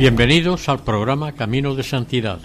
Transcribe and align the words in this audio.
Bienvenidos 0.00 0.70
al 0.70 0.82
programa 0.82 1.32
Camino 1.32 1.74
de 1.74 1.82
Santidad, 1.82 2.38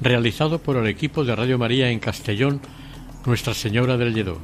realizado 0.00 0.58
por 0.58 0.76
el 0.76 0.88
equipo 0.88 1.24
de 1.24 1.36
Radio 1.36 1.56
María 1.56 1.88
en 1.88 2.00
Castellón, 2.00 2.60
Nuestra 3.24 3.54
Señora 3.54 3.96
del 3.96 4.12
Lledó. 4.12 4.40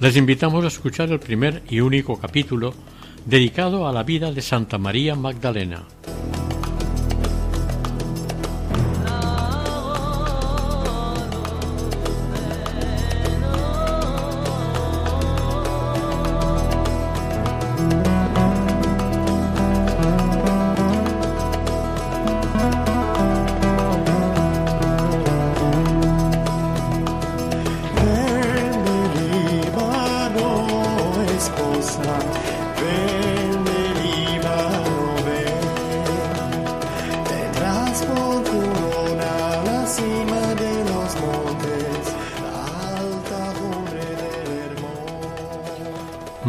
Les 0.00 0.16
invitamos 0.16 0.64
a 0.64 0.66
escuchar 0.66 1.12
el 1.12 1.20
primer 1.20 1.62
y 1.70 1.78
único 1.78 2.18
capítulo 2.18 2.74
dedicado 3.24 3.86
a 3.86 3.92
la 3.92 4.02
vida 4.02 4.32
de 4.32 4.42
Santa 4.42 4.78
María 4.78 5.14
Magdalena. 5.14 5.84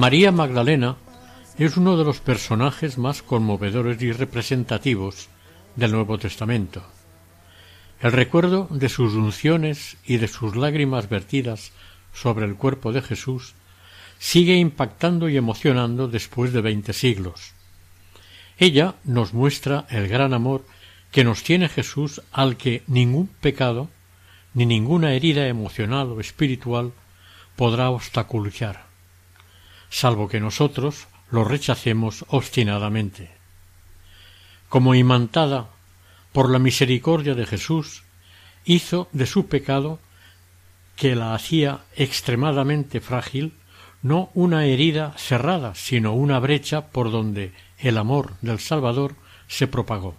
María 0.03 0.33
Magdalena 0.33 0.97
es 1.57 1.77
uno 1.77 1.95
de 1.95 2.03
los 2.03 2.19
personajes 2.19 2.97
más 2.97 3.21
conmovedores 3.21 4.01
y 4.01 4.11
representativos 4.11 5.29
del 5.77 5.93
Nuevo 5.93 6.17
Testamento. 6.17 6.83
El 8.01 8.11
recuerdo 8.11 8.67
de 8.69 8.89
sus 8.89 9.13
unciones 9.13 9.95
y 10.03 10.17
de 10.17 10.27
sus 10.27 10.57
lágrimas 10.57 11.07
vertidas 11.07 11.72
sobre 12.13 12.45
el 12.45 12.57
cuerpo 12.57 12.91
de 12.91 13.01
Jesús 13.01 13.53
sigue 14.19 14.57
impactando 14.57 15.29
y 15.29 15.38
emocionando 15.38 16.09
después 16.09 16.51
de 16.51 16.59
veinte 16.59 16.91
siglos. 16.91 17.53
Ella 18.57 18.95
nos 19.05 19.33
muestra 19.33 19.85
el 19.89 20.09
gran 20.09 20.33
amor 20.33 20.66
que 21.13 21.23
nos 21.23 21.44
tiene 21.44 21.69
Jesús 21.69 22.22
al 22.33 22.57
que 22.57 22.83
ningún 22.88 23.28
pecado 23.28 23.88
ni 24.53 24.66
ninguna 24.66 25.13
herida 25.13 25.47
emocional 25.47 26.09
o 26.09 26.19
espiritual 26.19 26.91
podrá 27.55 27.89
obstaculizar 27.89 28.91
salvo 29.93 30.27
que 30.27 30.39
nosotros 30.39 31.07
lo 31.29 31.43
rechacemos 31.43 32.25
obstinadamente. 32.29 33.29
Como 34.67 34.95
imantada 34.95 35.69
por 36.31 36.49
la 36.49 36.57
misericordia 36.57 37.35
de 37.35 37.45
Jesús, 37.45 38.03
hizo 38.65 39.07
de 39.11 39.27
su 39.27 39.45
pecado, 39.45 39.99
que 40.95 41.15
la 41.15 41.35
hacía 41.35 41.81
extremadamente 41.95 43.01
frágil, 43.01 43.53
no 44.01 44.31
una 44.33 44.65
herida 44.65 45.13
cerrada, 45.15 45.75
sino 45.75 46.13
una 46.13 46.39
brecha 46.39 46.87
por 46.87 47.11
donde 47.11 47.53
el 47.77 47.99
amor 47.99 48.33
del 48.41 48.57
Salvador 48.57 49.15
se 49.47 49.67
propagó 49.67 50.15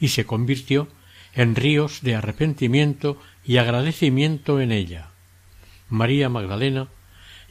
y 0.00 0.08
se 0.08 0.24
convirtió 0.24 0.88
en 1.34 1.54
ríos 1.54 2.00
de 2.00 2.14
arrepentimiento 2.14 3.20
y 3.44 3.58
agradecimiento 3.58 4.58
en 4.58 4.72
ella. 4.72 5.10
María 5.90 6.30
Magdalena 6.30 6.88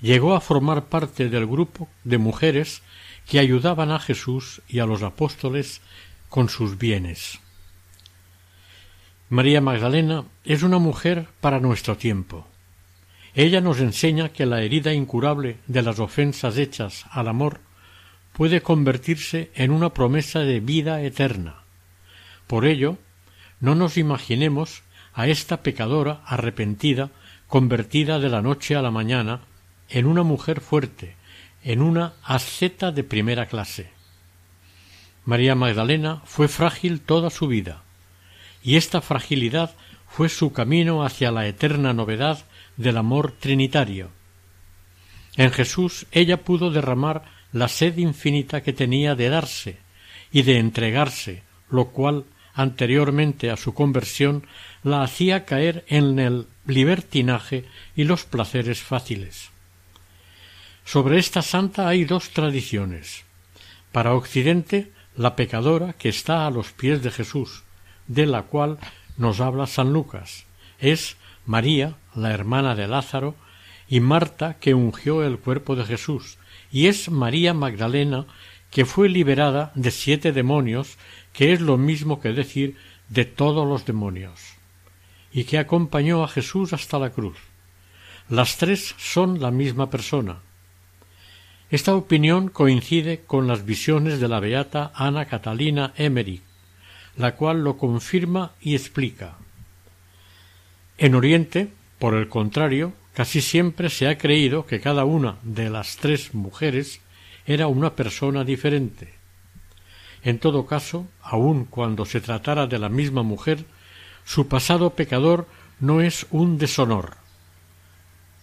llegó 0.01 0.33
a 0.33 0.41
formar 0.41 0.85
parte 0.85 1.29
del 1.29 1.45
grupo 1.45 1.87
de 2.03 2.17
mujeres 2.17 2.81
que 3.27 3.39
ayudaban 3.39 3.91
a 3.91 3.99
Jesús 3.99 4.61
y 4.67 4.79
a 4.79 4.85
los 4.85 5.03
apóstoles 5.03 5.81
con 6.29 6.49
sus 6.49 6.77
bienes. 6.77 7.39
María 9.29 9.61
Magdalena 9.61 10.25
es 10.43 10.63
una 10.63 10.79
mujer 10.79 11.27
para 11.39 11.59
nuestro 11.59 11.95
tiempo. 11.95 12.47
Ella 13.33 13.61
nos 13.61 13.79
enseña 13.79 14.29
que 14.29 14.45
la 14.45 14.61
herida 14.61 14.93
incurable 14.93 15.57
de 15.67 15.81
las 15.83 15.99
ofensas 15.99 16.57
hechas 16.57 17.05
al 17.11 17.29
amor 17.29 17.61
puede 18.33 18.61
convertirse 18.61 19.51
en 19.55 19.71
una 19.71 19.93
promesa 19.93 20.39
de 20.39 20.59
vida 20.59 21.01
eterna. 21.01 21.63
Por 22.47 22.65
ello, 22.65 22.97
no 23.61 23.75
nos 23.75 23.97
imaginemos 23.97 24.83
a 25.13 25.27
esta 25.27 25.63
pecadora 25.63 26.21
arrepentida 26.25 27.11
convertida 27.47 28.19
de 28.19 28.29
la 28.29 28.41
noche 28.41 28.75
a 28.75 28.81
la 28.81 28.91
mañana 28.91 29.41
en 29.91 30.05
una 30.05 30.23
mujer 30.23 30.61
fuerte, 30.61 31.15
en 31.63 31.81
una 31.81 32.13
asceta 32.23 32.91
de 32.91 33.03
primera 33.03 33.45
clase. 33.45 33.89
María 35.25 35.53
Magdalena 35.53 36.21
fue 36.25 36.47
frágil 36.47 37.01
toda 37.01 37.29
su 37.29 37.47
vida, 37.47 37.83
y 38.63 38.77
esta 38.77 39.01
fragilidad 39.01 39.75
fue 40.07 40.29
su 40.29 40.51
camino 40.51 41.03
hacia 41.03 41.31
la 41.31 41.47
eterna 41.47 41.93
novedad 41.93 42.45
del 42.77 42.97
amor 42.97 43.33
trinitario. 43.39 44.09
En 45.37 45.51
Jesús 45.51 46.07
ella 46.11 46.43
pudo 46.43 46.71
derramar 46.71 47.23
la 47.53 47.67
sed 47.67 47.97
infinita 47.97 48.61
que 48.61 48.73
tenía 48.73 49.15
de 49.15 49.29
darse 49.29 49.77
y 50.31 50.41
de 50.43 50.57
entregarse, 50.57 51.43
lo 51.69 51.89
cual 51.89 52.25
anteriormente 52.53 53.51
a 53.51 53.57
su 53.57 53.73
conversión 53.73 54.45
la 54.83 55.03
hacía 55.03 55.45
caer 55.45 55.85
en 55.87 56.19
el 56.19 56.47
libertinaje 56.65 57.65
y 57.95 58.03
los 58.03 58.25
placeres 58.25 58.81
fáciles. 58.81 59.51
Sobre 60.85 61.19
esta 61.19 61.41
santa 61.41 61.87
hay 61.87 62.05
dos 62.05 62.31
tradiciones. 62.31 63.23
Para 63.91 64.13
Occidente, 64.13 64.91
la 65.15 65.35
pecadora 65.35 65.93
que 65.93 66.09
está 66.09 66.47
a 66.47 66.51
los 66.51 66.71
pies 66.71 67.03
de 67.03 67.11
Jesús, 67.11 67.63
de 68.07 68.25
la 68.25 68.43
cual 68.43 68.77
nos 69.17 69.39
habla 69.39 69.67
San 69.67 69.93
Lucas, 69.93 70.45
es 70.79 71.17
María, 71.45 71.95
la 72.15 72.31
hermana 72.31 72.75
de 72.75 72.87
Lázaro, 72.87 73.35
y 73.87 73.99
Marta, 73.99 74.57
que 74.59 74.73
ungió 74.73 75.23
el 75.23 75.37
cuerpo 75.37 75.75
de 75.75 75.85
Jesús, 75.85 76.37
y 76.71 76.87
es 76.87 77.09
María 77.09 77.53
Magdalena, 77.53 78.25
que 78.69 78.85
fue 78.85 79.09
liberada 79.09 79.71
de 79.75 79.91
siete 79.91 80.31
demonios, 80.31 80.97
que 81.33 81.51
es 81.51 81.61
lo 81.61 81.77
mismo 81.77 82.21
que 82.21 82.31
decir 82.31 82.77
de 83.09 83.25
todos 83.25 83.67
los 83.67 83.85
demonios, 83.85 84.39
y 85.33 85.43
que 85.43 85.59
acompañó 85.59 86.23
a 86.23 86.29
Jesús 86.29 86.71
hasta 86.71 86.99
la 86.99 87.09
cruz. 87.09 87.37
Las 88.29 88.57
tres 88.57 88.95
son 88.97 89.41
la 89.41 89.51
misma 89.51 89.89
persona, 89.89 90.39
esta 91.71 91.95
opinión 91.95 92.49
coincide 92.49 93.21
con 93.25 93.47
las 93.47 93.65
visiones 93.65 94.19
de 94.19 94.27
la 94.27 94.41
beata 94.41 94.91
Ana 94.93 95.25
Catalina 95.25 95.93
Emmerich, 95.95 96.43
la 97.15 97.37
cual 97.37 97.63
lo 97.63 97.77
confirma 97.77 98.51
y 98.59 98.75
explica. 98.75 99.37
En 100.97 101.15
Oriente, 101.15 101.69
por 101.97 102.13
el 102.13 102.27
contrario, 102.27 102.91
casi 103.13 103.39
siempre 103.41 103.89
se 103.89 104.09
ha 104.09 104.17
creído 104.17 104.65
que 104.65 104.81
cada 104.81 105.05
una 105.05 105.37
de 105.43 105.69
las 105.69 105.95
tres 105.95 106.33
mujeres 106.33 106.99
era 107.45 107.67
una 107.67 107.95
persona 107.95 108.43
diferente. 108.43 109.13
En 110.23 110.39
todo 110.39 110.65
caso, 110.65 111.07
aun 111.21 111.63
cuando 111.63 112.05
se 112.05 112.19
tratara 112.19 112.67
de 112.67 112.79
la 112.79 112.89
misma 112.89 113.23
mujer, 113.23 113.63
su 114.25 114.49
pasado 114.49 114.89
pecador 114.91 115.47
no 115.79 116.01
es 116.01 116.27
un 116.31 116.57
deshonor. 116.57 117.15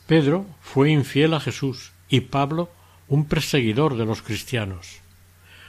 Pedro 0.07 0.47
fue 0.63 0.91
infiel 0.91 1.35
a 1.35 1.41
Jesús 1.41 1.93
y 2.09 2.21
Pablo 2.21 2.71
un 3.09 3.25
perseguidor 3.25 3.97
de 3.97 4.05
los 4.05 4.23
cristianos. 4.23 5.01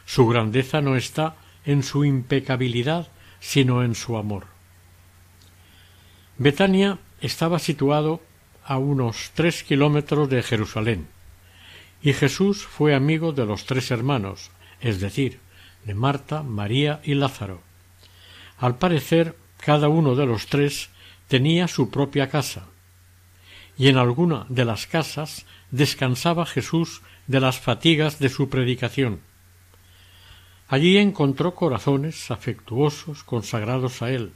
Su 0.05 0.27
grandeza 0.27 0.81
no 0.81 0.95
está 0.95 1.35
en 1.65 1.83
su 1.83 2.05
impecabilidad, 2.05 3.07
sino 3.39 3.83
en 3.83 3.95
su 3.95 4.17
amor. 4.17 4.47
Betania 6.37 6.99
estaba 7.21 7.59
situado 7.59 8.21
a 8.65 8.77
unos 8.77 9.31
tres 9.33 9.63
kilómetros 9.63 10.29
de 10.29 10.43
Jerusalén, 10.43 11.07
y 12.01 12.13
Jesús 12.13 12.65
fue 12.65 12.95
amigo 12.95 13.33
de 13.33 13.45
los 13.45 13.65
tres 13.65 13.91
hermanos, 13.91 14.51
es 14.79 14.99
decir, 14.99 15.39
de 15.85 15.93
Marta, 15.93 16.43
María 16.43 17.01
y 17.03 17.13
Lázaro. 17.13 17.61
Al 18.57 18.77
parecer, 18.77 19.35
cada 19.57 19.89
uno 19.89 20.15
de 20.15 20.25
los 20.25 20.47
tres 20.47 20.89
tenía 21.27 21.67
su 21.67 21.89
propia 21.89 22.29
casa, 22.29 22.67
y 23.77 23.87
en 23.87 23.97
alguna 23.97 24.45
de 24.49 24.65
las 24.65 24.87
casas 24.87 25.45
descansaba 25.71 26.45
Jesús 26.45 27.01
de 27.29 27.39
las 27.39 27.59
fatigas 27.59 28.17
de 28.17 28.27
su 28.27 28.49
predicación. 28.49 29.19
Allí 30.67 30.97
encontró 30.97 31.53
corazones 31.53 32.31
afectuosos 32.31 33.23
consagrados 33.23 34.01
a 34.01 34.09
él, 34.09 34.33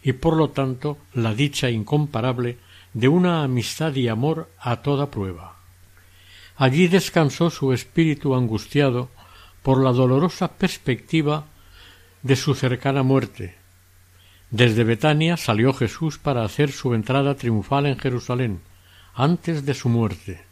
y 0.00 0.12
por 0.12 0.36
lo 0.36 0.50
tanto 0.50 0.96
la 1.12 1.34
dicha 1.34 1.70
incomparable 1.70 2.56
de 2.94 3.08
una 3.08 3.42
amistad 3.42 3.96
y 3.96 4.06
amor 4.06 4.48
a 4.60 4.76
toda 4.76 5.10
prueba. 5.10 5.56
Allí 6.56 6.86
descansó 6.86 7.50
su 7.50 7.72
espíritu 7.72 8.36
angustiado 8.36 9.08
por 9.64 9.82
la 9.82 9.90
dolorosa 9.90 10.52
perspectiva 10.52 11.46
de 12.22 12.36
su 12.36 12.54
cercana 12.54 13.02
muerte. 13.02 13.56
Desde 14.52 14.84
Betania 14.84 15.36
salió 15.36 15.72
Jesús 15.72 16.18
para 16.18 16.44
hacer 16.44 16.70
su 16.70 16.94
entrada 16.94 17.34
triunfal 17.34 17.86
en 17.86 17.98
Jerusalén, 17.98 18.60
antes 19.14 19.66
de 19.66 19.74
su 19.74 19.88
muerte. 19.88 20.49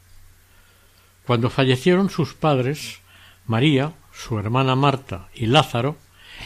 Cuando 1.29 1.51
fallecieron 1.51 2.09
sus 2.09 2.33
padres, 2.33 3.01
María, 3.45 3.93
su 4.13 4.39
hermana 4.39 4.75
Marta 4.77 5.29
y 5.35 5.45
Lázaro 5.45 5.99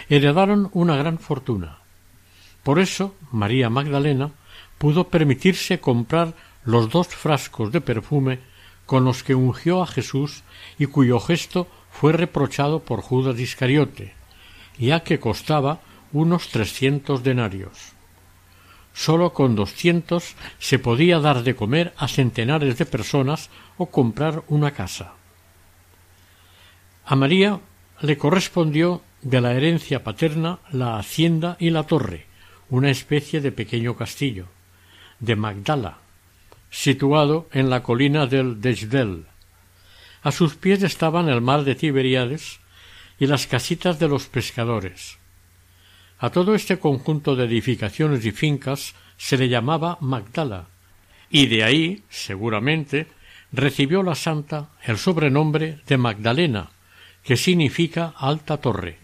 heredaron 0.08 0.70
una 0.72 0.96
gran 0.96 1.20
fortuna. 1.20 1.78
Por 2.64 2.80
eso 2.80 3.14
María 3.30 3.70
Magdalena 3.70 4.32
pudo 4.78 5.06
permitirse 5.06 5.78
comprar 5.78 6.34
los 6.64 6.90
dos 6.90 7.06
frascos 7.06 7.70
de 7.70 7.80
perfume 7.80 8.40
con 8.84 9.04
los 9.04 9.22
que 9.22 9.36
ungió 9.36 9.84
a 9.84 9.86
Jesús 9.86 10.42
y 10.80 10.86
cuyo 10.86 11.20
gesto 11.20 11.68
fue 11.92 12.12
reprochado 12.12 12.80
por 12.80 13.02
Judas 13.02 13.38
Iscariote, 13.38 14.14
ya 14.78 15.04
que 15.04 15.20
costaba 15.20 15.78
unos 16.12 16.48
trescientos 16.48 17.22
denarios. 17.22 17.92
Sólo 18.94 19.32
con 19.32 19.54
doscientos 19.54 20.34
se 20.58 20.80
podía 20.80 21.20
dar 21.20 21.44
de 21.44 21.54
comer 21.54 21.94
a 21.96 22.08
centenares 22.08 22.78
de 22.78 22.84
personas 22.84 23.48
comprar 23.86 24.42
una 24.48 24.72
casa. 24.72 25.14
A 27.04 27.16
María 27.16 27.60
le 28.00 28.16
correspondió 28.16 29.02
de 29.22 29.40
la 29.40 29.54
herencia 29.54 30.02
paterna 30.02 30.58
la 30.70 30.98
hacienda 30.98 31.56
y 31.58 31.70
la 31.70 31.84
torre, 31.84 32.26
una 32.70 32.90
especie 32.90 33.40
de 33.40 33.52
pequeño 33.52 33.96
castillo, 33.96 34.46
de 35.20 35.36
Magdala, 35.36 35.98
situado 36.70 37.48
en 37.52 37.70
la 37.70 37.82
colina 37.82 38.26
del 38.26 38.60
Desdel. 38.60 39.26
A 40.22 40.32
sus 40.32 40.54
pies 40.56 40.82
estaban 40.82 41.28
el 41.28 41.40
mar 41.40 41.64
de 41.64 41.74
Tiberíades 41.74 42.60
y 43.18 43.26
las 43.26 43.46
casitas 43.46 43.98
de 43.98 44.08
los 44.08 44.26
pescadores. 44.26 45.18
A 46.18 46.30
todo 46.30 46.54
este 46.54 46.78
conjunto 46.78 47.36
de 47.36 47.44
edificaciones 47.44 48.24
y 48.24 48.30
fincas 48.30 48.94
se 49.16 49.36
le 49.36 49.48
llamaba 49.48 49.98
Magdala, 50.00 50.66
y 51.30 51.46
de 51.46 51.64
ahí, 51.64 52.02
seguramente, 52.08 53.06
recibió 53.52 54.02
la 54.02 54.14
santa 54.14 54.70
el 54.82 54.98
sobrenombre 54.98 55.80
de 55.86 55.98
Magdalena, 55.98 56.70
que 57.22 57.36
significa 57.36 58.14
alta 58.16 58.56
torre. 58.56 58.98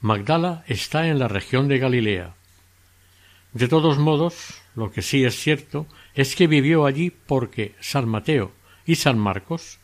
Magdala 0.00 0.64
está 0.66 1.08
en 1.08 1.18
la 1.18 1.28
región 1.28 1.68
de 1.68 1.78
Galilea. 1.78 2.34
De 3.52 3.68
todos 3.68 3.98
modos, 3.98 4.60
lo 4.74 4.90
que 4.90 5.02
sí 5.02 5.24
es 5.24 5.36
cierto 5.36 5.86
es 6.14 6.36
que 6.36 6.46
vivió 6.46 6.84
allí 6.84 7.10
porque 7.10 7.74
San 7.80 8.08
Mateo 8.08 8.52
y 8.84 8.96
San 8.96 9.18
Marcos 9.18 9.78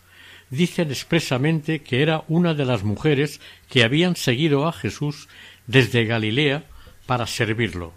dicen 0.50 0.90
expresamente 0.90 1.82
que 1.82 2.02
era 2.02 2.24
una 2.28 2.52
de 2.52 2.66
las 2.66 2.84
mujeres 2.84 3.40
que 3.70 3.84
habían 3.84 4.16
seguido 4.16 4.68
a 4.68 4.72
Jesús 4.72 5.28
desde 5.66 6.04
Galilea 6.04 6.64
para 7.06 7.26
servirlo. 7.26 7.94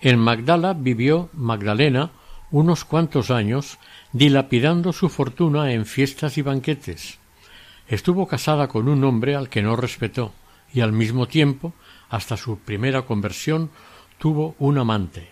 En 0.00 0.18
Magdala 0.18 0.72
vivió 0.72 1.28
Magdalena 1.34 2.10
unos 2.50 2.84
cuantos 2.84 3.30
años 3.30 3.78
dilapidando 4.12 4.92
su 4.92 5.08
fortuna 5.08 5.72
en 5.72 5.86
fiestas 5.86 6.38
y 6.38 6.42
banquetes. 6.42 7.18
Estuvo 7.88 8.26
casada 8.26 8.68
con 8.68 8.88
un 8.88 9.04
hombre 9.04 9.36
al 9.36 9.48
que 9.48 9.62
no 9.62 9.76
respetó 9.76 10.32
y 10.72 10.80
al 10.80 10.92
mismo 10.92 11.26
tiempo, 11.26 11.72
hasta 12.08 12.36
su 12.36 12.58
primera 12.58 13.02
conversión, 13.02 13.70
tuvo 14.18 14.54
un 14.58 14.78
amante. 14.78 15.28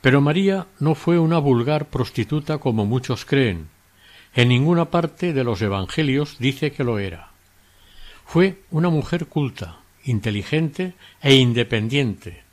Pero 0.00 0.20
María 0.20 0.66
no 0.78 0.94
fue 0.94 1.18
una 1.18 1.38
vulgar 1.38 1.86
prostituta 1.86 2.58
como 2.58 2.86
muchos 2.86 3.24
creen. 3.24 3.68
En 4.34 4.48
ninguna 4.48 4.86
parte 4.86 5.32
de 5.32 5.44
los 5.44 5.60
Evangelios 5.62 6.38
dice 6.38 6.72
que 6.72 6.84
lo 6.84 6.98
era. 6.98 7.30
Fue 8.24 8.62
una 8.70 8.90
mujer 8.90 9.26
culta, 9.26 9.78
inteligente 10.04 10.94
e 11.20 11.34
independiente, 11.34 12.44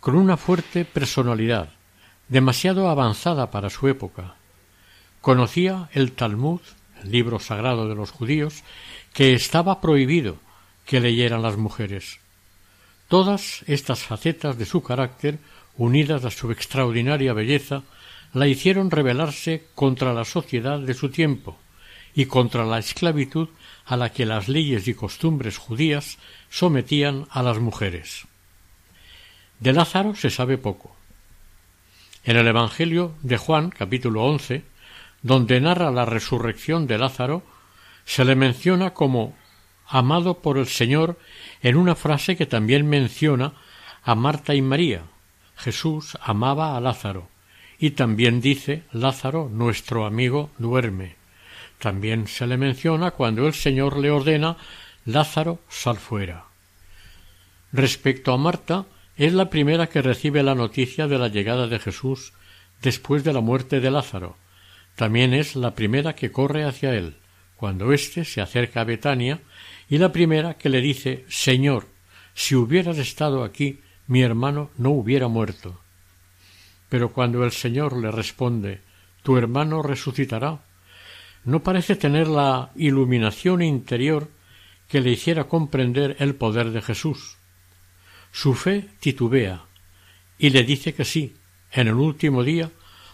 con 0.00 0.16
una 0.16 0.36
fuerte 0.36 0.84
personalidad, 0.84 1.70
demasiado 2.28 2.88
avanzada 2.88 3.50
para 3.50 3.70
su 3.70 3.88
época. 3.88 4.34
Conocía 5.20 5.88
el 5.92 6.12
Talmud, 6.12 6.60
el 7.02 7.10
libro 7.10 7.38
sagrado 7.38 7.88
de 7.88 7.94
los 7.94 8.10
judíos, 8.10 8.62
que 9.12 9.34
estaba 9.34 9.80
prohibido 9.80 10.38
que 10.86 11.00
leyeran 11.00 11.42
las 11.42 11.56
mujeres. 11.56 12.18
Todas 13.08 13.62
estas 13.66 14.00
facetas 14.02 14.58
de 14.58 14.66
su 14.66 14.82
carácter, 14.82 15.38
unidas 15.76 16.24
a 16.24 16.30
su 16.30 16.50
extraordinaria 16.50 17.32
belleza, 17.32 17.82
la 18.32 18.48
hicieron 18.48 18.90
rebelarse 18.90 19.64
contra 19.74 20.12
la 20.12 20.24
sociedad 20.24 20.80
de 20.80 20.94
su 20.94 21.10
tiempo 21.10 21.56
y 22.14 22.26
contra 22.26 22.64
la 22.64 22.78
esclavitud 22.78 23.48
a 23.84 23.96
la 23.96 24.12
que 24.12 24.26
las 24.26 24.48
leyes 24.48 24.88
y 24.88 24.94
costumbres 24.94 25.58
judías 25.58 26.18
sometían 26.50 27.26
a 27.30 27.42
las 27.42 27.58
mujeres. 27.58 28.26
De 29.60 29.72
Lázaro 29.72 30.14
se 30.14 30.30
sabe 30.30 30.58
poco. 30.58 30.93
En 32.24 32.38
el 32.38 32.46
Evangelio 32.46 33.14
de 33.22 33.36
Juan, 33.36 33.68
capítulo 33.68 34.24
once, 34.24 34.64
donde 35.20 35.60
narra 35.60 35.90
la 35.90 36.06
resurrección 36.06 36.86
de 36.86 36.96
Lázaro, 36.96 37.42
se 38.06 38.24
le 38.24 38.34
menciona 38.34 38.94
como 38.94 39.36
amado 39.86 40.38
por 40.40 40.56
el 40.56 40.66
Señor 40.66 41.18
en 41.62 41.76
una 41.76 41.94
frase 41.94 42.36
que 42.36 42.46
también 42.46 42.88
menciona 42.88 43.52
a 44.02 44.14
Marta 44.14 44.54
y 44.54 44.62
María. 44.62 45.02
Jesús 45.56 46.16
amaba 46.22 46.76
a 46.76 46.80
Lázaro 46.80 47.28
y 47.78 47.90
también 47.90 48.40
dice 48.40 48.84
Lázaro, 48.92 49.50
nuestro 49.52 50.06
amigo, 50.06 50.50
duerme. 50.56 51.16
También 51.78 52.26
se 52.26 52.46
le 52.46 52.56
menciona 52.56 53.10
cuando 53.10 53.46
el 53.46 53.52
Señor 53.52 53.98
le 53.98 54.10
ordena 54.10 54.56
Lázaro, 55.04 55.60
sal 55.68 55.98
fuera. 55.98 56.46
Respecto 57.72 58.32
a 58.32 58.38
Marta, 58.38 58.86
es 59.16 59.32
la 59.32 59.48
primera 59.50 59.86
que 59.86 60.02
recibe 60.02 60.42
la 60.42 60.54
noticia 60.54 61.06
de 61.06 61.18
la 61.18 61.28
llegada 61.28 61.68
de 61.68 61.78
Jesús 61.78 62.32
después 62.82 63.24
de 63.24 63.32
la 63.32 63.40
muerte 63.40 63.80
de 63.80 63.90
Lázaro. 63.90 64.36
También 64.96 65.34
es 65.34 65.56
la 65.56 65.74
primera 65.74 66.14
que 66.14 66.32
corre 66.32 66.64
hacia 66.64 66.94
él, 66.94 67.16
cuando 67.56 67.92
éste 67.92 68.24
se 68.24 68.40
acerca 68.40 68.80
a 68.80 68.84
Betania, 68.84 69.40
y 69.88 69.98
la 69.98 70.12
primera 70.12 70.54
que 70.54 70.68
le 70.68 70.80
dice 70.80 71.24
Señor, 71.28 71.86
si 72.34 72.54
hubieras 72.54 72.98
estado 72.98 73.44
aquí, 73.44 73.80
mi 74.06 74.22
hermano 74.22 74.70
no 74.76 74.90
hubiera 74.90 75.28
muerto. 75.28 75.80
Pero 76.88 77.12
cuando 77.12 77.44
el 77.44 77.52
Señor 77.52 77.96
le 77.96 78.10
responde 78.10 78.80
Tu 79.22 79.36
hermano 79.36 79.82
resucitará, 79.82 80.60
no 81.44 81.62
parece 81.62 81.96
tener 81.96 82.26
la 82.28 82.70
iluminación 82.74 83.62
interior 83.62 84.28
que 84.88 85.00
le 85.00 85.10
hiciera 85.10 85.44
comprender 85.44 86.16
el 86.18 86.34
poder 86.34 86.70
de 86.70 86.82
Jesús. 86.82 87.36
Su 88.34 88.54
fe 88.54 88.88
titubea 88.98 89.64
y 90.38 90.50
le 90.50 90.64
dice 90.64 90.92
que 90.92 91.04
sí, 91.04 91.36
en 91.70 91.86
el 91.86 91.94
último 91.94 92.42
día, 92.42 92.68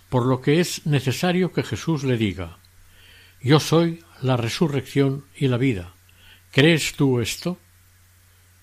por 0.09 0.25
lo 0.25 0.41
que 0.41 0.61
es 0.61 0.87
necesario 0.87 1.53
que 1.53 1.63
Jesús 1.63 2.05
le 2.05 2.17
diga 2.17 2.57
Yo 3.43 3.61
soy 3.61 4.03
la 4.23 4.39
resurrección 4.39 5.27
y 5.37 5.49
la 5.49 5.59
vida. 5.59 5.93
¿Crees 6.53 6.95
tú 6.95 7.21
esto? 7.21 7.59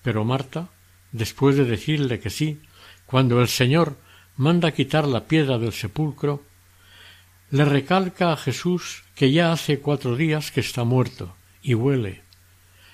Pero 0.02 0.24
Marta, 0.24 0.68
después 1.12 1.54
de 1.54 1.64
decirle 1.64 2.18
que 2.18 2.28
sí, 2.28 2.60
cuando 3.06 3.40
el 3.40 3.46
Señor 3.46 3.96
manda 4.36 4.72
quitar 4.72 5.06
la 5.06 5.28
piedra 5.28 5.58
del 5.58 5.72
sepulcro, 5.72 6.42
le 7.50 7.66
recalca 7.66 8.32
a 8.32 8.36
Jesús 8.36 9.04
que 9.14 9.30
ya 9.30 9.52
hace 9.52 9.78
cuatro 9.78 10.16
días 10.16 10.50
que 10.50 10.60
está 10.60 10.82
muerto 10.82 11.36
y 11.62 11.74
huele. 11.74 12.22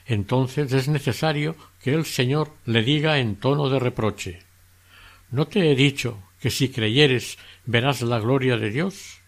Entonces 0.04 0.70
es 0.74 0.86
necesario 0.86 1.56
que 1.84 1.92
el 1.92 2.06
Señor 2.06 2.50
le 2.64 2.82
diga 2.82 3.18
en 3.18 3.36
tono 3.36 3.68
de 3.68 3.78
reproche 3.78 4.38
¿No 5.30 5.46
te 5.46 5.70
he 5.70 5.76
dicho 5.76 6.22
que 6.40 6.48
si 6.48 6.70
creyeres 6.70 7.36
verás 7.66 8.00
la 8.00 8.18
gloria 8.18 8.56
de 8.56 8.70
Dios? 8.70 9.20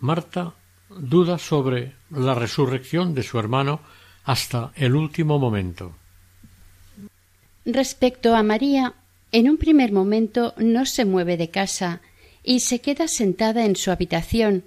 Marta 0.00 0.54
duda 0.88 1.38
sobre 1.38 1.92
la 2.10 2.34
resurrección 2.34 3.14
de 3.14 3.22
su 3.22 3.38
hermano 3.38 3.80
hasta 4.24 4.72
el 4.74 4.96
último 4.96 5.38
momento. 5.38 5.94
Respecto 7.64 8.34
a 8.34 8.42
María, 8.42 8.94
en 9.30 9.48
un 9.48 9.56
primer 9.56 9.92
momento 9.92 10.54
no 10.56 10.84
se 10.84 11.04
mueve 11.04 11.36
de 11.36 11.50
casa 11.50 12.00
y 12.42 12.60
se 12.60 12.80
queda 12.80 13.06
sentada 13.06 13.64
en 13.64 13.76
su 13.76 13.92
habitación, 13.92 14.64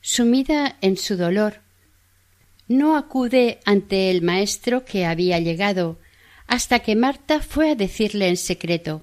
sumida 0.00 0.78
en 0.80 0.96
su 0.96 1.18
dolor. 1.18 1.60
no 2.68 2.96
acude 2.96 3.60
ante 3.66 4.10
el 4.10 4.22
maestro 4.22 4.86
que 4.86 5.04
había 5.04 5.38
llegado, 5.40 5.98
hasta 6.48 6.80
que 6.80 6.96
Marta 6.96 7.40
fue 7.40 7.70
a 7.70 7.74
decirle 7.76 8.28
en 8.28 8.36
secreto 8.36 9.02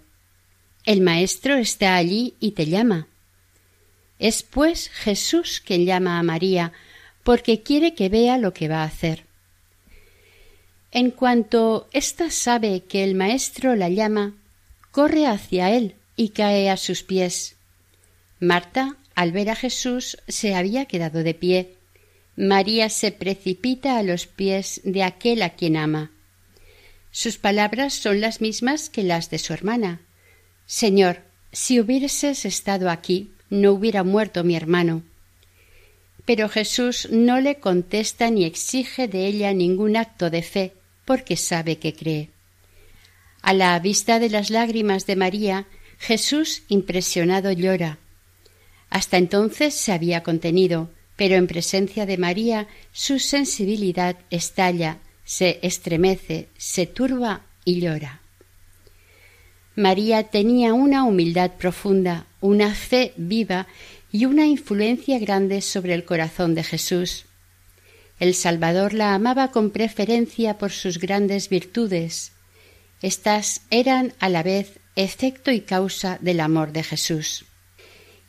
El 0.83 1.01
maestro 1.01 1.55
está 1.55 1.95
allí 1.95 2.33
y 2.39 2.51
te 2.51 2.65
llama. 2.65 3.07
Es 4.19 4.43
pues 4.43 4.89
Jesús 4.89 5.61
quien 5.65 5.85
llama 5.85 6.19
a 6.19 6.23
María, 6.23 6.73
porque 7.23 7.61
quiere 7.61 7.93
que 7.93 8.09
vea 8.09 8.37
lo 8.37 8.53
que 8.53 8.67
va 8.67 8.81
a 8.81 8.85
hacer. 8.85 9.25
En 10.91 11.11
cuanto 11.11 11.87
ésta 11.91 12.31
sabe 12.31 12.83
que 12.83 13.03
el 13.03 13.15
maestro 13.15 13.75
la 13.75 13.89
llama, 13.89 14.33
corre 14.91 15.27
hacia 15.27 15.71
él 15.71 15.95
y 16.15 16.29
cae 16.29 16.69
a 16.69 16.77
sus 16.77 17.03
pies. 17.03 17.57
Marta, 18.39 18.95
al 19.13 19.31
ver 19.31 19.49
a 19.49 19.55
Jesús, 19.55 20.17
se 20.27 20.55
había 20.55 20.85
quedado 20.85 21.23
de 21.23 21.33
pie. 21.33 21.75
María 22.35 22.89
se 22.89 23.11
precipita 23.11 23.97
a 23.97 24.03
los 24.03 24.25
pies 24.25 24.81
de 24.83 25.03
aquel 25.03 25.41
a 25.41 25.51
quien 25.51 25.77
ama. 25.77 26.11
Sus 27.17 27.37
palabras 27.37 27.93
son 27.93 28.19
las 28.19 28.41
mismas 28.41 28.89
que 28.89 29.01
las 29.01 29.29
de 29.29 29.39
su 29.39 29.53
hermana. 29.53 30.01
Señor, 30.65 31.21
si 31.53 31.79
hubieses 31.79 32.43
estado 32.43 32.89
aquí, 32.89 33.31
no 33.49 33.71
hubiera 33.71 34.03
muerto 34.03 34.43
mi 34.43 34.53
hermano. 34.53 35.01
Pero 36.25 36.49
Jesús 36.49 37.07
no 37.11 37.39
le 37.39 37.55
contesta 37.61 38.29
ni 38.31 38.43
exige 38.43 39.07
de 39.07 39.27
ella 39.27 39.53
ningún 39.53 39.95
acto 39.95 40.29
de 40.29 40.41
fe, 40.41 40.73
porque 41.05 41.37
sabe 41.37 41.77
que 41.77 41.93
cree. 41.93 42.31
A 43.41 43.53
la 43.53 43.79
vista 43.79 44.19
de 44.19 44.29
las 44.29 44.49
lágrimas 44.49 45.05
de 45.05 45.15
María, 45.15 45.67
Jesús, 45.97 46.63
impresionado, 46.67 47.53
llora. 47.53 47.97
Hasta 48.89 49.15
entonces 49.15 49.73
se 49.73 49.93
había 49.93 50.21
contenido, 50.21 50.89
pero 51.15 51.35
en 51.35 51.47
presencia 51.47 52.05
de 52.05 52.17
María 52.17 52.67
su 52.91 53.19
sensibilidad 53.19 54.17
estalla, 54.31 54.99
se 55.25 55.59
estremece, 55.63 56.47
se 56.57 56.85
turba 56.85 57.41
y 57.65 57.81
llora. 57.81 58.21
María 59.75 60.23
tenía 60.23 60.73
una 60.73 61.03
humildad 61.03 61.51
profunda, 61.51 62.27
una 62.39 62.73
fe 62.73 63.13
viva 63.17 63.67
y 64.11 64.25
una 64.25 64.45
influencia 64.45 65.19
grande 65.19 65.59
sobre 65.59 65.93
el 65.93 66.05
corazón 66.05 66.55
de 66.55 66.63
Jesús. 66.63 67.25
El 68.19 68.33
Salvador 68.33 68.93
la 68.93 69.13
amaba 69.13 69.51
con 69.51 69.71
preferencia 69.71 70.57
por 70.57 70.71
sus 70.71 70.99
grandes 70.99 71.49
virtudes. 71.49 72.31
Estas 73.01 73.63
eran 73.69 74.13
a 74.19 74.29
la 74.29 74.43
vez 74.43 74.79
efecto 74.95 75.51
y 75.51 75.59
causa 75.59 76.17
del 76.21 76.39
amor 76.39 76.71
de 76.71 76.83
Jesús. 76.83 77.43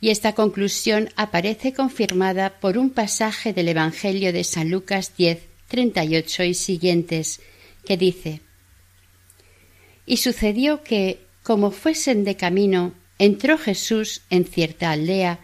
Y 0.01 0.09
esta 0.09 0.33
conclusión 0.33 1.09
aparece 1.15 1.73
confirmada 1.73 2.59
por 2.59 2.77
un 2.77 2.89
pasaje 2.89 3.53
del 3.53 3.69
Evangelio 3.69 4.33
de 4.33 4.43
San 4.43 4.69
Lucas 4.69 5.13
10, 5.17 5.46
38 5.67 6.43
y 6.43 6.53
siguientes, 6.53 7.41
que 7.85 7.97
dice 7.97 8.41
Y 10.05 10.17
sucedió 10.17 10.83
que, 10.83 11.19
como 11.43 11.71
fuesen 11.71 12.23
de 12.23 12.35
camino, 12.35 12.93
entró 13.19 13.57
Jesús 13.57 14.21
en 14.29 14.45
cierta 14.45 14.91
aldea, 14.91 15.39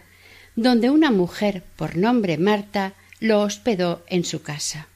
donde 0.56 0.90
una 0.90 1.10
mujer 1.10 1.62
por 1.76 1.96
nombre 1.96 2.38
Marta 2.38 2.94
lo 3.20 3.40
hospedó 3.40 4.04
en 4.08 4.24
su 4.24 4.42
casa. 4.42 4.88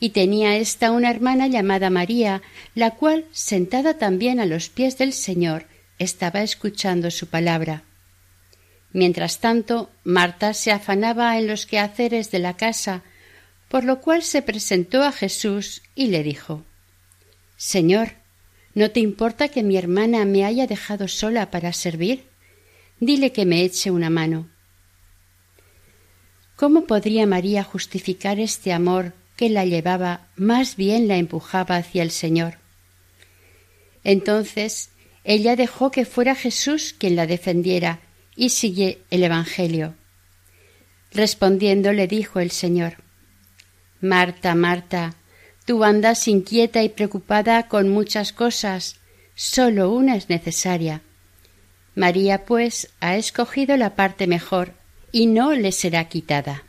Y 0.00 0.10
tenía 0.10 0.56
ésta 0.56 0.92
una 0.92 1.10
hermana 1.10 1.48
llamada 1.48 1.90
María, 1.90 2.42
la 2.74 2.92
cual, 2.92 3.24
sentada 3.32 3.98
también 3.98 4.38
a 4.38 4.46
los 4.46 4.68
pies 4.68 4.96
del 4.96 5.12
Señor, 5.12 5.66
estaba 5.98 6.42
escuchando 6.42 7.10
su 7.10 7.26
palabra. 7.26 7.82
Mientras 8.92 9.40
tanto, 9.40 9.90
Marta 10.04 10.54
se 10.54 10.70
afanaba 10.70 11.36
en 11.38 11.46
los 11.46 11.66
quehaceres 11.66 12.30
de 12.30 12.38
la 12.38 12.56
casa, 12.56 13.02
por 13.68 13.84
lo 13.84 14.00
cual 14.00 14.22
se 14.22 14.42
presentó 14.42 15.02
a 15.02 15.12
Jesús 15.12 15.82
y 15.94 16.08
le 16.08 16.22
dijo 16.22 16.64
Señor, 17.56 18.12
¿no 18.74 18.90
te 18.90 19.00
importa 19.00 19.48
que 19.48 19.62
mi 19.62 19.76
hermana 19.76 20.24
me 20.24 20.44
haya 20.44 20.66
dejado 20.66 21.08
sola 21.08 21.50
para 21.50 21.72
servir? 21.72 22.24
Dile 23.00 23.32
que 23.32 23.44
me 23.44 23.62
eche 23.62 23.90
una 23.90 24.10
mano. 24.10 24.48
¿Cómo 26.56 26.86
podría 26.86 27.26
María 27.26 27.62
justificar 27.62 28.40
este 28.40 28.72
amor 28.72 29.12
que 29.36 29.48
la 29.48 29.64
llevaba, 29.64 30.28
más 30.36 30.76
bien 30.76 31.06
la 31.06 31.16
empujaba 31.16 31.76
hacia 31.76 32.02
el 32.02 32.10
Señor? 32.10 32.58
Entonces 34.04 34.90
ella 35.24 35.56
dejó 35.56 35.90
que 35.90 36.04
fuera 36.04 36.34
Jesús 36.34 36.94
quien 36.96 37.16
la 37.16 37.26
defendiera 37.26 38.00
y 38.34 38.50
sigue 38.50 39.02
el 39.10 39.24
Evangelio. 39.24 39.94
Respondiendo 41.12 41.92
le 41.92 42.06
dijo 42.06 42.40
el 42.40 42.50
Señor 42.50 43.07
Marta, 44.00 44.54
Marta, 44.54 45.14
tú 45.64 45.82
andas 45.84 46.28
inquieta 46.28 46.82
y 46.82 46.88
preocupada 46.88 47.68
con 47.68 47.88
muchas 47.88 48.32
cosas, 48.32 48.96
sólo 49.34 49.92
una 49.92 50.16
es 50.16 50.28
necesaria. 50.28 51.02
María, 51.94 52.44
pues, 52.44 52.90
ha 53.00 53.16
escogido 53.16 53.76
la 53.76 53.96
parte 53.96 54.26
mejor, 54.26 54.72
y 55.10 55.26
no 55.26 55.52
le 55.52 55.72
será 55.72 56.08
quitada. 56.08 56.62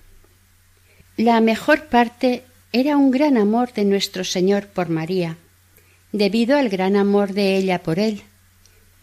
La 1.18 1.40
mejor 1.42 1.86
parte 1.86 2.44
era 2.72 2.98
un 2.98 3.12
gran 3.12 3.38
amor 3.38 3.74
de 3.74 3.86
nuestro 3.86 4.24
Señor 4.24 4.68
por 4.68 4.90
María, 4.90 5.38
debido 6.12 6.58
al 6.58 6.70
gran 6.70 6.96
amor 6.96 7.34
de 7.34 7.58
ella 7.58 7.84
por 7.84 8.00
él. 8.00 8.24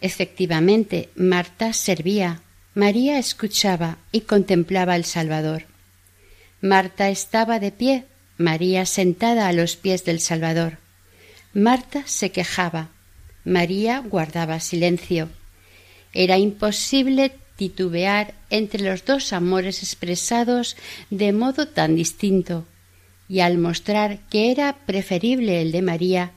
Efectivamente, 0.01 1.11
Marta 1.15 1.73
servía, 1.73 2.43
María 2.75 3.19
escuchaba 3.19 3.99
y 4.13 4.23
contemplaba 4.23 4.95
al 4.95 5.05
Salvador. 5.05 5.65
Marta 6.61 7.09
estaba 7.09 7.59
de 7.59 7.71
pie, 7.71 8.05
María 8.39 8.85
sentada 8.85 9.49
a 9.49 9.53
los 9.53 9.77
pies 9.77 10.05
del 10.05 10.21
Salvador. 10.21 10.79
Marta 11.55 12.03
se 12.07 12.31
quejaba, 12.31 12.91
María 13.45 14.01
guardaba 14.01 14.61
silencio. 14.61 15.31
Era 16.13 16.37
imposible 16.37 17.33
titubear 17.57 18.35
entre 18.51 18.83
los 18.83 19.05
dos 19.05 19.33
amores 19.33 19.83
expresados 19.83 20.77
de 21.11 21.33
modo 21.33 21.69
tan 21.69 21.97
distinto, 21.97 22.67
y 23.29 23.41
al 23.41 23.59
mostrar 23.59 24.19
que 24.29 24.51
era 24.51 24.77
preferible 24.85 25.63
el 25.63 25.73
de 25.73 25.83
María, 25.83 26.33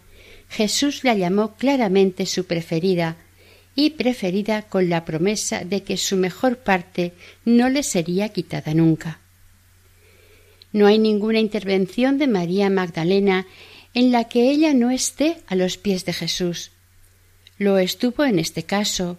Jesús 0.49 1.03
la 1.03 1.13
llamó 1.13 1.55
claramente 1.55 2.25
su 2.25 2.45
preferida, 2.45 3.17
y 3.75 3.91
preferida 3.91 4.63
con 4.63 4.89
la 4.89 5.05
promesa 5.05 5.63
de 5.63 5.83
que 5.83 5.97
su 5.97 6.17
mejor 6.17 6.57
parte 6.57 7.13
no 7.45 7.69
le 7.69 7.83
sería 7.83 8.29
quitada 8.29 8.73
nunca. 8.73 9.18
No 10.71 10.87
hay 10.87 10.99
ninguna 10.99 11.39
intervención 11.39 12.17
de 12.17 12.27
María 12.27 12.69
Magdalena 12.69 13.47
en 13.93 14.11
la 14.11 14.25
que 14.25 14.51
ella 14.51 14.73
no 14.73 14.91
esté 14.91 15.37
a 15.47 15.55
los 15.55 15.77
pies 15.77 16.05
de 16.05 16.13
Jesús. 16.13 16.71
Lo 17.57 17.77
estuvo 17.77 18.23
en 18.23 18.39
este 18.39 18.63
caso, 18.63 19.17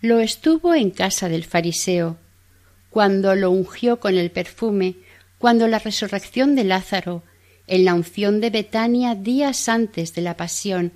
lo 0.00 0.20
estuvo 0.20 0.74
en 0.74 0.90
casa 0.90 1.28
del 1.28 1.44
fariseo, 1.44 2.18
cuando 2.90 3.34
lo 3.34 3.50
ungió 3.50 4.00
con 4.00 4.16
el 4.16 4.30
perfume, 4.30 4.96
cuando 5.38 5.66
la 5.68 5.78
resurrección 5.78 6.54
de 6.54 6.64
Lázaro, 6.64 7.22
en 7.66 7.84
la 7.84 7.94
unción 7.94 8.40
de 8.40 8.50
Betania 8.50 9.14
días 9.14 9.68
antes 9.68 10.14
de 10.14 10.22
la 10.22 10.36
pasión 10.36 10.92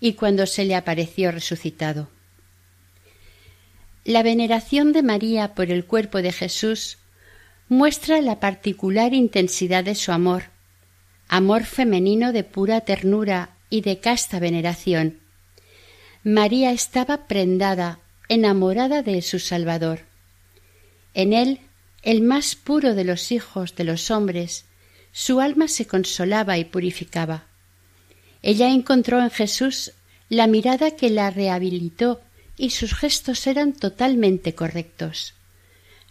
y 0.00 0.14
cuando 0.14 0.46
se 0.46 0.64
le 0.64 0.74
apareció 0.74 1.32
resucitado. 1.32 2.08
La 4.04 4.22
veneración 4.22 4.92
de 4.92 5.02
María 5.02 5.54
por 5.54 5.70
el 5.70 5.84
cuerpo 5.84 6.22
de 6.22 6.32
Jesús 6.32 6.98
muestra 7.72 8.20
la 8.20 8.38
particular 8.38 9.14
intensidad 9.14 9.82
de 9.82 9.94
su 9.94 10.12
amor, 10.12 10.50
amor 11.26 11.64
femenino 11.64 12.30
de 12.30 12.44
pura 12.44 12.82
ternura 12.82 13.56
y 13.70 13.80
de 13.80 13.98
casta 13.98 14.38
veneración. 14.38 15.20
María 16.22 16.70
estaba 16.72 17.26
prendada 17.26 18.00
enamorada 18.28 19.02
de 19.02 19.22
su 19.22 19.38
Salvador. 19.38 20.00
En 21.14 21.32
él, 21.32 21.60
el 22.02 22.20
más 22.20 22.56
puro 22.56 22.94
de 22.94 23.04
los 23.04 23.32
hijos 23.32 23.74
de 23.74 23.84
los 23.84 24.10
hombres, 24.10 24.66
su 25.10 25.40
alma 25.40 25.66
se 25.66 25.86
consolaba 25.86 26.58
y 26.58 26.66
purificaba. 26.66 27.46
Ella 28.42 28.68
encontró 28.68 29.18
en 29.22 29.30
Jesús 29.30 29.92
la 30.28 30.46
mirada 30.46 30.90
que 30.90 31.08
la 31.08 31.30
rehabilitó 31.30 32.20
y 32.58 32.68
sus 32.68 32.92
gestos 32.94 33.46
eran 33.46 33.72
totalmente 33.72 34.54
correctos. 34.54 35.32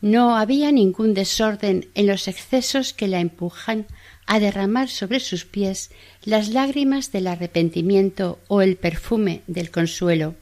No 0.01 0.35
había 0.35 0.71
ningún 0.71 1.13
desorden 1.13 1.87
en 1.93 2.07
los 2.07 2.27
excesos 2.27 2.93
que 2.93 3.07
la 3.07 3.19
empujan 3.19 3.85
a 4.25 4.39
derramar 4.39 4.89
sobre 4.89 5.19
sus 5.19 5.45
pies 5.45 5.91
las 6.23 6.49
lágrimas 6.49 7.11
del 7.11 7.27
arrepentimiento 7.27 8.39
o 8.47 8.61
el 8.61 8.77
perfume 8.77 9.41
del 9.47 9.69
consuelo. 9.69 10.35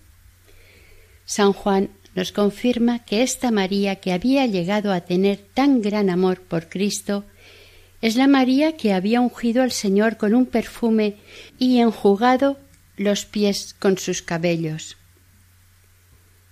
San 1.25 1.54
Juan 1.54 1.89
nos 2.16 2.32
confirma 2.32 3.00
que 3.00 3.22
esta 3.22 3.51
María 3.51 3.98
que 3.98 4.13
había 4.13 4.46
llegado 4.46 4.94
a 4.94 5.01
tener 5.01 5.38
tan 5.54 5.82
gran 5.82 6.10
amor 6.10 6.42
por 6.42 6.70
Cristo 6.70 7.25
es 8.01 8.16
la 8.16 8.28
María 8.28 8.78
que 8.78 8.94
había 8.94 9.22
ungido 9.22 9.62
al 9.62 9.72
Señor 9.72 10.18
con 10.18 10.34
un 10.34 10.46
perfume 10.46 11.18
y 11.58 11.80
enjugado 11.80 12.58
los 12.96 13.25
pies 13.25 13.75
con 13.78 13.98
sus 13.98 14.22
cabellos. 14.22 14.98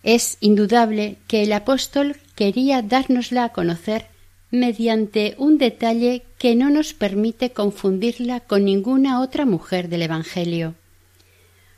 Es 0.04 0.38
indudable 0.40 1.18
que 1.28 1.44
el 1.44 1.54
apóstol 1.54 2.18
quería 2.38 2.84
dárnosla 2.84 3.46
a 3.46 3.50
conocer 3.50 4.06
mediante 4.51 5.34
un 5.39 5.58
detalle 5.58 6.24
que 6.38 6.56
no 6.56 6.70
nos 6.70 6.94
permite 6.94 7.50
confundirla 7.50 8.41
con 8.41 8.63
ninguna 8.63 9.22
otra 9.22 9.46
mujer 9.46 9.89
del 9.89 10.03
Evangelio. 10.03 10.75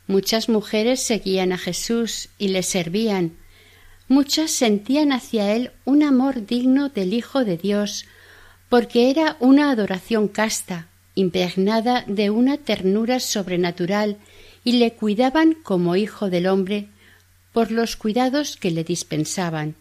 Muchas 0.06 0.50
mujeres 0.50 1.00
seguían 1.00 1.52
a 1.52 1.58
Jesús 1.58 2.28
y 2.38 2.48
le 2.48 2.62
servían, 2.62 3.32
muchas 4.06 4.50
sentían 4.50 5.12
hacia 5.12 5.54
él 5.54 5.70
un 5.86 6.02
amor 6.02 6.44
digno 6.44 6.90
del 6.90 7.14
Hijo 7.14 7.42
de 7.42 7.56
Dios, 7.56 8.04
porque 8.68 9.10
era 9.10 9.38
una 9.40 9.70
adoración 9.70 10.28
casta, 10.28 10.88
impregnada 11.14 12.04
de 12.06 12.28
una 12.28 12.58
ternura 12.58 13.18
sobrenatural, 13.18 14.18
y 14.62 14.72
le 14.72 14.92
cuidaban 14.92 15.54
como 15.54 15.96
hijo 15.96 16.28
del 16.28 16.46
hombre 16.46 16.88
por 17.54 17.70
los 17.70 17.96
cuidados 17.96 18.58
que 18.58 18.70
le 18.70 18.84
dispensaban 18.84 19.74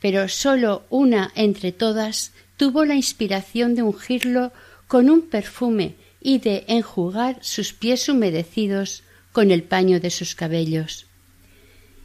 pero 0.00 0.28
sólo 0.28 0.84
una 0.90 1.30
entre 1.34 1.72
todas 1.72 2.32
tuvo 2.56 2.84
la 2.84 2.94
inspiración 2.94 3.74
de 3.74 3.82
ungirlo 3.82 4.52
con 4.86 5.08
un 5.08 5.22
perfume 5.22 5.94
y 6.20 6.38
de 6.38 6.64
enjugar 6.68 7.38
sus 7.42 7.72
pies 7.72 8.08
humedecidos 8.08 9.02
con 9.32 9.50
el 9.50 9.62
paño 9.62 10.00
de 10.00 10.10
sus 10.10 10.34
cabellos. 10.34 11.06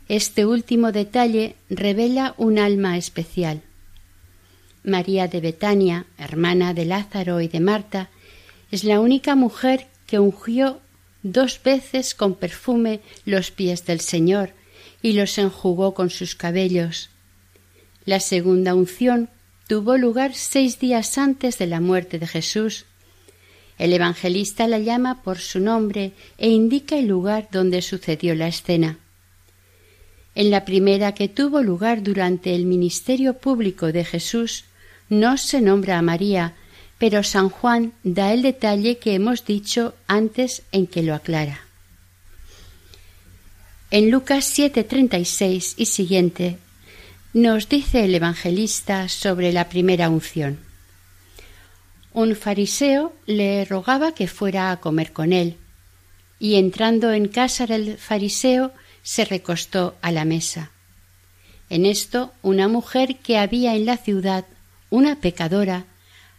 Este 0.07 0.45
último 0.45 0.91
detalle 0.91 1.55
revela 1.69 2.35
un 2.37 2.59
alma 2.59 2.97
especial. 2.97 3.61
María 4.83 5.27
de 5.27 5.41
Betania, 5.41 6.05
hermana 6.17 6.73
de 6.75 6.85
Lázaro 6.85 7.41
y 7.41 7.47
de 7.47 7.59
Marta, 7.59 8.09
es 8.71 8.83
la 8.83 8.99
única 8.99 9.35
mujer 9.35 9.87
que 10.05 10.19
ungió 10.19 10.79
dos 11.23 11.59
veces 11.63 12.13
con 12.13 12.35
perfume 12.35 12.99
los 13.25 13.49
pies 13.49 13.85
del 13.85 13.99
Señor 13.99 14.51
y 15.01 15.13
los 15.13 15.37
enjugó 15.39 15.95
con 15.95 16.11
sus 16.11 16.35
cabellos, 16.35 17.09
la 18.05 18.19
segunda 18.19 18.75
unción 18.75 19.29
tuvo 19.67 19.97
lugar 19.97 20.33
seis 20.35 20.79
días 20.79 21.17
antes 21.17 21.57
de 21.57 21.67
la 21.67 21.81
muerte 21.81 22.19
de 22.19 22.27
Jesús. 22.27 22.85
El 23.77 23.93
evangelista 23.93 24.67
la 24.67 24.79
llama 24.79 25.23
por 25.23 25.39
su 25.39 25.59
nombre 25.59 26.13
e 26.37 26.49
indica 26.49 26.97
el 26.97 27.07
lugar 27.07 27.49
donde 27.51 27.81
sucedió 27.81 28.35
la 28.35 28.47
escena. 28.47 28.99
En 30.35 30.51
la 30.51 30.65
primera 30.65 31.13
que 31.13 31.27
tuvo 31.27 31.63
lugar 31.63 32.03
durante 32.03 32.55
el 32.55 32.65
ministerio 32.65 33.35
público 33.35 33.91
de 33.91 34.05
Jesús 34.05 34.65
no 35.09 35.37
se 35.37 35.61
nombra 35.61 35.97
a 35.97 36.01
María, 36.01 36.53
pero 36.97 37.23
San 37.23 37.49
Juan 37.49 37.93
da 38.03 38.33
el 38.33 38.41
detalle 38.41 38.97
que 38.97 39.15
hemos 39.15 39.45
dicho 39.45 39.93
antes 40.07 40.63
en 40.71 40.87
que 40.87 41.03
lo 41.03 41.13
aclara. 41.15 41.61
En 43.91 44.11
Lucas 44.11 44.45
7:36 44.57 45.75
y 45.77 45.85
siguiente 45.85 46.57
nos 47.35 47.67
dice 47.67 48.05
el 48.05 48.15
evangelista 48.15 49.09
sobre 49.09 49.51
la 49.51 49.67
primera 49.67 50.09
unción. 50.09 50.57
Un 52.13 52.33
fariseo 52.33 53.11
le 53.25 53.65
rogaba 53.65 54.13
que 54.13 54.29
fuera 54.29 54.71
a 54.71 54.79
comer 54.79 55.11
con 55.11 55.33
él, 55.33 55.57
y 56.39 56.55
entrando 56.55 57.11
en 57.11 57.27
casa 57.27 57.67
del 57.67 57.97
fariseo 57.97 58.71
se 59.03 59.25
recostó 59.25 59.97
a 60.01 60.13
la 60.13 60.23
mesa. 60.23 60.71
En 61.69 61.85
esto 61.85 62.31
una 62.41 62.69
mujer 62.69 63.17
que 63.17 63.37
había 63.37 63.75
en 63.75 63.85
la 63.85 63.97
ciudad, 63.97 64.45
una 64.89 65.19
pecadora, 65.19 65.87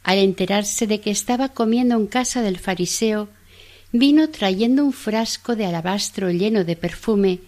al 0.03 0.17
enterarse 0.17 0.87
de 0.87 1.03
que 1.03 1.11
estaba 1.11 1.51
comiendo 1.51 1.95
en 1.95 2.07
casa 2.07 2.41
del 2.41 2.59
fariseo, 2.59 3.29
vino 3.93 4.31
trayendo 4.31 4.83
un 4.83 4.95
frasco 4.95 5.57
de 5.57 5.67
alabastro 5.67 6.31
lleno 6.31 6.65
de 6.65 6.75
perfume 6.75 7.41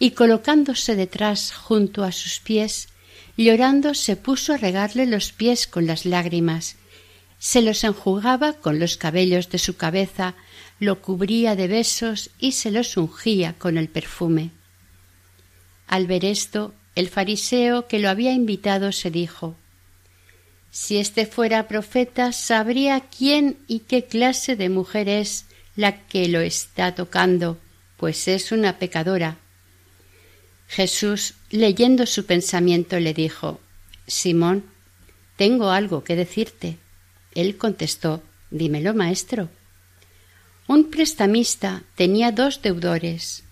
y 0.00 0.10
colocándose 0.10 0.96
detrás 0.96 1.52
junto 1.54 2.02
a 2.02 2.10
sus 2.10 2.40
pies, 2.40 2.88
llorando 3.44 3.94
se 3.94 4.16
puso 4.16 4.54
a 4.54 4.56
regarle 4.56 5.06
los 5.06 5.32
pies 5.32 5.66
con 5.66 5.86
las 5.86 6.06
lágrimas, 6.06 6.76
se 7.38 7.60
los 7.62 7.84
enjugaba 7.84 8.54
con 8.54 8.78
los 8.78 8.96
cabellos 8.96 9.50
de 9.50 9.58
su 9.58 9.76
cabeza, 9.76 10.34
lo 10.80 11.02
cubría 11.02 11.54
de 11.54 11.68
besos 11.68 12.30
y 12.38 12.52
se 12.52 12.70
los 12.70 12.96
ungía 12.96 13.54
con 13.58 13.78
el 13.78 13.88
perfume. 13.88 14.50
Al 15.86 16.06
ver 16.06 16.24
esto, 16.24 16.74
el 16.94 17.08
fariseo 17.08 17.86
que 17.86 17.98
lo 17.98 18.08
había 18.08 18.32
invitado 18.32 18.90
se 18.92 19.10
dijo 19.10 19.56
Si 20.70 20.96
éste 20.96 21.26
fuera 21.26 21.68
profeta, 21.68 22.32
sabría 22.32 23.00
quién 23.00 23.58
y 23.66 23.80
qué 23.80 24.04
clase 24.04 24.56
de 24.56 24.68
mujer 24.68 25.08
es 25.08 25.46
la 25.76 26.06
que 26.06 26.28
lo 26.28 26.40
está 26.40 26.94
tocando, 26.94 27.58
pues 27.98 28.28
es 28.28 28.50
una 28.50 28.78
pecadora. 28.78 29.36
Jesús, 30.68 31.34
leyendo 31.50 32.06
su 32.06 32.26
pensamiento, 32.26 32.98
le 33.00 33.14
dijo 33.14 33.60
Simón, 34.06 34.64
tengo 35.36 35.70
algo 35.70 36.02
que 36.04 36.16
decirte. 36.16 36.78
Él 37.34 37.56
contestó 37.56 38.22
Dímelo, 38.50 38.94
maestro. 38.94 39.48
Un 40.68 40.90
prestamista 40.90 41.82
tenía 41.94 42.32
dos 42.32 42.62
deudores. 42.62 43.44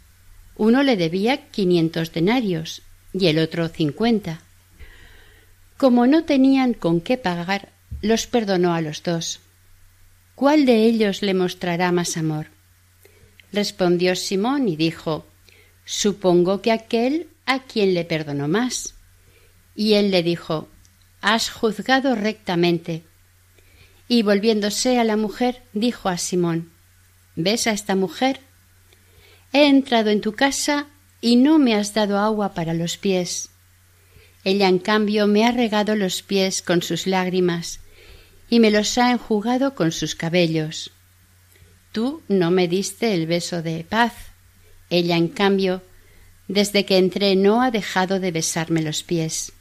Uno 0.56 0.82
le 0.82 0.96
debía 0.96 1.48
quinientos 1.50 2.12
denarios 2.12 2.82
y 3.12 3.26
el 3.26 3.38
otro 3.38 3.68
cincuenta. 3.68 4.40
Como 5.76 6.06
no 6.06 6.24
tenían 6.24 6.74
con 6.74 7.00
qué 7.00 7.16
pagar, 7.16 7.70
los 8.02 8.26
perdonó 8.26 8.74
a 8.74 8.80
los 8.80 9.02
dos. 9.02 9.40
¿Cuál 10.34 10.66
de 10.66 10.84
ellos 10.84 11.22
le 11.22 11.34
mostrará 11.34 11.92
más 11.92 12.16
amor? 12.16 12.46
Respondió 13.52 14.16
Simón 14.16 14.68
y 14.68 14.76
dijo 14.76 15.26
Supongo 15.84 16.62
que 16.62 16.72
aquel 16.72 17.28
a 17.46 17.60
quien 17.60 17.94
le 17.94 18.04
perdonó 18.04 18.48
más. 18.48 18.94
Y 19.74 19.94
él 19.94 20.10
le 20.10 20.22
dijo 20.22 20.68
Has 21.20 21.50
juzgado 21.50 22.14
rectamente. 22.14 23.02
Y 24.08 24.22
volviéndose 24.22 24.98
a 24.98 25.04
la 25.04 25.16
mujer, 25.16 25.62
dijo 25.72 26.08
a 26.08 26.18
Simón 26.18 26.70
¿Ves 27.36 27.66
a 27.66 27.72
esta 27.72 27.96
mujer? 27.96 28.40
He 29.52 29.66
entrado 29.66 30.10
en 30.10 30.20
tu 30.20 30.32
casa 30.32 30.86
y 31.20 31.36
no 31.36 31.58
me 31.58 31.74
has 31.74 31.94
dado 31.94 32.18
agua 32.18 32.54
para 32.54 32.74
los 32.74 32.96
pies. 32.96 33.50
Ella, 34.44 34.68
en 34.68 34.78
cambio, 34.78 35.26
me 35.26 35.46
ha 35.46 35.52
regado 35.52 35.96
los 35.96 36.22
pies 36.22 36.60
con 36.60 36.82
sus 36.82 37.06
lágrimas 37.06 37.80
y 38.50 38.60
me 38.60 38.70
los 38.70 38.98
ha 38.98 39.10
enjugado 39.10 39.74
con 39.74 39.90
sus 39.90 40.14
cabellos. 40.14 40.90
Tú 41.92 42.22
no 42.28 42.50
me 42.50 42.68
diste 42.68 43.14
el 43.14 43.26
beso 43.26 43.62
de 43.62 43.84
paz 43.84 44.33
ella, 44.96 45.16
en 45.16 45.28
cambio, 45.28 45.82
desde 46.48 46.84
que 46.84 46.98
entré 46.98 47.36
no 47.36 47.62
ha 47.62 47.70
dejado 47.70 48.20
de 48.20 48.30
besarme 48.30 48.82
los 48.82 49.02
pies. 49.02 49.52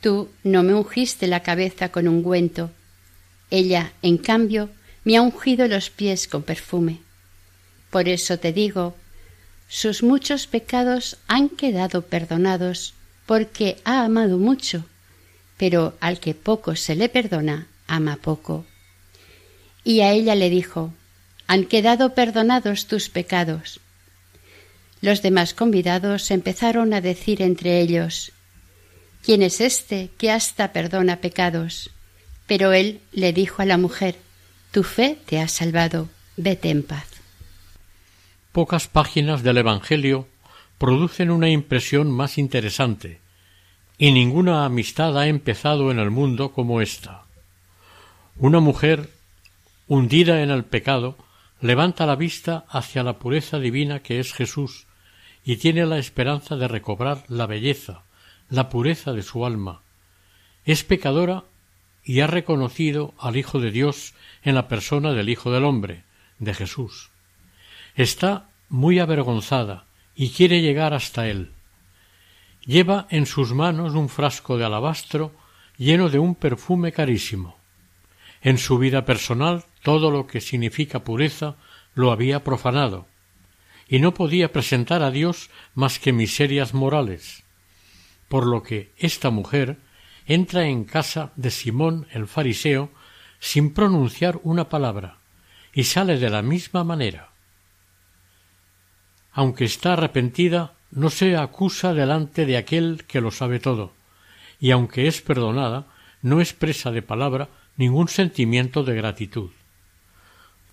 Tú 0.00 0.28
no 0.42 0.62
me 0.62 0.74
ungiste 0.74 1.26
la 1.26 1.40
cabeza 1.40 1.90
con 1.90 2.08
ungüento. 2.08 2.70
Ella, 3.50 3.92
en 4.02 4.18
cambio, 4.18 4.70
me 5.04 5.16
ha 5.16 5.22
ungido 5.22 5.66
los 5.68 5.90
pies 5.90 6.28
con 6.28 6.42
perfume. 6.42 7.00
Por 7.90 8.08
eso 8.08 8.38
te 8.38 8.52
digo, 8.52 8.96
sus 9.68 10.02
muchos 10.02 10.46
pecados 10.46 11.16
han 11.26 11.48
quedado 11.48 12.02
perdonados, 12.02 12.94
porque 13.26 13.78
ha 13.84 14.04
amado 14.04 14.38
mucho, 14.38 14.84
pero 15.56 15.94
al 16.00 16.20
que 16.20 16.34
poco 16.34 16.76
se 16.76 16.96
le 16.96 17.08
perdona, 17.08 17.68
ama 17.86 18.16
poco. 18.16 18.66
Y 19.84 20.00
a 20.00 20.12
ella 20.12 20.34
le 20.34 20.50
dijo, 20.50 20.92
han 21.46 21.64
quedado 21.64 22.14
perdonados 22.14 22.86
tus 22.86 23.08
pecados. 23.08 23.80
Los 25.04 25.20
demás 25.20 25.52
convidados 25.52 26.30
empezaron 26.30 26.94
a 26.94 27.02
decir 27.02 27.42
entre 27.42 27.78
ellos 27.82 28.32
¿Quién 29.22 29.42
es 29.42 29.60
este 29.60 30.08
que 30.16 30.30
hasta 30.30 30.72
perdona 30.72 31.16
pecados? 31.16 31.90
Pero 32.46 32.72
él 32.72 33.02
le 33.12 33.34
dijo 33.34 33.60
a 33.60 33.66
la 33.66 33.76
mujer 33.76 34.16
Tu 34.70 34.82
fe 34.82 35.18
te 35.26 35.40
ha 35.40 35.48
salvado, 35.48 36.08
vete 36.38 36.70
en 36.70 36.82
paz. 36.82 37.06
Pocas 38.50 38.88
páginas 38.88 39.42
del 39.42 39.58
Evangelio 39.58 40.26
producen 40.78 41.30
una 41.30 41.50
impresión 41.50 42.10
más 42.10 42.38
interesante, 42.38 43.20
y 43.98 44.10
ninguna 44.10 44.64
amistad 44.64 45.18
ha 45.18 45.26
empezado 45.26 45.90
en 45.90 45.98
el 45.98 46.10
mundo 46.10 46.52
como 46.52 46.80
esta. 46.80 47.24
Una 48.38 48.60
mujer 48.60 49.10
hundida 49.86 50.42
en 50.42 50.48
el 50.48 50.64
pecado 50.64 51.18
levanta 51.60 52.06
la 52.06 52.16
vista 52.16 52.64
hacia 52.70 53.02
la 53.02 53.18
pureza 53.18 53.58
divina 53.58 54.00
que 54.00 54.18
es 54.18 54.32
Jesús, 54.32 54.86
y 55.44 55.56
tiene 55.56 55.84
la 55.86 55.98
esperanza 55.98 56.56
de 56.56 56.68
recobrar 56.68 57.24
la 57.28 57.46
belleza, 57.46 58.04
la 58.48 58.68
pureza 58.68 59.12
de 59.12 59.22
su 59.22 59.44
alma. 59.44 59.82
Es 60.64 60.84
pecadora 60.84 61.44
y 62.02 62.20
ha 62.20 62.26
reconocido 62.26 63.14
al 63.18 63.36
Hijo 63.36 63.60
de 63.60 63.70
Dios 63.70 64.14
en 64.42 64.54
la 64.54 64.68
persona 64.68 65.12
del 65.12 65.28
Hijo 65.28 65.50
del 65.50 65.64
Hombre, 65.64 66.04
de 66.38 66.54
Jesús. 66.54 67.10
Está 67.94 68.48
muy 68.68 68.98
avergonzada 68.98 69.86
y 70.14 70.30
quiere 70.30 70.62
llegar 70.62 70.94
hasta 70.94 71.28
él. 71.28 71.52
Lleva 72.64 73.06
en 73.10 73.26
sus 73.26 73.52
manos 73.52 73.94
un 73.94 74.08
frasco 74.08 74.56
de 74.56 74.64
alabastro 74.64 75.32
lleno 75.76 76.08
de 76.08 76.18
un 76.18 76.34
perfume 76.34 76.92
carísimo. 76.92 77.56
En 78.42 78.58
su 78.58 78.78
vida 78.78 79.04
personal 79.04 79.64
todo 79.82 80.10
lo 80.10 80.26
que 80.26 80.40
significa 80.40 81.04
pureza 81.04 81.56
lo 81.94 82.10
había 82.10 82.42
profanado, 82.42 83.06
y 83.88 83.98
no 83.98 84.14
podía 84.14 84.52
presentar 84.52 85.02
a 85.02 85.10
Dios 85.10 85.50
más 85.74 85.98
que 85.98 86.12
miserias 86.12 86.74
morales, 86.74 87.44
por 88.28 88.46
lo 88.46 88.62
que 88.62 88.92
esta 88.96 89.30
mujer 89.30 89.78
entra 90.26 90.66
en 90.66 90.84
casa 90.84 91.32
de 91.36 91.50
Simón 91.50 92.06
el 92.12 92.26
fariseo 92.26 92.90
sin 93.40 93.74
pronunciar 93.74 94.40
una 94.42 94.68
palabra 94.68 95.18
y 95.72 95.84
sale 95.84 96.18
de 96.18 96.30
la 96.30 96.42
misma 96.42 96.84
manera. 96.84 97.30
Aunque 99.32 99.64
está 99.64 99.94
arrepentida, 99.94 100.74
no 100.90 101.10
se 101.10 101.36
acusa 101.36 101.92
delante 101.92 102.46
de 102.46 102.56
aquel 102.56 103.04
que 103.06 103.20
lo 103.20 103.32
sabe 103.32 103.58
todo, 103.58 103.92
y 104.60 104.70
aunque 104.70 105.08
es 105.08 105.20
perdonada, 105.20 105.86
no 106.22 106.40
expresa 106.40 106.90
de 106.92 107.02
palabra 107.02 107.48
ningún 107.76 108.08
sentimiento 108.08 108.84
de 108.84 108.94
gratitud. 108.94 109.50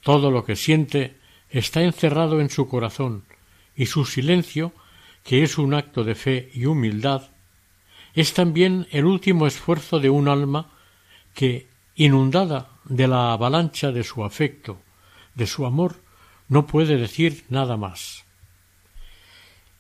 Todo 0.02 0.32
lo 0.32 0.46
que 0.46 0.56
siente 0.56 1.18
está 1.52 1.84
encerrado 1.84 2.42
en 2.42 2.50
su 2.50 2.68
corazón, 2.68 3.24
y 3.76 3.86
su 3.86 4.06
silencio, 4.06 4.74
que 5.24 5.44
es 5.44 5.58
un 5.58 5.74
acto 5.74 6.04
de 6.04 6.16
fe 6.16 6.50
y 6.54 6.66
humildad, 6.66 7.30
es 8.14 8.34
también 8.34 8.88
el 8.92 9.06
último 9.06 9.48
esfuerzo 9.48 10.00
de 10.00 10.10
un 10.10 10.28
alma 10.28 10.72
que, 11.34 11.68
inundada 11.96 12.70
de 12.86 13.08
la 13.08 13.34
avalancha 13.34 13.92
de 13.92 14.04
su 14.04 14.24
afecto, 14.24 14.80
de 15.36 15.48
su 15.48 15.66
amor, 15.66 16.02
no 16.48 16.68
puede 16.68 16.98
decir 16.98 17.46
nada 17.50 17.78
más. 17.78 18.26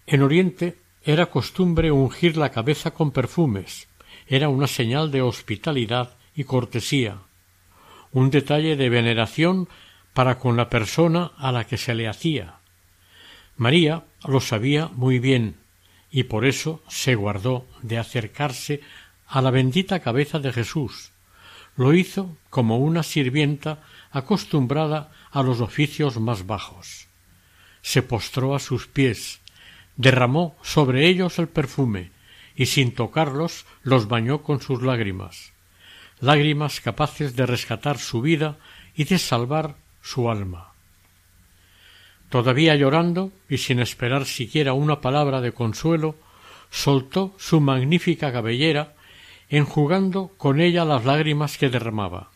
En 0.07 0.21
Oriente 0.21 0.77
era 1.03 1.25
costumbre 1.27 1.91
ungir 1.91 2.37
la 2.37 2.51
cabeza 2.51 2.91
con 2.91 3.11
perfumes, 3.11 3.87
era 4.27 4.49
una 4.49 4.67
señal 4.67 5.11
de 5.11 5.21
hospitalidad 5.21 6.15
y 6.35 6.43
cortesía, 6.43 7.17
un 8.11 8.29
detalle 8.29 8.75
de 8.75 8.89
veneración 8.89 9.67
para 10.13 10.39
con 10.39 10.57
la 10.57 10.69
persona 10.69 11.31
a 11.37 11.51
la 11.51 11.65
que 11.65 11.77
se 11.77 11.95
le 11.95 12.07
hacía. 12.07 12.55
María 13.57 14.05
lo 14.25 14.41
sabía 14.41 14.87
muy 14.87 15.19
bien 15.19 15.57
y 16.11 16.23
por 16.23 16.45
eso 16.45 16.83
se 16.87 17.15
guardó 17.15 17.65
de 17.81 17.97
acercarse 17.97 18.81
a 19.27 19.41
la 19.41 19.51
bendita 19.51 20.01
cabeza 20.01 20.39
de 20.39 20.51
Jesús. 20.51 21.11
Lo 21.77 21.93
hizo 21.93 22.37
como 22.49 22.79
una 22.79 23.03
sirvienta 23.03 23.79
acostumbrada 24.11 25.11
a 25.31 25.41
los 25.41 25.61
oficios 25.61 26.19
más 26.19 26.45
bajos. 26.45 27.07
Se 27.81 28.01
postró 28.01 28.55
a 28.55 28.59
sus 28.59 28.87
pies, 28.87 29.39
derramó 29.95 30.57
sobre 30.61 31.07
ellos 31.07 31.39
el 31.39 31.47
perfume 31.47 32.11
y 32.55 32.65
sin 32.65 32.93
tocarlos 32.93 33.65
los 33.83 34.07
bañó 34.09 34.43
con 34.43 34.61
sus 34.61 34.81
lágrimas, 34.81 35.53
lágrimas 36.19 36.81
capaces 36.81 37.35
de 37.35 37.45
rescatar 37.45 37.97
su 37.97 38.21
vida 38.21 38.57
y 38.95 39.05
de 39.05 39.17
salvar 39.17 39.77
su 40.01 40.29
alma. 40.29 40.71
Todavía 42.29 42.75
llorando 42.75 43.31
y 43.49 43.57
sin 43.57 43.79
esperar 43.79 44.25
siquiera 44.25 44.73
una 44.73 45.01
palabra 45.01 45.41
de 45.41 45.51
consuelo, 45.51 46.15
soltó 46.69 47.35
su 47.37 47.59
magnífica 47.59 48.31
cabellera, 48.31 48.95
enjugando 49.49 50.31
con 50.37 50.61
ella 50.61 50.85
las 50.85 51.03
lágrimas 51.03 51.57
que 51.57 51.69
derramaba. 51.69 52.29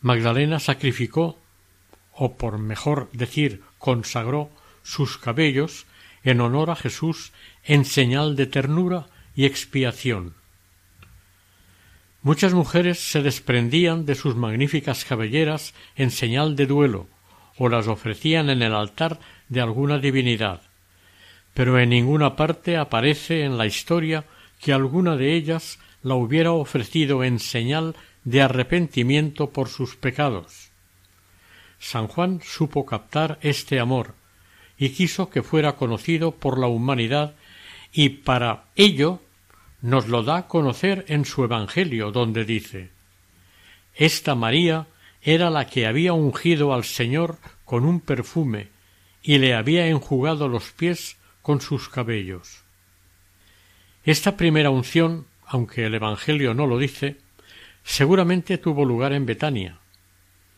Magdalena 0.00 0.60
sacrificó, 0.60 1.38
o 2.12 2.36
por 2.36 2.58
mejor 2.58 3.10
decir, 3.12 3.62
consagró 3.78 4.50
sus 4.84 5.18
cabellos 5.18 5.86
en 6.22 6.40
honor 6.40 6.70
a 6.70 6.76
Jesús 6.76 7.32
en 7.64 7.84
señal 7.84 8.36
de 8.36 8.46
ternura 8.46 9.06
y 9.34 9.44
expiación. 9.44 10.37
Muchas 12.22 12.52
mujeres 12.52 12.98
se 12.98 13.22
desprendían 13.22 14.04
de 14.04 14.16
sus 14.16 14.34
magníficas 14.34 15.04
cabelleras 15.04 15.72
en 15.94 16.10
señal 16.10 16.56
de 16.56 16.66
duelo, 16.66 17.06
o 17.58 17.68
las 17.68 17.86
ofrecían 17.86 18.50
en 18.50 18.62
el 18.62 18.74
altar 18.74 19.20
de 19.48 19.60
alguna 19.60 19.98
divinidad, 19.98 20.62
pero 21.54 21.78
en 21.78 21.90
ninguna 21.90 22.34
parte 22.34 22.76
aparece 22.76 23.44
en 23.44 23.56
la 23.56 23.66
historia 23.66 24.24
que 24.60 24.72
alguna 24.72 25.16
de 25.16 25.34
ellas 25.34 25.78
la 26.02 26.14
hubiera 26.14 26.52
ofrecido 26.52 27.22
en 27.22 27.38
señal 27.38 27.94
de 28.24 28.42
arrepentimiento 28.42 29.50
por 29.50 29.68
sus 29.68 29.96
pecados. 29.96 30.70
San 31.78 32.08
Juan 32.08 32.40
supo 32.42 32.84
captar 32.84 33.38
este 33.42 33.78
amor 33.78 34.14
y 34.76 34.90
quiso 34.90 35.30
que 35.30 35.42
fuera 35.42 35.76
conocido 35.76 36.32
por 36.32 36.58
la 36.58 36.66
humanidad 36.66 37.34
y 37.92 38.08
para 38.10 38.64
ello 38.74 39.20
nos 39.80 40.08
lo 40.08 40.22
da 40.22 40.36
a 40.36 40.46
conocer 40.48 41.04
en 41.08 41.24
su 41.24 41.44
Evangelio, 41.44 42.10
donde 42.10 42.44
dice 42.44 42.90
Esta 43.94 44.34
María 44.34 44.86
era 45.22 45.50
la 45.50 45.66
que 45.66 45.86
había 45.86 46.12
ungido 46.12 46.72
al 46.72 46.84
Señor 46.84 47.38
con 47.64 47.84
un 47.84 48.00
perfume 48.00 48.68
y 49.22 49.38
le 49.38 49.54
había 49.54 49.86
enjugado 49.88 50.48
los 50.48 50.70
pies 50.72 51.16
con 51.42 51.60
sus 51.60 51.88
cabellos. 51.88 52.62
Esta 54.04 54.36
primera 54.36 54.70
unción, 54.70 55.26
aunque 55.46 55.84
el 55.84 55.94
Evangelio 55.94 56.54
no 56.54 56.66
lo 56.66 56.78
dice, 56.78 57.16
seguramente 57.84 58.58
tuvo 58.58 58.84
lugar 58.84 59.12
en 59.12 59.26
Betania. 59.26 59.78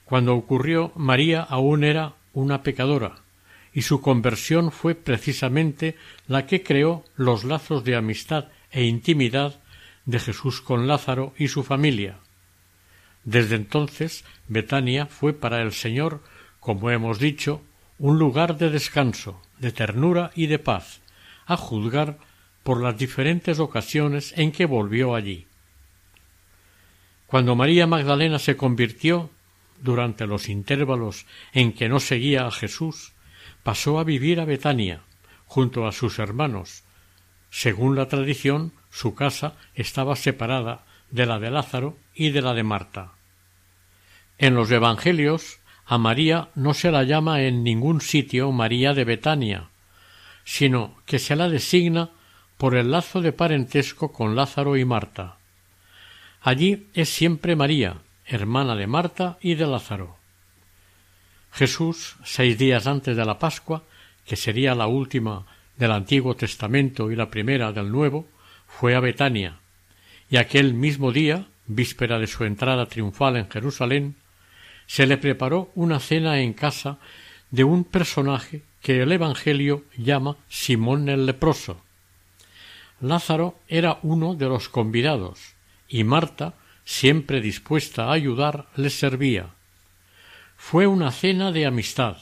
Cuando 0.04 0.34
ocurrió, 0.34 0.92
María 0.94 1.42
aún 1.42 1.84
era 1.84 2.14
una 2.32 2.62
pecadora, 2.62 3.22
y 3.72 3.82
su 3.82 4.00
conversión 4.00 4.72
fue 4.72 4.94
precisamente 4.94 5.96
la 6.26 6.46
que 6.46 6.62
creó 6.62 7.04
los 7.16 7.44
lazos 7.44 7.84
de 7.84 7.96
amistad 7.96 8.46
e 8.70 8.84
intimidad 8.84 9.60
de 10.04 10.18
Jesús 10.18 10.60
con 10.60 10.86
Lázaro 10.86 11.34
y 11.36 11.48
su 11.48 11.62
familia. 11.62 12.18
Desde 13.24 13.56
entonces 13.56 14.24
Betania 14.48 15.06
fue 15.06 15.32
para 15.32 15.62
el 15.62 15.72
Señor, 15.72 16.22
como 16.58 16.90
hemos 16.90 17.18
dicho, 17.18 17.62
un 17.98 18.18
lugar 18.18 18.56
de 18.56 18.70
descanso, 18.70 19.42
de 19.58 19.72
ternura 19.72 20.30
y 20.34 20.46
de 20.46 20.58
paz, 20.58 21.00
a 21.46 21.56
juzgar 21.56 22.18
por 22.62 22.82
las 22.82 22.96
diferentes 22.96 23.58
ocasiones 23.58 24.32
en 24.36 24.52
que 24.52 24.66
volvió 24.66 25.14
allí. 25.14 25.46
Cuando 27.26 27.54
María 27.54 27.86
Magdalena 27.86 28.38
se 28.38 28.56
convirtió, 28.56 29.30
durante 29.82 30.26
los 30.26 30.48
intervalos 30.48 31.26
en 31.52 31.72
que 31.72 31.88
no 31.88 32.00
seguía 32.00 32.46
a 32.46 32.50
Jesús, 32.50 33.12
pasó 33.62 33.98
a 33.98 34.04
vivir 34.04 34.40
a 34.40 34.44
Betania, 34.44 35.02
junto 35.46 35.86
a 35.86 35.92
sus 35.92 36.18
hermanos, 36.18 36.84
según 37.50 37.96
la 37.96 38.08
tradición, 38.08 38.72
su 38.90 39.14
casa 39.14 39.54
estaba 39.74 40.16
separada 40.16 40.84
de 41.10 41.26
la 41.26 41.38
de 41.38 41.50
Lázaro 41.50 41.96
y 42.14 42.30
de 42.30 42.42
la 42.42 42.54
de 42.54 42.62
Marta. 42.62 43.12
En 44.38 44.54
los 44.54 44.70
Evangelios 44.70 45.58
a 45.84 45.98
María 45.98 46.48
no 46.54 46.72
se 46.72 46.90
la 46.90 47.02
llama 47.02 47.42
en 47.42 47.64
ningún 47.64 48.00
sitio 48.00 48.52
María 48.52 48.94
de 48.94 49.04
Betania, 49.04 49.68
sino 50.44 50.96
que 51.04 51.18
se 51.18 51.36
la 51.36 51.48
designa 51.48 52.10
por 52.56 52.76
el 52.76 52.90
lazo 52.90 53.20
de 53.20 53.32
parentesco 53.32 54.12
con 54.12 54.36
Lázaro 54.36 54.76
y 54.76 54.84
Marta. 54.84 55.36
Allí 56.40 56.86
es 56.94 57.08
siempre 57.08 57.56
María, 57.56 57.96
hermana 58.24 58.76
de 58.76 58.86
Marta 58.86 59.38
y 59.40 59.56
de 59.56 59.66
Lázaro. 59.66 60.16
Jesús, 61.52 62.16
seis 62.24 62.56
días 62.56 62.86
antes 62.86 63.16
de 63.16 63.24
la 63.24 63.38
Pascua, 63.38 63.82
que 64.24 64.36
sería 64.36 64.74
la 64.74 64.86
última 64.86 65.46
del 65.80 65.92
Antiguo 65.92 66.36
Testamento 66.36 67.10
y 67.10 67.16
la 67.16 67.30
primera 67.30 67.72
del 67.72 67.90
Nuevo, 67.90 68.28
fue 68.66 68.94
a 68.94 69.00
Betania, 69.00 69.60
y 70.28 70.36
aquel 70.36 70.74
mismo 70.74 71.10
día, 71.10 71.48
víspera 71.66 72.18
de 72.18 72.26
su 72.26 72.44
entrada 72.44 72.84
triunfal 72.84 73.38
en 73.38 73.48
Jerusalén, 73.48 74.16
se 74.86 75.06
le 75.06 75.16
preparó 75.16 75.72
una 75.74 75.98
cena 75.98 76.40
en 76.40 76.52
casa 76.52 76.98
de 77.50 77.64
un 77.64 77.84
personaje 77.84 78.62
que 78.82 79.00
el 79.00 79.10
Evangelio 79.10 79.84
llama 79.96 80.36
Simón 80.50 81.08
el 81.08 81.24
leproso. 81.24 81.80
Lázaro 83.00 83.58
era 83.66 83.98
uno 84.02 84.34
de 84.34 84.48
los 84.48 84.68
convidados, 84.68 85.54
y 85.88 86.04
Marta, 86.04 86.54
siempre 86.84 87.40
dispuesta 87.40 88.04
a 88.04 88.12
ayudar, 88.12 88.66
le 88.76 88.90
servía. 88.90 89.46
Fue 90.58 90.86
una 90.86 91.10
cena 91.10 91.52
de 91.52 91.64
amistad, 91.64 92.18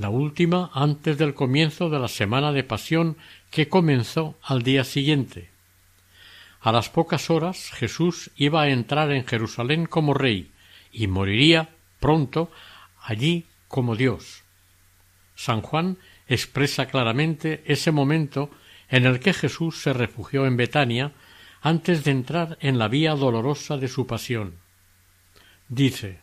la 0.00 0.08
última 0.08 0.70
antes 0.72 1.18
del 1.18 1.34
comienzo 1.34 1.90
de 1.90 1.98
la 1.98 2.08
semana 2.08 2.52
de 2.52 2.64
pasión 2.64 3.18
que 3.50 3.68
comenzó 3.68 4.34
al 4.42 4.62
día 4.62 4.82
siguiente. 4.82 5.50
A 6.62 6.72
las 6.72 6.88
pocas 6.88 7.28
horas 7.28 7.70
Jesús 7.72 8.30
iba 8.36 8.62
a 8.62 8.70
entrar 8.70 9.12
en 9.12 9.26
Jerusalén 9.26 9.84
como 9.84 10.14
rey 10.14 10.50
y 10.90 11.06
moriría 11.06 11.68
pronto 12.00 12.50
allí 13.02 13.44
como 13.68 13.94
Dios. 13.94 14.42
San 15.34 15.60
Juan 15.60 15.98
expresa 16.28 16.86
claramente 16.86 17.62
ese 17.66 17.90
momento 17.90 18.50
en 18.88 19.04
el 19.04 19.20
que 19.20 19.34
Jesús 19.34 19.82
se 19.82 19.92
refugió 19.92 20.46
en 20.46 20.56
Betania 20.56 21.12
antes 21.60 22.04
de 22.04 22.12
entrar 22.12 22.56
en 22.62 22.78
la 22.78 22.88
vía 22.88 23.14
dolorosa 23.14 23.76
de 23.76 23.88
su 23.88 24.06
pasión. 24.06 24.54
Dice 25.68 26.20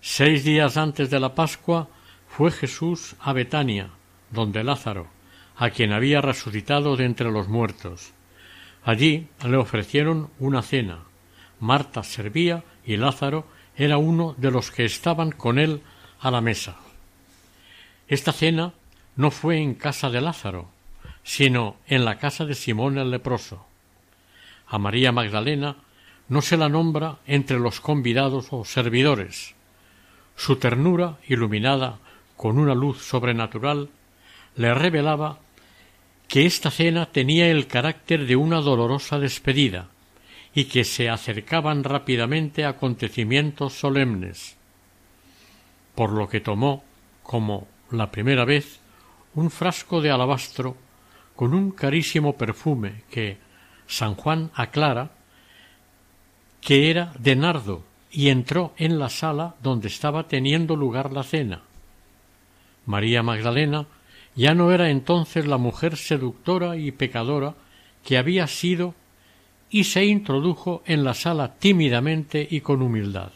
Seis 0.00 0.44
días 0.44 0.76
antes 0.76 1.10
de 1.10 1.18
la 1.18 1.34
Pascua 1.34 1.88
fue 2.34 2.50
Jesús 2.50 3.14
a 3.20 3.34
Betania, 3.34 3.90
donde 4.30 4.64
Lázaro, 4.64 5.08
a 5.54 5.68
quien 5.68 5.92
había 5.92 6.22
resucitado 6.22 6.96
de 6.96 7.04
entre 7.04 7.30
los 7.30 7.48
muertos. 7.48 8.12
Allí 8.84 9.28
le 9.44 9.58
ofrecieron 9.58 10.30
una 10.38 10.62
cena. 10.62 11.00
Marta 11.60 12.02
servía 12.02 12.64
y 12.86 12.96
Lázaro 12.96 13.46
era 13.76 13.98
uno 13.98 14.34
de 14.38 14.50
los 14.50 14.70
que 14.70 14.86
estaban 14.86 15.30
con 15.30 15.58
él 15.58 15.82
a 16.20 16.30
la 16.30 16.40
mesa. 16.40 16.76
Esta 18.08 18.32
cena 18.32 18.72
no 19.14 19.30
fue 19.30 19.58
en 19.58 19.74
casa 19.74 20.08
de 20.08 20.22
Lázaro, 20.22 20.70
sino 21.22 21.76
en 21.86 22.06
la 22.06 22.18
casa 22.18 22.46
de 22.46 22.54
Simón 22.54 22.96
el 22.96 23.10
leproso. 23.10 23.66
A 24.66 24.78
María 24.78 25.12
Magdalena 25.12 25.76
no 26.28 26.40
se 26.40 26.56
la 26.56 26.70
nombra 26.70 27.18
entre 27.26 27.58
los 27.58 27.80
convidados 27.80 28.48
o 28.52 28.64
servidores. 28.64 29.54
Su 30.34 30.56
ternura, 30.56 31.18
iluminada 31.28 31.98
con 32.42 32.58
una 32.58 32.74
luz 32.74 33.00
sobrenatural, 33.04 33.88
le 34.56 34.74
revelaba 34.74 35.38
que 36.26 36.44
esta 36.44 36.72
cena 36.72 37.06
tenía 37.06 37.46
el 37.46 37.68
carácter 37.68 38.26
de 38.26 38.34
una 38.34 38.60
dolorosa 38.60 39.20
despedida 39.20 39.90
y 40.52 40.64
que 40.64 40.82
se 40.82 41.08
acercaban 41.08 41.84
rápidamente 41.84 42.64
acontecimientos 42.64 43.74
solemnes, 43.74 44.56
por 45.94 46.10
lo 46.10 46.28
que 46.28 46.40
tomó, 46.40 46.82
como 47.22 47.68
la 47.92 48.10
primera 48.10 48.44
vez, 48.44 48.80
un 49.36 49.48
frasco 49.48 50.00
de 50.00 50.10
alabastro 50.10 50.76
con 51.36 51.54
un 51.54 51.70
carísimo 51.70 52.36
perfume 52.36 53.04
que 53.08 53.38
San 53.86 54.16
Juan 54.16 54.50
aclara 54.54 55.12
que 56.60 56.90
era 56.90 57.12
de 57.20 57.36
nardo 57.36 57.84
y 58.10 58.30
entró 58.30 58.72
en 58.78 58.98
la 58.98 59.10
sala 59.10 59.54
donde 59.62 59.86
estaba 59.86 60.26
teniendo 60.26 60.74
lugar 60.74 61.12
la 61.12 61.22
cena. 61.22 61.62
María 62.86 63.22
Magdalena 63.22 63.86
ya 64.34 64.54
no 64.54 64.72
era 64.72 64.90
entonces 64.90 65.46
la 65.46 65.58
mujer 65.58 65.96
seductora 65.96 66.76
y 66.76 66.90
pecadora 66.90 67.54
que 68.04 68.18
había 68.18 68.46
sido 68.46 68.94
y 69.70 69.84
se 69.84 70.04
introdujo 70.04 70.82
en 70.86 71.04
la 71.04 71.14
sala 71.14 71.54
tímidamente 71.54 72.46
y 72.50 72.60
con 72.60 72.82
humildad. 72.82 73.32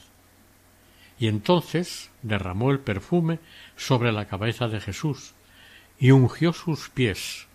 Y 1.18 1.28
entonces 1.28 2.10
derramó 2.22 2.70
el 2.70 2.80
perfume 2.80 3.38
sobre 3.76 4.12
la 4.12 4.26
cabeza 4.26 4.68
de 4.68 4.80
Jesús 4.80 5.34
y 5.98 6.10
ungió 6.10 6.52
sus 6.52 6.90
pies 6.90 7.46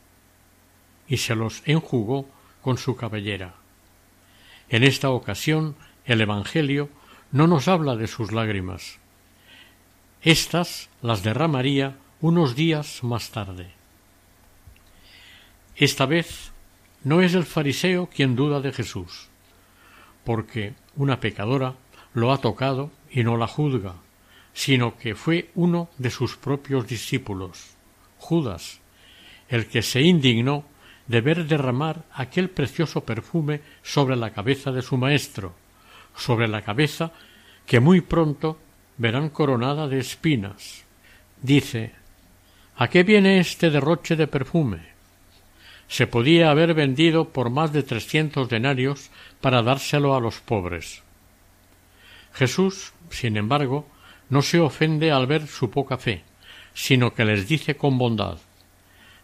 y 1.07 1.17
se 1.17 1.35
los 1.35 1.61
enjugó 1.65 2.27
con 2.61 2.77
su 2.77 2.95
cabellera. 2.95 3.55
En 4.69 4.83
esta 4.83 5.09
ocasión 5.09 5.75
el 6.05 6.21
Evangelio 6.21 6.89
no 7.31 7.47
nos 7.47 7.67
habla 7.67 7.95
de 7.95 8.07
sus 8.07 8.31
lágrimas. 8.31 9.00
Estas 10.23 10.89
las 11.01 11.23
derramaría 11.23 11.97
unos 12.19 12.55
días 12.55 13.03
más 13.03 13.31
tarde. 13.31 13.71
Esta 15.75 16.05
vez 16.05 16.51
no 17.03 17.21
es 17.21 17.33
el 17.33 17.43
fariseo 17.43 18.05
quien 18.05 18.35
duda 18.35 18.61
de 18.61 18.71
Jesús, 18.71 19.29
porque 20.23 20.75
una 20.95 21.19
pecadora 21.19 21.73
lo 22.13 22.31
ha 22.31 22.37
tocado 22.37 22.91
y 23.09 23.23
no 23.23 23.35
la 23.35 23.47
juzga, 23.47 23.95
sino 24.53 24.95
que 24.95 25.15
fue 25.15 25.49
uno 25.55 25.89
de 25.97 26.11
sus 26.11 26.37
propios 26.37 26.85
discípulos, 26.85 27.71
Judas, 28.19 28.79
el 29.49 29.65
que 29.65 29.81
se 29.81 30.01
indignó 30.01 30.65
de 31.07 31.21
ver 31.21 31.47
derramar 31.47 32.03
aquel 32.13 32.51
precioso 32.51 33.01
perfume 33.05 33.61
sobre 33.81 34.15
la 34.15 34.29
cabeza 34.29 34.71
de 34.71 34.83
su 34.83 34.97
maestro, 34.97 35.55
sobre 36.15 36.47
la 36.47 36.61
cabeza 36.61 37.11
que 37.65 37.79
muy 37.79 38.01
pronto 38.01 38.59
verán 38.97 39.29
coronada 39.29 39.87
de 39.87 39.99
espinas. 39.99 40.85
Dice 41.41 41.93
¿A 42.75 42.87
qué 42.87 43.03
viene 43.03 43.39
este 43.39 43.69
derroche 43.69 44.15
de 44.15 44.27
perfume? 44.27 44.79
Se 45.87 46.07
podía 46.07 46.49
haber 46.49 46.73
vendido 46.73 47.29
por 47.29 47.49
más 47.49 47.73
de 47.73 47.83
trescientos 47.83 48.49
denarios 48.49 49.11
para 49.41 49.61
dárselo 49.61 50.15
a 50.15 50.19
los 50.19 50.39
pobres. 50.39 51.03
Jesús, 52.33 52.93
sin 53.09 53.37
embargo, 53.37 53.85
no 54.29 54.41
se 54.41 54.59
ofende 54.59 55.11
al 55.11 55.27
ver 55.27 55.47
su 55.47 55.69
poca 55.69 55.97
fe, 55.97 56.23
sino 56.73 57.13
que 57.13 57.25
les 57.25 57.47
dice 57.47 57.75
con 57.75 57.97
bondad 57.97 58.37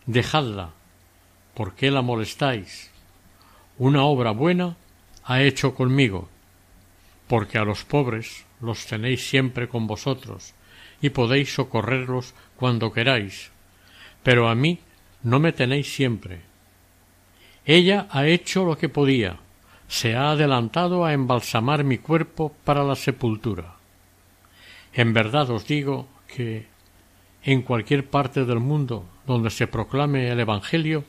Dejadla, 0.05 0.71
¿por 1.53 1.73
qué 1.75 1.91
la 1.91 2.01
molestáis? 2.01 2.91
Una 3.77 4.03
obra 4.03 4.31
buena 4.31 4.75
ha 5.23 5.41
hecho 5.41 5.75
conmigo, 5.75 6.29
porque 7.27 7.57
a 7.57 7.63
los 7.63 7.83
pobres 7.83 8.45
los 8.61 8.85
tenéis 8.85 9.27
siempre 9.27 9.67
con 9.67 9.87
vosotros, 9.87 10.53
y 11.01 11.09
podéis 11.09 11.53
socorrerlos 11.53 12.33
cuando 12.55 12.91
queráis, 12.91 13.51
pero 14.23 14.49
a 14.49 14.55
mí 14.55 14.79
no 15.23 15.39
me 15.39 15.51
tenéis 15.51 15.93
siempre. 15.93 16.41
Ella 17.65 18.07
ha 18.11 18.25
hecho 18.25 18.65
lo 18.65 18.77
que 18.77 18.89
podía, 18.89 19.37
se 19.87 20.15
ha 20.15 20.31
adelantado 20.31 21.05
a 21.05 21.13
embalsamar 21.13 21.83
mi 21.83 21.97
cuerpo 21.97 22.55
para 22.63 22.83
la 22.83 22.95
sepultura. 22.95 23.75
En 24.93 25.13
verdad 25.13 25.49
os 25.51 25.67
digo 25.67 26.07
que 26.27 26.67
en 27.43 27.61
cualquier 27.61 28.09
parte 28.09 28.45
del 28.45 28.59
mundo 28.59 29.05
donde 29.25 29.49
se 29.49 29.67
proclame 29.67 30.29
el 30.29 30.39
Evangelio, 30.39 31.05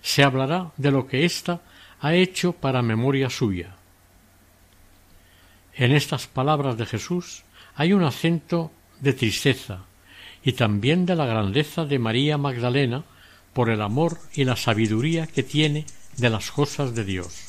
se 0.00 0.22
hablará 0.22 0.72
de 0.76 0.90
lo 0.90 1.06
que 1.06 1.24
ésta 1.24 1.62
ha 2.00 2.14
hecho 2.14 2.52
para 2.52 2.82
memoria 2.82 3.30
suya. 3.30 3.76
En 5.80 5.92
estas 5.92 6.26
palabras 6.26 6.76
de 6.76 6.84
Jesús 6.84 7.42
hay 7.74 7.94
un 7.94 8.02
acento 8.02 8.70
de 9.00 9.14
tristeza 9.14 9.86
y 10.44 10.52
también 10.52 11.06
de 11.06 11.16
la 11.16 11.24
grandeza 11.24 11.86
de 11.86 11.98
María 11.98 12.36
Magdalena 12.36 13.04
por 13.54 13.70
el 13.70 13.80
amor 13.80 14.18
y 14.34 14.44
la 14.44 14.56
sabiduría 14.56 15.26
que 15.26 15.42
tiene 15.42 15.86
de 16.18 16.28
las 16.28 16.50
cosas 16.50 16.94
de 16.94 17.06
Dios. 17.06 17.46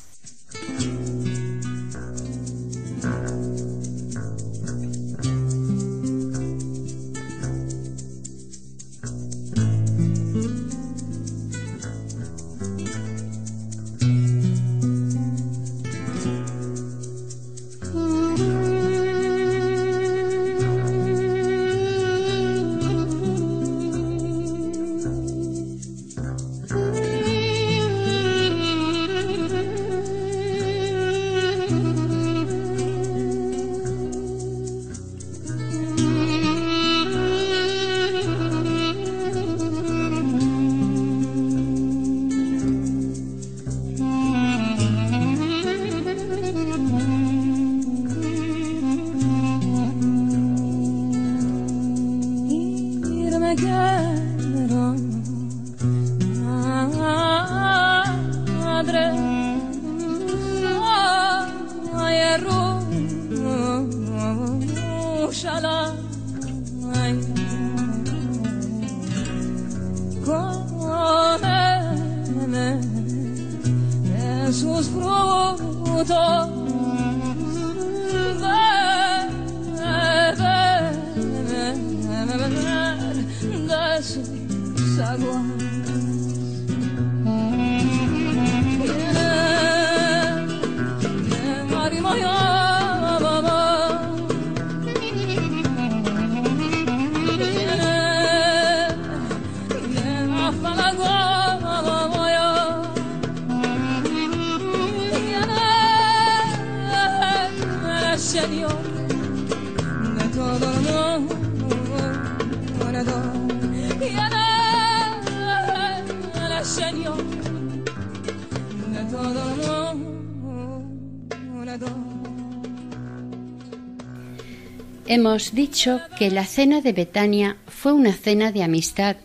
Hemos 125.32 125.54
dicho 125.54 126.02
que 126.20 126.30
la 126.30 126.46
cena 126.46 126.82
de 126.82 126.92
Betania 126.92 127.56
fue 127.66 127.94
una 127.94 128.12
cena 128.12 128.52
de 128.52 128.64
amistad 128.64 129.16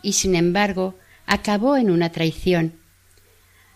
y 0.00 0.14
sin 0.14 0.34
embargo 0.34 0.94
acabó 1.26 1.76
en 1.76 1.90
una 1.90 2.10
traición. 2.12 2.72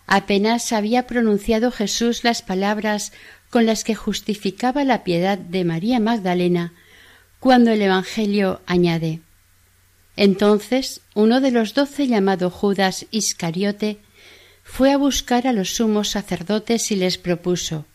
Apenas 0.07 0.73
había 0.73 1.05
pronunciado 1.05 1.69
Jesús 1.69 2.23
las 2.23 2.41
palabras 2.41 3.13
con 3.51 3.67
las 3.67 3.83
que 3.83 3.93
justificaba 3.93 4.83
la 4.83 5.03
piedad 5.03 5.37
de 5.37 5.63
María 5.63 5.99
Magdalena, 5.99 6.73
cuando 7.39 7.69
el 7.69 7.83
Evangelio 7.83 8.61
añade 8.65 9.19
Entonces 10.15 11.01
uno 11.13 11.39
de 11.39 11.51
los 11.51 11.75
doce 11.75 12.07
llamado 12.07 12.49
Judas 12.49 13.05
Iscariote 13.11 13.99
fue 14.63 14.91
a 14.91 14.97
buscar 14.97 15.45
a 15.45 15.53
los 15.53 15.75
sumos 15.75 16.09
sacerdotes 16.09 16.89
y 16.89 16.95
les 16.95 17.19
propuso 17.19 17.85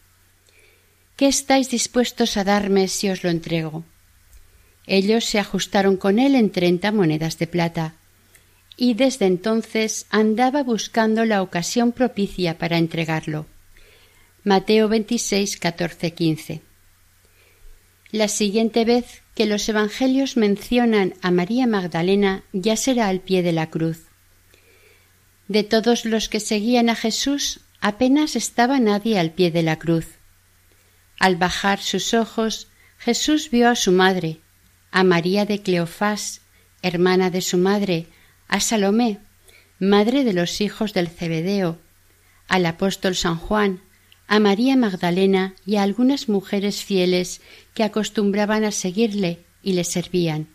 ¿Qué 1.20 1.28
estáis 1.28 1.68
dispuestos 1.68 2.38
a 2.38 2.44
darme 2.44 2.88
si 2.88 3.10
os 3.10 3.22
lo 3.24 3.28
entrego? 3.28 3.84
Ellos 4.86 5.26
se 5.26 5.38
ajustaron 5.38 5.98
con 5.98 6.18
él 6.18 6.34
en 6.34 6.48
treinta 6.48 6.92
monedas 6.92 7.38
de 7.38 7.46
plata, 7.46 7.94
y 8.78 8.94
desde 8.94 9.26
entonces 9.26 10.06
andaba 10.08 10.62
buscando 10.62 11.26
la 11.26 11.42
ocasión 11.42 11.92
propicia 11.92 12.56
para 12.56 12.78
entregarlo. 12.78 13.44
Mateo 14.44 14.88
26, 14.88 15.58
14, 15.58 16.14
15. 16.14 16.62
La 18.12 18.28
siguiente 18.28 18.86
vez 18.86 19.20
que 19.34 19.44
los 19.44 19.68
evangelios 19.68 20.38
mencionan 20.38 21.12
a 21.20 21.30
María 21.30 21.66
Magdalena 21.66 22.44
ya 22.54 22.78
será 22.78 23.08
al 23.08 23.20
pie 23.20 23.42
de 23.42 23.52
la 23.52 23.68
cruz. 23.68 24.06
De 25.48 25.64
todos 25.64 26.06
los 26.06 26.30
que 26.30 26.40
seguían 26.40 26.88
a 26.88 26.96
Jesús 26.96 27.60
apenas 27.82 28.36
estaba 28.36 28.80
nadie 28.80 29.18
al 29.18 29.32
pie 29.32 29.50
de 29.50 29.62
la 29.62 29.78
cruz. 29.78 30.06
Al 31.20 31.36
bajar 31.36 31.80
sus 31.80 32.14
ojos, 32.14 32.68
Jesús 32.98 33.50
vio 33.50 33.68
a 33.68 33.76
su 33.76 33.92
madre, 33.92 34.40
a 34.90 35.04
María 35.04 35.44
de 35.44 35.60
Cleofás, 35.60 36.40
hermana 36.80 37.28
de 37.28 37.42
su 37.42 37.58
madre, 37.58 38.06
a 38.48 38.58
Salomé, 38.58 39.18
madre 39.78 40.24
de 40.24 40.32
los 40.32 40.62
hijos 40.62 40.94
del 40.94 41.08
Cebedeo, 41.08 41.78
al 42.48 42.64
apóstol 42.64 43.14
San 43.14 43.36
Juan, 43.36 43.82
a 44.28 44.40
María 44.40 44.76
Magdalena 44.76 45.54
y 45.66 45.76
a 45.76 45.82
algunas 45.82 46.30
mujeres 46.30 46.82
fieles 46.82 47.42
que 47.74 47.84
acostumbraban 47.84 48.64
a 48.64 48.72
seguirle 48.72 49.44
y 49.62 49.74
le 49.74 49.84
servían. 49.84 50.48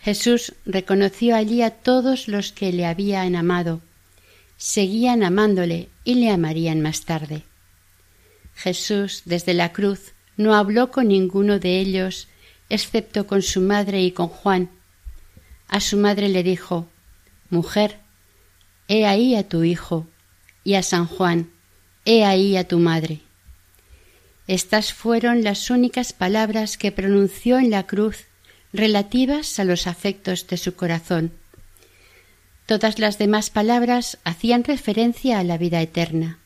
Jesús 0.00 0.54
reconoció 0.64 1.36
allí 1.36 1.62
a 1.62 1.70
todos 1.70 2.26
los 2.26 2.50
que 2.50 2.72
le 2.72 2.84
habían 2.84 3.36
amado, 3.36 3.80
seguían 4.56 5.22
amándole 5.22 5.88
y 6.02 6.16
le 6.16 6.30
amarían 6.30 6.80
más 6.80 7.04
tarde. 7.04 7.44
Jesús 8.56 9.22
desde 9.26 9.54
la 9.54 9.72
cruz 9.72 10.12
no 10.36 10.54
habló 10.54 10.90
con 10.90 11.08
ninguno 11.08 11.58
de 11.58 11.78
ellos 11.78 12.28
excepto 12.68 13.26
con 13.26 13.42
su 13.42 13.60
madre 13.60 14.02
y 14.02 14.10
con 14.10 14.28
Juan, 14.28 14.70
a 15.68 15.80
su 15.80 15.96
madre 15.96 16.28
le 16.28 16.42
dijo 16.42 16.88
Mujer, 17.50 17.98
he 18.88 19.06
ahí 19.06 19.36
a 19.36 19.48
tu 19.48 19.62
hijo, 19.62 20.06
y 20.64 20.74
a 20.74 20.82
San 20.82 21.06
Juan, 21.06 21.50
he 22.04 22.24
ahí 22.24 22.56
a 22.56 22.66
tu 22.66 22.78
madre. 22.78 23.20
Estas 24.48 24.92
fueron 24.92 25.44
las 25.44 25.70
únicas 25.70 26.12
palabras 26.12 26.76
que 26.76 26.92
pronunció 26.92 27.58
en 27.58 27.70
la 27.70 27.86
cruz 27.86 28.24
relativas 28.72 29.58
a 29.58 29.64
los 29.64 29.86
afectos 29.86 30.46
de 30.46 30.56
su 30.56 30.74
corazón. 30.74 31.32
Todas 32.66 32.98
las 32.98 33.18
demás 33.18 33.50
palabras 33.50 34.18
hacían 34.24 34.64
referencia 34.64 35.38
a 35.38 35.44
la 35.44 35.56
vida 35.56 35.80
eterna. 35.80 36.38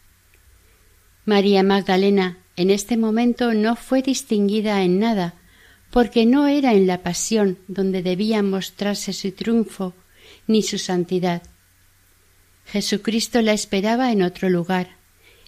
María 1.30 1.62
Magdalena 1.62 2.38
en 2.56 2.70
este 2.70 2.96
momento 2.96 3.54
no 3.54 3.76
fue 3.76 4.02
distinguida 4.02 4.82
en 4.82 4.98
nada 4.98 5.34
porque 5.92 6.26
no 6.26 6.48
era 6.48 6.72
en 6.72 6.88
la 6.88 7.04
pasión 7.04 7.56
donde 7.68 8.02
debía 8.02 8.42
mostrarse 8.42 9.12
su 9.12 9.30
triunfo 9.30 9.94
ni 10.48 10.64
su 10.64 10.76
santidad. 10.76 11.42
Jesucristo 12.66 13.42
la 13.42 13.52
esperaba 13.52 14.10
en 14.10 14.22
otro 14.22 14.50
lugar, 14.50 14.96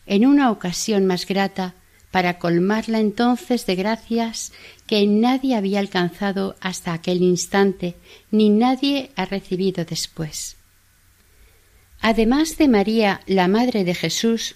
en 0.06 0.24
una 0.24 0.52
ocasión 0.52 1.04
más 1.04 1.26
grata, 1.26 1.74
para 2.12 2.38
colmarla 2.38 3.00
entonces 3.00 3.66
de 3.66 3.74
gracias 3.74 4.52
que 4.86 5.04
nadie 5.08 5.56
había 5.56 5.80
alcanzado 5.80 6.54
hasta 6.60 6.92
aquel 6.92 7.22
instante, 7.22 7.96
ni 8.30 8.50
nadie 8.50 9.10
ha 9.16 9.24
recibido 9.24 9.84
después. 9.84 10.58
Además 12.00 12.56
de 12.56 12.68
María, 12.68 13.20
la 13.26 13.48
Madre 13.48 13.82
de 13.82 13.96
Jesús, 13.96 14.54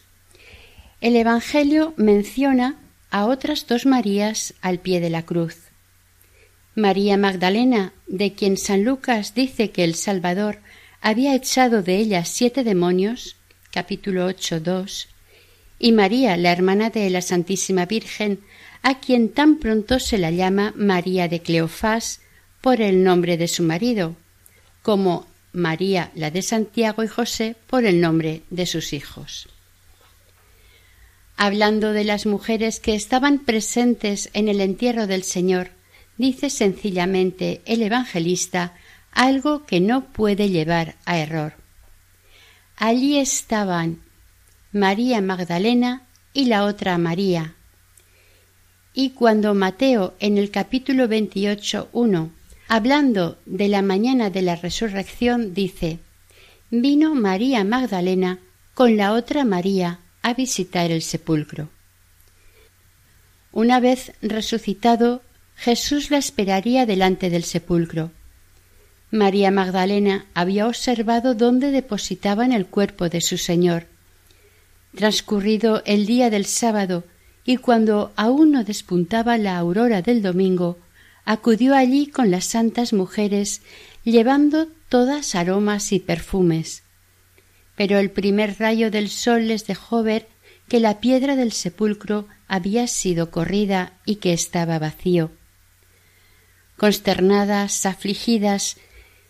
el 1.00 1.16
Evangelio 1.16 1.92
menciona 1.96 2.76
a 3.10 3.26
otras 3.26 3.66
dos 3.66 3.86
Marías 3.86 4.54
al 4.62 4.78
pie 4.78 5.00
de 5.00 5.10
la 5.10 5.24
cruz. 5.24 5.56
María 6.74 7.16
Magdalena, 7.16 7.92
de 8.06 8.34
quien 8.34 8.56
San 8.56 8.84
Lucas 8.84 9.34
dice 9.34 9.70
que 9.70 9.84
el 9.84 9.94
Salvador 9.94 10.58
había 11.00 11.34
echado 11.34 11.82
de 11.82 11.96
ella 11.96 12.24
siete 12.24 12.64
demonios, 12.64 13.36
capítulo 13.70 14.26
8, 14.26 14.60
2, 14.60 15.08
y 15.78 15.92
María, 15.92 16.36
la 16.36 16.52
hermana 16.52 16.90
de 16.90 17.08
la 17.10 17.20
Santísima 17.20 17.84
Virgen, 17.84 18.40
a 18.82 18.98
quien 18.98 19.28
tan 19.28 19.58
pronto 19.58 20.00
se 20.00 20.16
la 20.16 20.30
llama 20.30 20.72
María 20.76 21.28
de 21.28 21.40
Cleofás 21.40 22.20
por 22.60 22.80
el 22.80 23.04
nombre 23.04 23.36
de 23.36 23.48
su 23.48 23.62
marido, 23.62 24.16
como 24.82 25.26
María, 25.52 26.10
la 26.14 26.30
de 26.30 26.42
Santiago 26.42 27.02
y 27.04 27.08
José, 27.08 27.56
por 27.66 27.84
el 27.84 28.00
nombre 28.00 28.42
de 28.50 28.66
sus 28.66 28.92
hijos. 28.92 29.48
Hablando 31.36 31.92
de 31.92 32.04
las 32.04 32.24
mujeres 32.24 32.80
que 32.80 32.94
estaban 32.94 33.38
presentes 33.38 34.30
en 34.32 34.48
el 34.48 34.60
entierro 34.62 35.06
del 35.06 35.22
Señor, 35.22 35.68
dice 36.16 36.48
sencillamente 36.48 37.60
el 37.66 37.82
evangelista 37.82 38.72
algo 39.12 39.66
que 39.66 39.80
no 39.80 40.04
puede 40.04 40.48
llevar 40.48 40.96
a 41.04 41.18
error. 41.18 41.54
Allí 42.76 43.18
estaban 43.18 44.00
María 44.72 45.20
Magdalena 45.20 46.02
y 46.32 46.46
la 46.46 46.64
otra 46.64 46.96
María. 46.96 47.54
Y 48.94 49.10
cuando 49.10 49.54
Mateo 49.54 50.14
en 50.20 50.38
el 50.38 50.50
capítulo 50.50 51.06
28.1, 51.06 52.30
hablando 52.66 53.38
de 53.44 53.68
la 53.68 53.82
mañana 53.82 54.30
de 54.30 54.40
la 54.40 54.56
resurrección, 54.56 55.52
dice, 55.52 55.98
vino 56.70 57.14
María 57.14 57.62
Magdalena 57.62 58.38
con 58.72 58.96
la 58.96 59.12
otra 59.12 59.44
María 59.44 60.00
a 60.22 60.34
visitar 60.34 60.90
el 60.90 61.02
sepulcro. 61.02 61.68
Una 63.52 63.80
vez 63.80 64.12
resucitado, 64.20 65.22
Jesús 65.56 66.10
la 66.10 66.18
esperaría 66.18 66.84
delante 66.84 67.30
del 67.30 67.44
sepulcro. 67.44 68.10
María 69.10 69.50
Magdalena 69.50 70.26
había 70.34 70.66
observado 70.66 71.34
dónde 71.34 71.70
depositaban 71.70 72.52
el 72.52 72.66
cuerpo 72.66 73.08
de 73.08 73.20
su 73.20 73.38
Señor. 73.38 73.86
Transcurrido 74.94 75.82
el 75.86 76.06
día 76.06 76.28
del 76.28 76.44
sábado 76.44 77.04
y 77.44 77.56
cuando 77.58 78.12
aún 78.16 78.50
no 78.50 78.64
despuntaba 78.64 79.38
la 79.38 79.56
aurora 79.56 80.02
del 80.02 80.20
domingo, 80.20 80.78
acudió 81.24 81.74
allí 81.74 82.08
con 82.08 82.30
las 82.30 82.44
santas 82.44 82.92
mujeres, 82.92 83.62
llevando 84.04 84.68
todas 84.88 85.34
aromas 85.34 85.92
y 85.92 86.00
perfumes. 86.00 86.82
Pero 87.76 87.98
el 87.98 88.10
primer 88.10 88.58
rayo 88.58 88.90
del 88.90 89.08
sol 89.08 89.48
les 89.48 89.66
dejó 89.66 90.02
ver 90.02 90.28
que 90.68 90.80
la 90.80 91.00
piedra 91.00 91.36
del 91.36 91.52
sepulcro 91.52 92.26
había 92.48 92.86
sido 92.86 93.30
corrida 93.30 93.92
y 94.04 94.16
que 94.16 94.32
estaba 94.32 94.78
vacío 94.78 95.30
consternadas, 96.76 97.86
afligidas, 97.86 98.76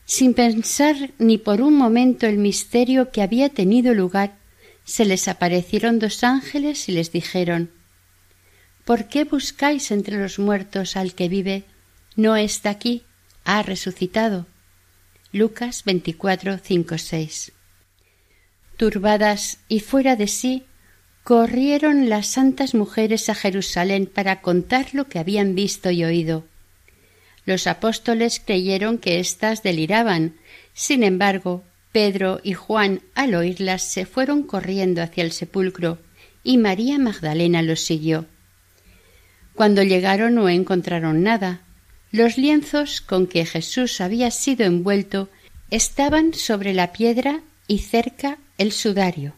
sin 0.04 0.34
pensar 0.34 1.10
ni 1.18 1.38
por 1.38 1.60
un 1.60 1.76
momento 1.76 2.26
el 2.26 2.38
misterio 2.38 3.10
que 3.10 3.22
había 3.22 3.48
tenido 3.48 3.94
lugar, 3.94 4.36
se 4.84 5.04
les 5.04 5.26
aparecieron 5.26 5.98
dos 5.98 6.22
ángeles 6.22 6.88
y 6.88 6.92
les 6.92 7.10
dijeron 7.10 7.70
¿Por 8.84 9.08
qué 9.08 9.24
buscáis 9.24 9.90
entre 9.90 10.16
los 10.16 10.38
muertos 10.38 10.96
al 10.96 11.14
que 11.14 11.28
vive? 11.28 11.64
No 12.14 12.36
está 12.36 12.70
aquí, 12.70 13.02
ha 13.44 13.62
resucitado. 13.62 14.46
Lucas 15.32 15.82
24, 15.84 16.58
5, 16.58 16.98
6. 16.98 17.52
Turbadas 18.76 19.58
y 19.68 19.80
fuera 19.80 20.16
de 20.16 20.28
sí, 20.28 20.64
corrieron 21.24 22.08
las 22.08 22.26
santas 22.26 22.74
mujeres 22.74 23.28
a 23.28 23.34
Jerusalén 23.34 24.06
para 24.06 24.42
contar 24.42 24.88
lo 24.92 25.08
que 25.08 25.18
habían 25.18 25.54
visto 25.54 25.90
y 25.90 26.04
oído. 26.04 26.44
Los 27.46 27.66
apóstoles 27.66 28.40
creyeron 28.44 28.98
que 28.98 29.18
éstas 29.18 29.62
deliraban. 29.62 30.34
Sin 30.74 31.02
embargo, 31.02 31.64
Pedro 31.92 32.40
y 32.42 32.52
Juan, 32.52 33.00
al 33.14 33.34
oírlas, 33.34 33.82
se 33.82 34.04
fueron 34.04 34.42
corriendo 34.42 35.02
hacia 35.02 35.24
el 35.24 35.32
sepulcro, 35.32 35.98
y 36.44 36.58
María 36.58 36.98
Magdalena 36.98 37.62
los 37.62 37.80
siguió. 37.80 38.26
Cuando 39.54 39.82
llegaron 39.82 40.34
no 40.34 40.48
encontraron 40.48 41.22
nada. 41.22 41.62
Los 42.12 42.36
lienzos 42.36 43.00
con 43.00 43.26
que 43.26 43.46
Jesús 43.46 44.00
había 44.00 44.30
sido 44.30 44.64
envuelto 44.66 45.30
estaban 45.70 46.34
sobre 46.34 46.74
la 46.74 46.92
piedra 46.92 47.40
y 47.66 47.78
cerca 47.78 48.38
el 48.58 48.72
sudario. 48.72 49.34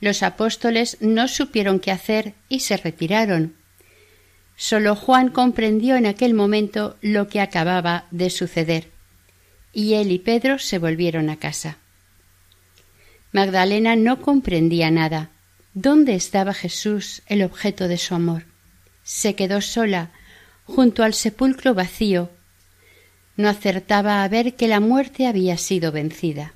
Los 0.00 0.22
apóstoles 0.22 0.98
no 1.00 1.28
supieron 1.28 1.80
qué 1.80 1.90
hacer 1.90 2.34
y 2.48 2.60
se 2.60 2.76
retiraron, 2.76 3.58
Solo 4.60 4.96
Juan 4.96 5.28
comprendió 5.28 5.94
en 5.94 6.04
aquel 6.04 6.34
momento 6.34 6.96
lo 7.00 7.28
que 7.28 7.40
acababa 7.40 8.06
de 8.10 8.28
suceder, 8.28 8.90
y 9.72 9.94
él 9.94 10.10
y 10.10 10.18
Pedro 10.18 10.58
se 10.58 10.80
volvieron 10.80 11.30
a 11.30 11.36
casa. 11.36 11.76
Magdalena 13.30 13.94
no 13.94 14.20
comprendía 14.20 14.90
nada. 14.90 15.30
¿Dónde 15.74 16.16
estaba 16.16 16.54
Jesús, 16.54 17.22
el 17.26 17.44
objeto 17.44 17.86
de 17.86 17.98
su 17.98 18.16
amor? 18.16 18.46
Se 19.04 19.36
quedó 19.36 19.60
sola, 19.60 20.10
junto 20.64 21.04
al 21.04 21.14
sepulcro 21.14 21.72
vacío. 21.74 22.28
No 23.36 23.48
acertaba 23.48 24.24
a 24.24 24.28
ver 24.28 24.56
que 24.56 24.66
la 24.66 24.80
muerte 24.80 25.28
había 25.28 25.56
sido 25.56 25.92
vencida. 25.92 26.52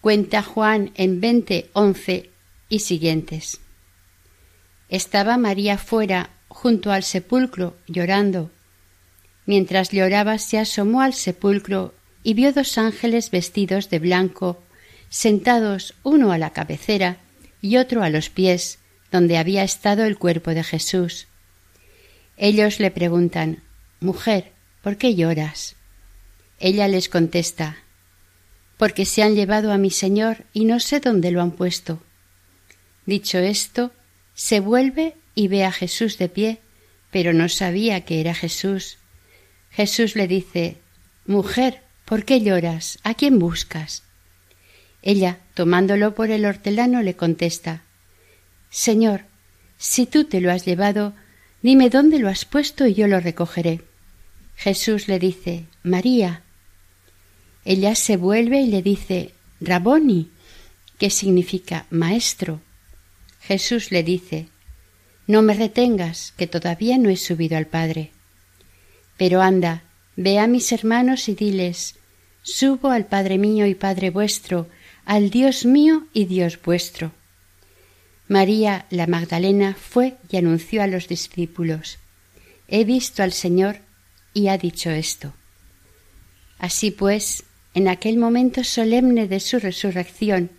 Cuenta 0.00 0.42
Juan 0.42 0.92
en 0.94 1.20
veinte 1.20 1.68
once 1.74 2.30
y 2.70 2.78
siguientes. 2.78 3.60
Estaba 4.88 5.36
María 5.36 5.76
fuera, 5.76 6.30
junto 6.48 6.90
al 6.90 7.02
sepulcro, 7.02 7.76
llorando. 7.86 8.50
Mientras 9.44 9.90
lloraba 9.90 10.38
se 10.38 10.58
asomó 10.58 11.02
al 11.02 11.12
sepulcro 11.12 11.92
y 12.22 12.32
vio 12.32 12.52
dos 12.52 12.78
ángeles 12.78 13.30
vestidos 13.30 13.90
de 13.90 13.98
blanco, 13.98 14.62
sentados 15.10 15.94
uno 16.02 16.32
a 16.32 16.38
la 16.38 16.50
cabecera 16.50 17.18
y 17.60 17.76
otro 17.76 18.02
a 18.02 18.08
los 18.08 18.30
pies, 18.30 18.78
donde 19.12 19.36
había 19.36 19.64
estado 19.64 20.04
el 20.04 20.16
cuerpo 20.16 20.52
de 20.52 20.64
Jesús. 20.64 21.26
Ellos 22.38 22.80
le 22.80 22.90
preguntan 22.90 23.62
Mujer, 24.00 24.52
¿por 24.82 24.96
qué 24.96 25.14
lloras? 25.14 25.76
Ella 26.58 26.88
les 26.88 27.10
contesta 27.10 27.76
Porque 28.80 29.04
se 29.04 29.22
han 29.22 29.34
llevado 29.34 29.72
a 29.72 29.76
mi 29.78 29.90
Señor 29.90 30.44
y 30.54 30.64
no 30.64 30.80
sé 30.80 31.00
dónde 31.00 31.30
lo 31.30 31.42
han 31.42 31.50
puesto. 31.52 32.02
Dicho 33.04 33.36
esto, 33.38 33.92
se 34.34 34.60
vuelve 34.60 35.16
y 35.34 35.48
ve 35.48 35.64
a 35.64 35.70
Jesús 35.70 36.16
de 36.16 36.30
pie, 36.30 36.60
pero 37.10 37.34
no 37.34 37.50
sabía 37.50 38.06
que 38.06 38.20
era 38.22 38.34
Jesús. 38.34 38.96
Jesús 39.70 40.16
le 40.16 40.26
dice 40.26 40.78
Mujer, 41.26 41.82
¿por 42.06 42.24
qué 42.24 42.40
lloras? 42.40 42.98
¿A 43.04 43.12
quién 43.12 43.38
buscas? 43.38 44.02
Ella, 45.02 45.40
tomándolo 45.52 46.14
por 46.14 46.30
el 46.30 46.46
hortelano, 46.46 47.02
le 47.02 47.14
contesta 47.16 47.82
Señor, 48.70 49.24
si 49.76 50.06
tú 50.06 50.24
te 50.24 50.40
lo 50.40 50.50
has 50.50 50.64
llevado, 50.64 51.12
Dime 51.62 51.90
dónde 51.90 52.18
lo 52.18 52.30
has 52.30 52.46
puesto 52.46 52.86
y 52.86 52.94
yo 52.94 53.06
lo 53.06 53.20
recogeré. 53.20 53.82
Jesús 54.56 55.08
le 55.08 55.18
dice 55.18 55.66
María. 55.82 56.42
Ella 57.64 57.94
se 57.94 58.16
vuelve 58.16 58.60
y 58.60 58.66
le 58.66 58.82
dice 58.82 59.32
Raboni, 59.60 60.30
que 60.98 61.10
significa 61.10 61.86
maestro. 61.90 62.60
Jesús 63.42 63.90
le 63.90 64.02
dice 64.02 64.48
No 65.26 65.42
me 65.42 65.54
retengas, 65.54 66.32
que 66.36 66.46
todavía 66.46 66.98
no 66.98 67.10
he 67.10 67.16
subido 67.16 67.56
al 67.56 67.66
Padre. 67.66 68.12
Pero 69.16 69.42
anda, 69.42 69.82
ve 70.16 70.38
a 70.38 70.46
mis 70.46 70.72
hermanos 70.72 71.28
y 71.28 71.34
diles 71.34 71.96
Subo 72.42 72.90
al 72.90 73.06
Padre 73.06 73.36
mío 73.36 73.66
y 73.66 73.74
Padre 73.74 74.10
vuestro, 74.10 74.68
al 75.04 75.30
Dios 75.30 75.66
mío 75.66 76.06
y 76.12 76.24
Dios 76.24 76.58
vuestro. 76.62 77.12
María 78.28 78.86
la 78.90 79.06
Magdalena 79.06 79.74
fue 79.74 80.16
y 80.30 80.36
anunció 80.36 80.82
a 80.82 80.86
los 80.86 81.08
discípulos 81.08 81.98
He 82.68 82.84
visto 82.84 83.22
al 83.22 83.32
Señor 83.32 83.80
y 84.32 84.48
ha 84.48 84.56
dicho 84.56 84.90
esto. 84.90 85.34
Así 86.58 86.92
pues, 86.92 87.42
en 87.74 87.88
aquel 87.88 88.16
momento 88.16 88.64
solemne 88.64 89.28
de 89.28 89.40
su 89.40 89.58
resurrección, 89.58 90.50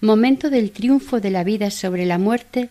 momento 0.00 0.50
del 0.50 0.70
triunfo 0.70 1.20
de 1.20 1.30
la 1.30 1.44
vida 1.44 1.70
sobre 1.70 2.06
la 2.06 2.18
muerte, 2.18 2.70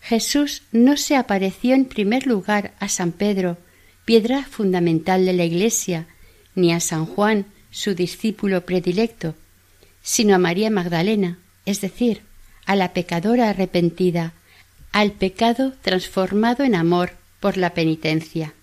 Jesús 0.00 0.62
no 0.72 0.96
se 0.96 1.16
apareció 1.16 1.74
en 1.74 1.84
primer 1.84 2.26
lugar 2.26 2.72
a 2.78 2.88
San 2.88 3.12
Pedro, 3.12 3.58
piedra 4.04 4.44
fundamental 4.44 5.26
de 5.26 5.32
la 5.32 5.44
Iglesia, 5.44 6.06
ni 6.54 6.72
a 6.72 6.80
San 6.80 7.06
Juan, 7.06 7.46
su 7.70 7.94
discípulo 7.94 8.64
predilecto, 8.64 9.34
sino 10.02 10.34
a 10.34 10.38
María 10.38 10.70
Magdalena, 10.70 11.38
es 11.66 11.80
decir, 11.80 12.22
a 12.64 12.74
la 12.76 12.92
pecadora 12.92 13.50
arrepentida, 13.50 14.32
al 14.92 15.12
pecado 15.12 15.74
transformado 15.82 16.64
en 16.64 16.74
amor 16.74 17.12
por 17.40 17.56
la 17.56 17.74
penitencia. 17.74 18.54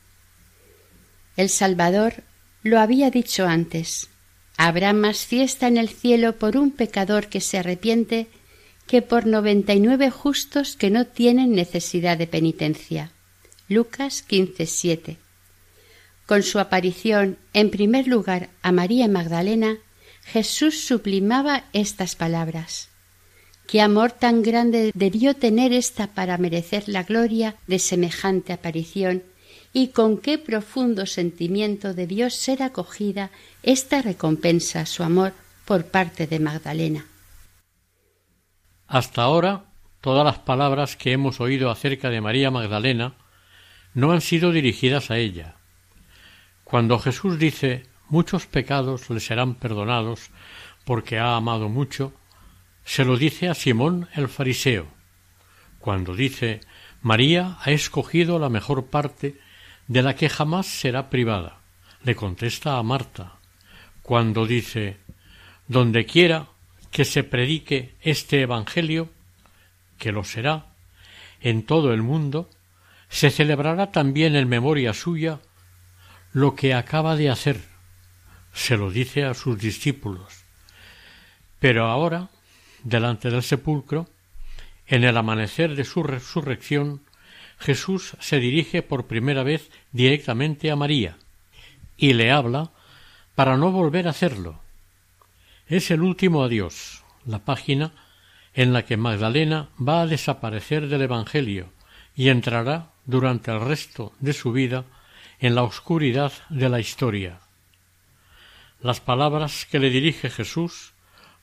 El 1.38 1.49
Salvador 1.49 2.24
lo 2.63 2.80
había 2.80 3.11
dicho 3.11 3.45
antes 3.45 4.09
habrá 4.58 4.93
más 4.93 5.26
fiesta 5.26 5.68
en 5.68 5.78
el 5.78 5.89
cielo 5.89 6.38
por 6.38 6.58
un 6.58 6.72
pecador 6.72 7.28
que 7.28 7.41
se 7.41 7.58
arrepiente 7.58 8.28
que 8.88 9.01
por 9.01 9.26
noventa 9.26 9.74
y 9.74 9.80
nueve 9.80 10.10
justos 10.10 10.76
que 10.76 10.89
no 10.89 11.06
tienen 11.06 11.54
necesidad 11.54 12.18
de 12.18 12.28
penitencia. 12.28 13.12
Lucas 13.70 14.22
15, 14.24 15.18
Con 16.26 16.43
su 16.43 16.60
aparición 16.60 17.38
en 17.54 17.70
primer 17.70 18.08
lugar 18.08 18.49
a 18.62 18.72
María 18.72 19.08
Magdalena, 19.08 19.78
Jesús 20.26 20.86
sublimaba 20.86 21.66
estas 21.74 22.16
palabras. 22.16 22.89
Qué 23.68 23.82
amor 23.82 24.12
tan 24.12 24.43
grande 24.43 24.91
debió 24.93 25.36
tener 25.36 25.74
ésta 25.74 26.08
para 26.08 26.38
merecer 26.38 26.84
la 26.88 27.04
gloria 27.04 27.56
de 27.68 27.80
semejante 27.80 28.54
aparición 28.54 29.24
y 29.74 29.88
con 29.88 30.19
qué 30.19 30.38
profundo 30.38 31.07
sentimiento 31.07 31.95
debió 31.95 32.30
ser 32.30 32.61
acogida 32.61 33.32
esta 33.63 34.03
recompensa 34.03 34.82
a 34.82 34.86
su 34.86 35.03
amor 35.03 35.34
por 35.65 35.88
parte 35.88 36.28
de 36.28 36.39
Magdalena. 36.39 37.05
Hasta 38.88 39.24
ahora, 39.24 39.65
todas 39.99 40.24
las 40.24 40.38
palabras 40.38 40.95
que 40.95 41.11
hemos 41.11 41.41
oído 41.41 41.71
acerca 41.71 42.11
de 42.11 42.21
María 42.21 42.51
Magdalena 42.51 43.15
no 43.95 44.11
han 44.11 44.21
sido 44.21 44.51
dirigidas 44.51 45.09
a 45.09 45.17
ella. 45.17 45.55
Cuando 46.63 46.99
Jesús 46.99 47.39
dice 47.39 47.88
muchos 48.09 48.45
pecados 48.45 49.09
le 49.09 49.19
serán 49.19 49.55
perdonados 49.55 50.30
porque 50.86 51.17
ha 51.17 51.36
amado 51.36 51.67
mucho, 51.67 52.13
se 52.84 53.05
lo 53.05 53.17
dice 53.17 53.49
a 53.49 53.55
Simón 53.55 54.07
el 54.13 54.28
fariseo. 54.28 54.88
Cuando 55.80 56.15
dice 56.15 56.61
María 57.01 57.57
ha 57.61 57.71
escogido 57.71 58.38
la 58.38 58.49
mejor 58.49 58.88
parte 58.88 59.39
de 59.88 60.01
la 60.01 60.15
que 60.15 60.29
jamás 60.29 60.67
será 60.67 61.09
privada, 61.09 61.59
le 62.03 62.15
contesta 62.15 62.77
a 62.77 62.84
Marta. 62.84 63.34
Cuando 64.01 64.45
dice 64.45 64.97
donde 65.67 66.05
quiera 66.05 66.47
que 66.91 67.05
se 67.05 67.23
predique 67.23 67.95
este 68.01 68.41
Evangelio, 68.41 69.09
que 69.97 70.11
lo 70.11 70.23
será, 70.23 70.67
en 71.41 71.65
todo 71.65 71.93
el 71.93 72.01
mundo, 72.01 72.49
se 73.09 73.29
celebrará 73.29 73.91
también 73.91 74.36
en 74.36 74.47
memoria 74.47 74.93
suya 74.93 75.39
lo 76.31 76.55
que 76.55 76.73
acaba 76.73 77.15
de 77.15 77.29
hacer. 77.29 77.61
Se 78.53 78.77
lo 78.77 78.91
dice 78.91 79.23
a 79.25 79.34
sus 79.34 79.57
discípulos. 79.57 80.43
Pero 81.59 81.88
ahora 81.88 82.29
delante 82.84 83.29
del 83.29 83.43
sepulcro, 83.43 84.09
en 84.88 85.03
el 85.03 85.17
amanecer 85.17 85.75
de 85.75 85.86
su 85.86 86.03
resurrección, 86.03 87.01
Jesús 87.60 88.16
se 88.20 88.39
dirige 88.39 88.82
por 88.82 89.08
primera 89.08 89.43
vez 89.43 89.70
directamente 89.91 90.72
a 90.72 90.76
María 90.76 91.18
y 91.97 92.14
le 92.14 92.32
habla 92.32 92.72
para 93.36 93.58
no 93.58 93.72
volver 93.72 94.08
a 94.08 94.12
hacerlo. 94.12 94.60
Es 95.68 95.91
el 95.91 96.01
último 96.01 96.43
adiós, 96.43 97.04
la 97.26 97.39
página 97.39 97.93
en 98.54 98.74
la 98.74 98.86
que 98.86 98.97
Magdalena 98.97 99.70
va 99.80 100.01
a 100.01 100.08
desaparecer 100.08 100.88
del 100.88 101.01
Evangelio 101.04 101.72
y 102.16 102.30
entrará 102.30 102.91
durante 103.06 103.51
el 103.51 103.62
resto 103.62 104.14
de 104.20 104.34
su 104.34 104.51
vida 104.51 104.86
en 105.39 105.56
la 105.56 105.64
oscuridad 105.64 106.32
de 106.49 106.70
la 106.70 106.80
historia. 106.80 107.39
Las 108.82 108.99
palabras 108.99 109.66
que 109.66 109.80
le 109.80 109.89
dirige 109.89 110.30
Jesús, 110.30 110.93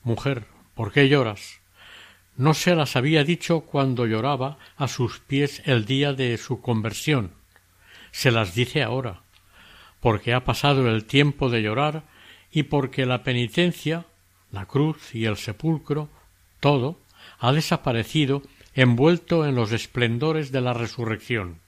mujer, 0.03 0.45
¿Por 0.75 0.91
qué 0.91 1.09
lloras? 1.09 1.60
No 2.41 2.55
se 2.55 2.73
las 2.73 2.95
había 2.95 3.23
dicho 3.23 3.61
cuando 3.61 4.07
lloraba 4.07 4.57
a 4.75 4.87
sus 4.87 5.19
pies 5.19 5.61
el 5.65 5.85
día 5.85 6.13
de 6.13 6.39
su 6.39 6.59
conversión. 6.59 7.35
Se 8.09 8.31
las 8.31 8.55
dice 8.55 8.81
ahora, 8.81 9.21
porque 9.99 10.33
ha 10.33 10.43
pasado 10.43 10.89
el 10.89 11.05
tiempo 11.05 11.51
de 11.51 11.61
llorar 11.61 12.01
y 12.51 12.63
porque 12.63 13.05
la 13.05 13.21
penitencia, 13.21 14.07
la 14.51 14.65
cruz 14.65 15.13
y 15.13 15.25
el 15.25 15.37
sepulcro, 15.37 16.09
todo, 16.59 16.97
ha 17.37 17.51
desaparecido 17.51 18.41
envuelto 18.73 19.45
en 19.45 19.53
los 19.53 19.71
esplendores 19.71 20.51
de 20.51 20.61
la 20.61 20.73
resurrección. 20.73 21.59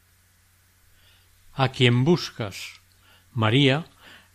A 1.53 1.69
quien 1.69 2.03
buscas, 2.03 2.81
María 3.31 3.85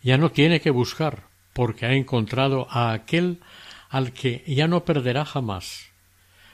ya 0.01 0.17
no 0.17 0.31
tiene 0.31 0.61
que 0.61 0.71
buscar, 0.71 1.23
porque 1.51 1.85
ha 1.85 1.91
encontrado 1.95 2.65
a 2.69 2.93
aquel 2.93 3.41
al 3.89 4.13
que 4.13 4.45
ya 4.47 4.69
no 4.69 4.85
perderá 4.85 5.25
jamás. 5.25 5.88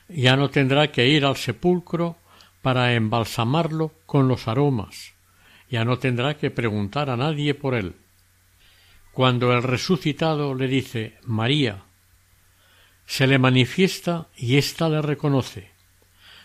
Ya 0.08 0.36
no 0.36 0.50
tendrá 0.50 0.92
que 0.92 1.08
ir 1.08 1.26
al 1.26 1.38
sepulcro 1.38 2.18
para 2.62 2.94
embalsamarlo 2.94 3.92
con 4.06 4.28
los 4.28 4.48
aromas. 4.48 5.14
Ya 5.70 5.84
no 5.86 5.98
tendrá 5.98 6.38
que 6.38 6.52
preguntar 6.52 7.10
a 7.10 7.18
nadie 7.18 7.54
por 7.54 7.74
él. 7.74 7.96
Cuando 9.12 9.54
el 9.54 9.64
resucitado 9.64 10.54
le 10.54 10.68
dice 10.68 11.16
María, 11.24 11.84
se 13.06 13.28
le 13.28 13.40
manifiesta 13.40 14.28
y 14.36 14.58
ésta 14.58 14.90
le 14.90 15.02
reconoce. 15.02 15.70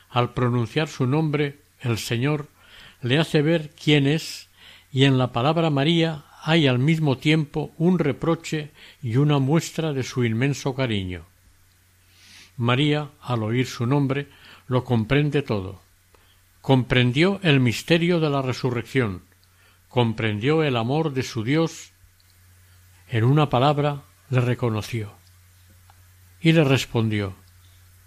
Al 0.09 0.35
pronunciar 0.35 0.89
su 0.89 1.07
nombre, 1.07 1.59
el 1.81 1.99
Señor 1.99 2.49
le 3.03 3.19
hace 3.19 3.43
ver 3.43 3.71
quién 3.71 4.07
es 4.07 4.49
y 4.93 5.05
en 5.05 5.19
la 5.19 5.33
palabra 5.33 5.71
María 5.71 6.25
hay 6.43 6.67
al 6.67 6.79
mismo 6.79 7.19
tiempo 7.19 7.73
un 7.77 7.99
reproche 7.99 8.71
y 9.03 9.17
una 9.17 9.39
muestra 9.39 9.93
de 9.93 10.03
su 10.03 10.25
inmenso 10.25 10.75
cariño. 10.75 11.30
María, 12.57 13.11
al 13.21 13.43
oír 13.43 13.67
su 13.67 13.87
nombre, 13.87 14.29
lo 14.67 14.85
comprende 14.85 15.43
todo. 15.43 15.81
Comprendió 16.61 17.41
el 17.43 17.61
misterio 17.61 18.21
de 18.21 18.31
la 18.31 18.43
resurrección, 18.43 19.23
comprendió 19.89 20.63
el 20.63 20.77
amor 20.77 21.13
de 21.13 21.23
su 21.23 21.43
Dios, 21.43 21.93
en 23.09 23.25
una 23.25 23.49
palabra 23.49 24.03
le 24.29 24.41
reconoció. 24.41 25.13
Y 26.41 26.53
le 26.53 26.65
respondió 26.65 27.35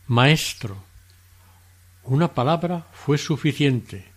Maestro. 0.07 0.83
Una 2.03 2.33
palabra 2.33 2.87
fue 2.93 3.17
suficiente. 3.17 4.11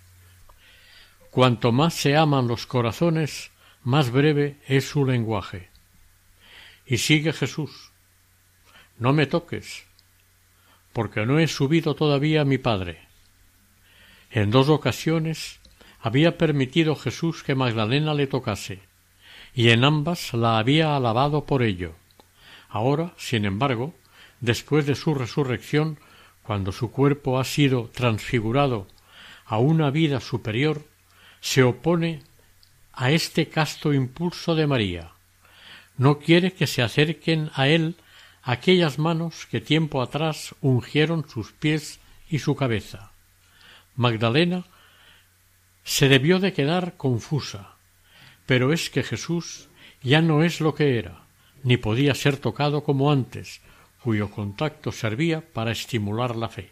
Cuanto 1.30 1.72
más 1.72 1.94
se 1.94 2.16
aman 2.16 2.48
los 2.48 2.66
corazones, 2.66 3.50
más 3.82 4.10
breve 4.10 4.58
es 4.66 4.88
su 4.88 5.04
lenguaje. 5.06 5.70
Y 6.86 6.98
sigue 6.98 7.32
Jesús. 7.32 7.92
No 8.98 9.12
me 9.12 9.26
toques, 9.26 9.85
porque 10.96 11.26
no 11.26 11.38
he 11.38 11.46
subido 11.46 11.94
todavía 11.94 12.40
a 12.40 12.46
mi 12.46 12.56
Padre. 12.56 13.00
En 14.30 14.50
dos 14.50 14.70
ocasiones 14.70 15.60
había 16.00 16.38
permitido 16.38 16.96
Jesús 16.96 17.42
que 17.42 17.54
Magdalena 17.54 18.14
le 18.14 18.26
tocase, 18.26 18.80
y 19.52 19.68
en 19.72 19.84
ambas 19.84 20.32
la 20.32 20.56
había 20.56 20.96
alabado 20.96 21.44
por 21.44 21.62
ello. 21.62 21.92
Ahora, 22.70 23.12
sin 23.18 23.44
embargo, 23.44 23.92
después 24.40 24.86
de 24.86 24.94
su 24.94 25.12
resurrección, 25.12 25.98
cuando 26.42 26.72
su 26.72 26.90
cuerpo 26.90 27.38
ha 27.38 27.44
sido 27.44 27.90
transfigurado 27.92 28.86
a 29.44 29.58
una 29.58 29.90
vida 29.90 30.20
superior, 30.20 30.86
se 31.40 31.62
opone 31.62 32.22
a 32.94 33.10
este 33.10 33.50
casto 33.50 33.92
impulso 33.92 34.54
de 34.54 34.66
María. 34.66 35.12
No 35.98 36.20
quiere 36.20 36.54
que 36.54 36.66
se 36.66 36.80
acerquen 36.80 37.50
a 37.52 37.68
él 37.68 37.96
aquellas 38.46 39.00
manos 39.00 39.46
que 39.50 39.60
tiempo 39.60 40.00
atrás 40.00 40.54
ungieron 40.60 41.28
sus 41.28 41.50
pies 41.50 41.98
y 42.30 42.38
su 42.38 42.54
cabeza. 42.54 43.10
Magdalena 43.96 44.64
se 45.82 46.08
debió 46.08 46.38
de 46.38 46.52
quedar 46.52 46.96
confusa, 46.96 47.74
pero 48.46 48.72
es 48.72 48.88
que 48.88 49.02
Jesús 49.02 49.68
ya 50.00 50.22
no 50.22 50.44
es 50.44 50.60
lo 50.60 50.76
que 50.76 50.96
era, 50.96 51.22
ni 51.64 51.76
podía 51.76 52.14
ser 52.14 52.36
tocado 52.36 52.84
como 52.84 53.10
antes, 53.10 53.60
cuyo 54.00 54.30
contacto 54.30 54.92
servía 54.92 55.40
para 55.40 55.72
estimular 55.72 56.36
la 56.36 56.48
fe. 56.48 56.70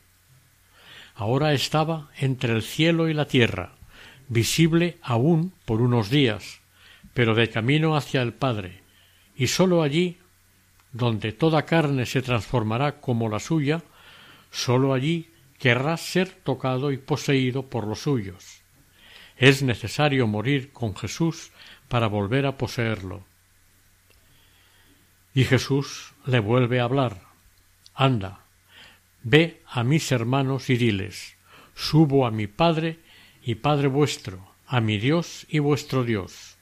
Ahora 1.16 1.54
estaba 1.54 2.08
entre 2.18 2.52
el 2.52 2.62
cielo 2.62 3.08
y 3.08 3.14
la 3.14 3.26
tierra, 3.26 3.72
visible 4.28 4.98
aún 5.02 5.52
por 5.64 5.80
unos 5.80 6.08
días, 6.08 6.60
pero 7.14 7.34
de 7.34 7.50
camino 7.50 7.96
hacia 7.96 8.22
el 8.22 8.32
Padre, 8.32 8.82
y 9.34 9.48
sólo 9.48 9.82
allí, 9.82 10.18
donde 10.94 11.32
toda 11.32 11.66
carne 11.66 12.06
se 12.06 12.22
transformará 12.22 13.00
como 13.00 13.28
la 13.28 13.40
suya, 13.40 13.82
sólo 14.50 14.94
allí 14.94 15.28
querrá 15.58 15.96
ser 15.96 16.30
tocado 16.30 16.92
y 16.92 16.98
poseído 16.98 17.68
por 17.68 17.86
los 17.86 18.02
suyos. 18.02 18.62
Es 19.36 19.62
necesario 19.62 20.28
morir 20.28 20.72
con 20.72 20.94
Jesús 20.96 21.50
para 21.88 22.06
volver 22.06 22.46
a 22.46 22.56
poseerlo. 22.56 23.24
Y 25.34 25.42
Jesús 25.44 26.12
le 26.26 26.38
vuelve 26.38 26.78
a 26.78 26.84
hablar. 26.84 27.20
Anda, 27.94 28.44
ve 29.24 29.62
a 29.66 29.82
mis 29.82 30.12
hermanos 30.12 30.70
y 30.70 30.76
diles, 30.76 31.36
subo 31.74 32.24
a 32.24 32.30
mi 32.30 32.46
Padre 32.46 33.00
y 33.42 33.56
Padre 33.56 33.88
vuestro, 33.88 34.48
a 34.68 34.80
mi 34.80 34.98
Dios 34.98 35.44
y 35.48 35.58
vuestro 35.58 36.04
Dios. 36.04 36.53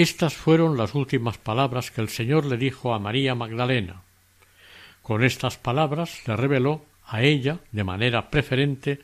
Estas 0.00 0.32
fueron 0.32 0.78
las 0.78 0.94
últimas 0.94 1.36
palabras 1.36 1.90
que 1.90 2.00
el 2.00 2.08
Señor 2.08 2.46
le 2.46 2.56
dijo 2.56 2.94
a 2.94 2.98
María 2.98 3.34
Magdalena. 3.34 4.00
Con 5.02 5.22
estas 5.22 5.58
palabras 5.58 6.26
le 6.26 6.36
reveló 6.36 6.86
a 7.04 7.20
ella, 7.20 7.58
de 7.70 7.84
manera 7.84 8.30
preferente, 8.30 9.00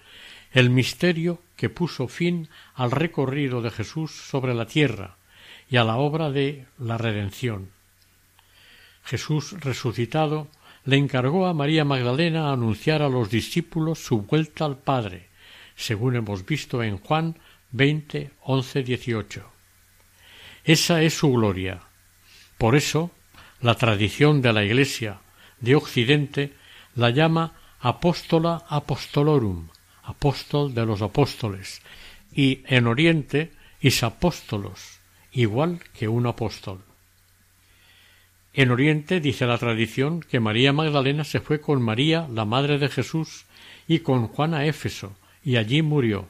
el 0.53 0.71
misterio 0.71 1.39
que 1.55 1.69
puso 1.69 2.09
fin 2.09 2.49
al 2.75 2.93
recorrido 2.93 3.61
de 3.61 3.71
Jesús 3.71 4.11
sobre 4.11 4.55
la 4.55 4.65
tierra 4.65 5.17
y 5.69 5.77
a 5.77 5.85
la 5.85 5.99
obra 5.99 6.31
de 6.31 6.65
la 6.79 6.97
redención. 6.97 7.69
Jesús 9.05 9.53
resucitado 9.61 10.49
le 10.87 10.97
encargó 10.97 11.47
a 11.47 11.53
María 11.53 11.85
Magdalena 11.85 12.51
anunciar 12.51 13.03
a 13.03 13.11
los 13.11 13.29
discípulos 13.29 13.99
su 13.99 14.23
vuelta 14.23 14.65
al 14.65 14.79
Padre, 14.79 15.27
según 15.77 16.17
hemos 16.17 16.47
visto 16.47 16.83
en 16.83 16.97
Juan 16.97 17.37
veinte 17.71 18.31
once 18.45 18.83
dieciocho. 18.83 19.56
Esa 20.67 21.01
es 21.03 21.15
su 21.15 21.31
gloria. 21.31 21.81
Por 22.59 22.75
eso, 22.75 23.13
la 23.61 23.77
tradición 23.77 24.43
de 24.43 24.53
la 24.53 24.65
Iglesia 24.65 25.21
de 25.61 25.77
Occidente 25.77 26.55
la 26.97 27.11
llama 27.11 27.53
apóstola 27.79 28.65
apostolorum, 28.69 29.69
apóstol 30.03 30.75
de 30.75 30.85
los 30.85 31.03
apóstoles, 31.03 31.83
y 32.33 32.65
en 32.67 32.89
Oriente 32.89 33.53
is 33.81 34.03
apóstolos, 34.03 34.99
igual 35.31 35.79
que 35.95 36.09
un 36.09 36.27
apóstol. 36.27 36.81
En 38.53 38.73
Oriente 38.73 39.21
dice 39.21 39.47
la 39.47 39.59
tradición 39.59 40.19
que 40.19 40.41
María 40.41 40.73
Magdalena 40.73 41.23
se 41.23 41.39
fue 41.39 41.61
con 41.61 41.81
María, 41.81 42.27
la 42.29 42.45
madre 42.45 42.79
de 42.79 42.89
Jesús, 42.89 43.45
y 43.87 44.01
con 44.01 44.27
Juan 44.27 44.53
a 44.53 44.67
Éfeso, 44.67 45.15
y 45.45 45.59
allí 45.59 45.83
murió. 45.83 46.29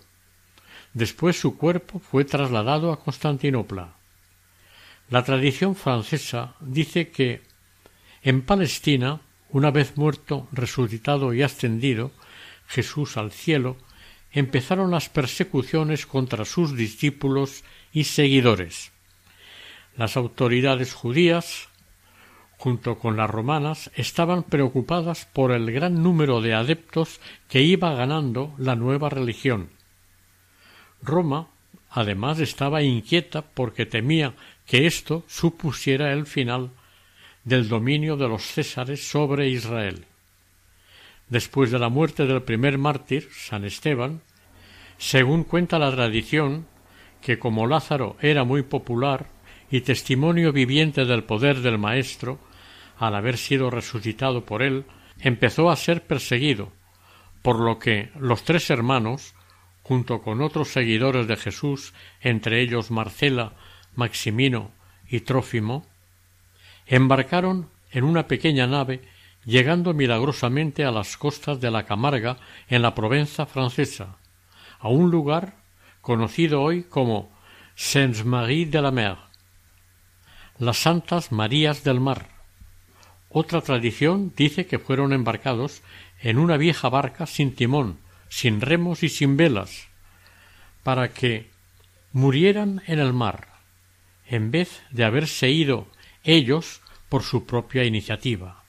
Después 0.93 1.41
su 1.41 1.57
cuerpo 1.57 2.01
fue 2.01 2.27
trasladado 2.27 2.93
a 2.93 3.01
Constantinopla. 3.01 3.96
La 5.09 5.23
tradición 5.25 5.77
francesa 5.77 6.55
dice 6.61 7.11
que 7.11 7.43
en 8.23 8.43
Palestina, 8.43 9.21
una 9.51 9.71
vez 9.71 9.97
muerto, 9.97 10.49
resucitado 10.53 11.33
y 11.33 11.43
ascendido, 11.43 12.11
Jesús 12.67 13.17
al 13.17 13.31
cielo, 13.31 13.77
empezaron 14.33 14.91
las 14.91 15.09
persecuciones 15.09 16.07
contra 16.07 16.45
sus 16.45 16.77
discípulos 16.77 17.63
y 17.93 18.05
seguidores. 18.05 18.93
Las 19.97 20.17
autoridades 20.17 20.93
judías 20.93 21.69
junto 22.59 22.99
con 22.99 23.17
las 23.17 23.31
romanas, 23.31 23.91
estaban 23.95 24.43
preocupadas 24.43 25.27
por 25.27 25.53
el 25.53 25.71
gran 25.71 26.03
número 26.03 26.41
de 26.41 26.55
adeptos 26.55 27.21
que 27.49 27.63
iba 27.63 27.95
ganando 27.95 28.55
la 28.59 28.75
nueva 28.75 29.11
religión. 29.11 29.69
Roma, 31.03 31.49
además, 31.91 32.41
estaba 32.41 32.83
inquieta 32.83 33.43
porque 33.43 33.87
temía 33.87 34.35
que 34.67 34.87
esto 34.87 35.25
supusiera 35.29 36.13
el 36.13 36.27
final 36.27 36.71
del 37.45 37.69
dominio 37.69 38.17
de 38.17 38.29
los 38.29 38.43
césares 38.43 39.09
sobre 39.09 39.49
Israel. 39.49 40.05
Después 41.29 41.71
de 41.71 41.79
la 41.79 41.89
muerte 41.89 42.27
del 42.27 42.43
primer 42.43 42.77
mártir, 42.77 43.29
San 43.33 43.65
Esteban, 43.65 44.21
según 44.99 45.45
cuenta 45.45 45.79
la 45.79 45.91
tradición, 45.91 46.67
que 47.21 47.39
como 47.39 47.67
Lázaro 47.67 48.17
era 48.21 48.45
muy 48.45 48.63
popular 48.63 49.27
y 49.71 49.81
testimonio 49.81 50.53
viviente 50.53 51.05
del 51.05 51.25
poder 51.25 51.61
del 51.61 51.79
Maestro, 51.79 52.39
al 52.99 53.15
haber 53.15 53.37
sido 53.37 53.71
resucitado 53.71 54.45
por 54.45 54.63
él, 54.63 54.85
empezó 55.21 55.71
a 55.71 55.77
ser 55.77 56.07
perseguido, 56.07 56.73
por 57.43 57.61
lo 57.61 57.79
que 57.79 58.11
los 58.19 58.45
tres 58.45 58.71
hermanos, 58.71 59.35
junto 59.83 60.23
con 60.23 60.41
otros 60.41 60.69
seguidores 60.69 61.27
de 61.27 61.37
Jesús, 61.37 61.95
entre 62.21 62.61
ellos 62.61 62.91
Marcela, 62.91 63.53
Maximino 63.97 64.71
y 65.09 65.21
Trófimo, 65.21 65.87
embarcaron 66.87 67.69
en 67.91 68.05
una 68.05 68.29
pequeña 68.29 68.67
nave 68.67 69.03
llegando 69.45 69.95
milagrosamente 69.95 70.85
a 70.85 70.91
las 70.91 71.17
costas 71.17 71.61
de 71.61 71.71
la 71.71 71.85
Camarga 71.85 72.39
en 72.69 72.83
la 72.83 72.95
Provenza 72.95 73.47
francesa, 73.47 74.17
a 74.79 74.89
un 74.89 75.11
lugar 75.11 75.55
conocido 76.01 76.63
hoy 76.63 76.83
como 76.85 77.31
Sainte-Marie 77.75 78.67
de 78.67 78.83
la 78.83 78.91
Mer, 78.91 79.17
las 80.59 80.79
Santas 80.79 81.33
Marías 81.33 81.85
del 81.85 82.01
Mar. 82.01 82.29
Otra 83.29 83.61
tradición 83.61 84.33
dice 84.37 84.67
que 84.67 84.79
fueron 84.79 85.13
embarcados 85.13 85.83
en 86.21 86.39
una 86.39 86.57
vieja 86.57 86.89
barca 86.89 87.27
sin 87.27 87.55
timón, 87.55 87.99
sin 88.29 88.61
remos 88.61 89.03
y 89.03 89.09
sin 89.09 89.37
velas, 89.37 89.89
para 90.83 91.13
que 91.13 91.51
murieran 92.13 92.83
en 92.87 92.99
el 92.99 93.13
mar, 93.13 93.49
en 94.29 94.51
vez 94.51 94.83
de 94.91 95.05
haberse 95.05 95.51
ido 95.51 95.89
ellos 96.25 96.81
por 97.09 97.23
su 97.23 97.47
propia 97.47 97.85
iniciativa. 97.85 98.65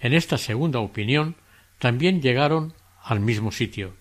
En 0.00 0.12
esta 0.12 0.38
segunda 0.38 0.80
opinión 0.80 1.36
también 1.78 2.20
llegaron 2.20 2.74
al 3.02 3.20
mismo 3.20 3.52
sitio. 3.52 3.94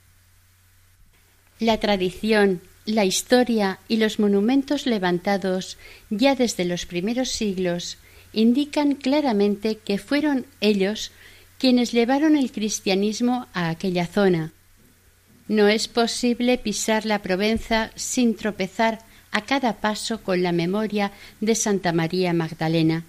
La 1.60 1.80
tradición, 1.80 2.62
la 2.86 3.06
historia 3.06 3.80
y 3.88 3.98
los 3.98 4.20
monumentos 4.20 4.86
levantados 4.86 5.78
ya 6.10 6.36
desde 6.36 6.66
los 6.66 6.86
primeros 6.86 7.30
siglos 7.30 7.98
indican 8.34 8.96
claramente 8.96 9.78
que 9.78 9.98
fueron 9.98 10.46
ellos 10.60 11.12
quienes 11.58 11.92
llevaron 11.92 12.36
el 12.36 12.52
cristianismo 12.52 13.48
a 13.54 13.70
aquella 13.70 14.08
zona. 14.08 14.52
No 15.48 15.68
es 15.68 15.88
posible 15.88 16.58
pisar 16.58 17.06
la 17.06 17.22
Provenza 17.22 17.92
sin 17.96 18.36
tropezar 18.36 19.00
a 19.32 19.42
cada 19.42 19.82
paso 19.82 20.22
con 20.22 20.44
la 20.44 20.52
memoria 20.52 21.12
de 21.40 21.56
Santa 21.56 21.92
María 21.94 22.34
Magdalena. 22.34 23.06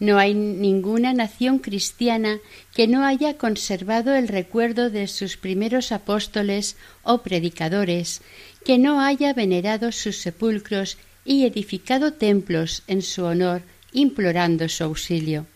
No 0.00 0.18
hay 0.18 0.34
ninguna 0.34 1.12
nación 1.12 1.60
cristiana 1.60 2.40
que 2.74 2.88
no 2.88 3.06
haya 3.06 3.38
conservado 3.38 4.14
el 4.16 4.26
recuerdo 4.26 4.90
de 4.90 5.06
sus 5.06 5.36
primeros 5.36 5.92
apóstoles 5.92 6.76
o 7.04 7.18
predicadores, 7.18 8.20
que 8.64 8.78
no 8.78 9.00
haya 9.00 9.32
venerado 9.32 9.92
sus 9.92 10.16
sepulcros 10.16 10.98
y 11.24 11.44
edificado 11.46 12.12
templos 12.12 12.82
en 12.88 13.02
su 13.02 13.24
honor, 13.24 13.62
implorando 13.92 14.68
su 14.68 14.82
auxilio. 14.84 15.46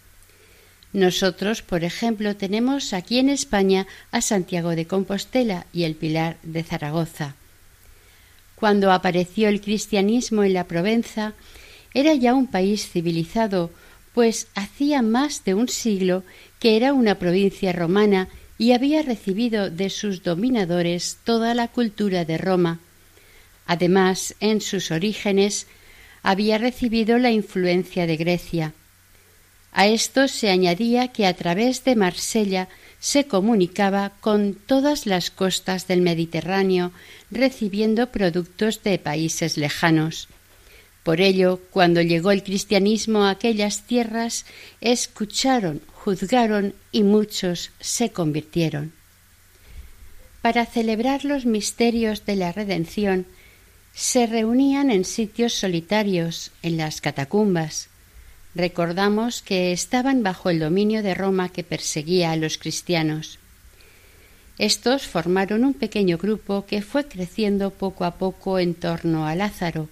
Nosotros, 0.92 1.62
por 1.62 1.82
ejemplo, 1.82 2.36
tenemos 2.36 2.92
aquí 2.92 3.18
en 3.18 3.28
España 3.28 3.86
a 4.12 4.20
Santiago 4.20 4.70
de 4.76 4.86
Compostela 4.86 5.66
y 5.72 5.82
el 5.82 5.96
Pilar 5.96 6.36
de 6.42 6.62
Zaragoza. 6.62 7.34
Cuando 8.56 8.90
apareció 8.90 9.48
el 9.48 9.60
cristianismo 9.60 10.42
en 10.42 10.54
la 10.54 10.64
Provenza, 10.64 11.34
era 11.94 12.14
ya 12.14 12.34
un 12.34 12.46
país 12.46 12.90
civilizado, 12.90 13.70
pues 14.12 14.48
hacía 14.54 15.02
más 15.02 15.44
de 15.44 15.54
un 15.54 15.68
siglo 15.68 16.24
que 16.58 16.76
era 16.76 16.92
una 16.92 17.16
provincia 17.16 17.72
romana 17.72 18.28
y 18.58 18.72
había 18.72 19.02
recibido 19.02 19.70
de 19.70 19.90
sus 19.90 20.22
dominadores 20.22 21.18
toda 21.24 21.54
la 21.54 21.68
cultura 21.68 22.24
de 22.24 22.38
Roma. 22.38 22.80
Además, 23.66 24.34
en 24.40 24.60
sus 24.60 24.90
orígenes 24.90 25.66
había 26.22 26.58
recibido 26.58 27.18
la 27.18 27.30
influencia 27.30 28.06
de 28.06 28.16
Grecia. 28.16 28.72
A 29.72 29.86
esto 29.86 30.28
se 30.28 30.48
añadía 30.50 31.08
que 31.08 31.26
a 31.26 31.34
través 31.34 31.84
de 31.84 31.96
Marsella 31.96 32.68
se 32.98 33.26
comunicaba 33.26 34.12
con 34.20 34.54
todas 34.54 35.04
las 35.04 35.30
costas 35.30 35.86
del 35.86 36.00
Mediterráneo, 36.00 36.92
recibiendo 37.30 38.10
productos 38.12 38.82
de 38.82 38.98
países 38.98 39.56
lejanos. 39.56 40.28
Por 41.02 41.20
ello, 41.20 41.60
cuando 41.70 42.02
llegó 42.02 42.32
el 42.32 42.42
cristianismo 42.42 43.24
a 43.24 43.30
aquellas 43.30 43.82
tierras, 43.82 44.44
escucharon, 44.80 45.80
juzgaron 45.92 46.74
y 46.90 47.02
muchos 47.04 47.70
se 47.80 48.10
convirtieron. 48.10 48.92
Para 50.42 50.66
celebrar 50.66 51.24
los 51.24 51.46
misterios 51.46 52.24
de 52.26 52.36
la 52.36 52.52
redención, 52.52 53.26
se 53.94 54.26
reunían 54.26 54.90
en 54.90 55.04
sitios 55.04 55.54
solitarios, 55.54 56.52
en 56.62 56.76
las 56.76 57.00
catacumbas. 57.00 57.88
Recordamos 58.54 59.42
que 59.42 59.72
estaban 59.72 60.22
bajo 60.22 60.50
el 60.50 60.60
dominio 60.60 61.02
de 61.02 61.14
Roma 61.14 61.48
que 61.48 61.64
perseguía 61.64 62.32
a 62.32 62.36
los 62.36 62.58
cristianos. 62.58 63.38
Estos 64.58 65.06
formaron 65.06 65.64
un 65.64 65.74
pequeño 65.74 66.18
grupo 66.18 66.64
que 66.66 66.82
fue 66.82 67.06
creciendo 67.06 67.70
poco 67.70 68.04
a 68.04 68.12
poco 68.12 68.58
en 68.58 68.74
torno 68.74 69.26
a 69.26 69.34
Lázaro, 69.34 69.88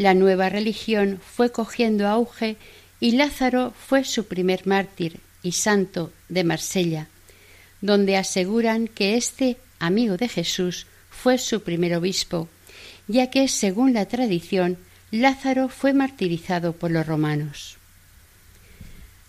la 0.00 0.14
nueva 0.14 0.48
religión 0.48 1.20
fue 1.22 1.52
cogiendo 1.52 2.08
auge 2.08 2.56
y 3.00 3.12
Lázaro 3.12 3.74
fue 3.86 4.04
su 4.04 4.24
primer 4.24 4.66
mártir 4.66 5.20
y 5.42 5.52
santo 5.52 6.10
de 6.30 6.42
Marsella, 6.42 7.08
donde 7.82 8.16
aseguran 8.16 8.88
que 8.88 9.18
este 9.18 9.58
amigo 9.78 10.16
de 10.16 10.28
Jesús 10.28 10.86
fue 11.10 11.36
su 11.36 11.62
primer 11.62 11.94
obispo, 11.96 12.48
ya 13.08 13.28
que, 13.28 13.46
según 13.46 13.92
la 13.92 14.06
tradición, 14.06 14.78
Lázaro 15.10 15.68
fue 15.68 15.92
martirizado 15.92 16.72
por 16.72 16.90
los 16.90 17.06
romanos. 17.06 17.76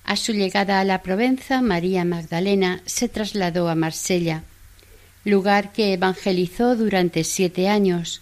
A 0.04 0.16
su 0.16 0.34
llegada 0.34 0.80
a 0.80 0.84
la 0.84 1.02
Provenza, 1.02 1.62
María 1.62 2.04
Magdalena 2.06 2.82
se 2.86 3.08
trasladó 3.08 3.70
a 3.70 3.76
Marsella, 3.76 4.44
lugar 5.24 5.72
que 5.72 5.94
evangelizó 5.94 6.76
durante 6.76 7.24
siete 7.24 7.70
años, 7.70 8.22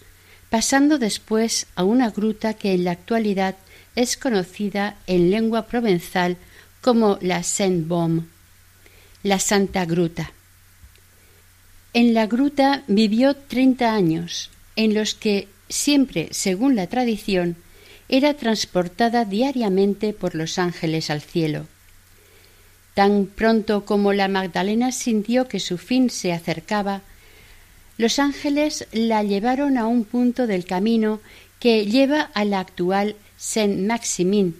pasando 0.50 0.98
después 0.98 1.66
a 1.74 1.84
una 1.84 2.10
gruta 2.10 2.54
que 2.54 2.74
en 2.74 2.84
la 2.84 2.92
actualidad 2.92 3.56
es 3.96 4.16
conocida 4.16 4.96
en 5.06 5.30
lengua 5.30 5.66
provenzal 5.66 6.36
como 6.80 7.18
la 7.20 7.42
Saint-Baume, 7.42 8.24
la 9.22 9.38
Santa 9.38 9.84
Gruta. 9.84 10.32
En 11.92 12.14
la 12.14 12.26
gruta 12.26 12.84
vivió 12.86 13.34
treinta 13.34 13.94
años, 13.94 14.50
en 14.76 14.94
los 14.94 15.14
que, 15.14 15.48
siempre 15.68 16.28
según 16.30 16.76
la 16.76 16.86
tradición, 16.86 17.56
era 18.12 18.34
transportada 18.34 19.24
diariamente 19.24 20.12
por 20.12 20.34
los 20.34 20.58
ángeles 20.58 21.10
al 21.10 21.22
cielo. 21.22 21.66
Tan 22.94 23.26
pronto 23.26 23.84
como 23.84 24.12
la 24.12 24.26
Magdalena 24.26 24.90
sintió 24.90 25.46
que 25.46 25.60
su 25.60 25.78
fin 25.78 26.10
se 26.10 26.32
acercaba, 26.32 27.02
los 27.98 28.18
ángeles 28.18 28.88
la 28.92 29.22
llevaron 29.22 29.78
a 29.78 29.86
un 29.86 30.04
punto 30.04 30.48
del 30.48 30.64
camino 30.64 31.20
que 31.60 31.86
lleva 31.86 32.22
a 32.34 32.44
la 32.44 32.58
actual 32.58 33.14
Saint-Maximin, 33.38 34.56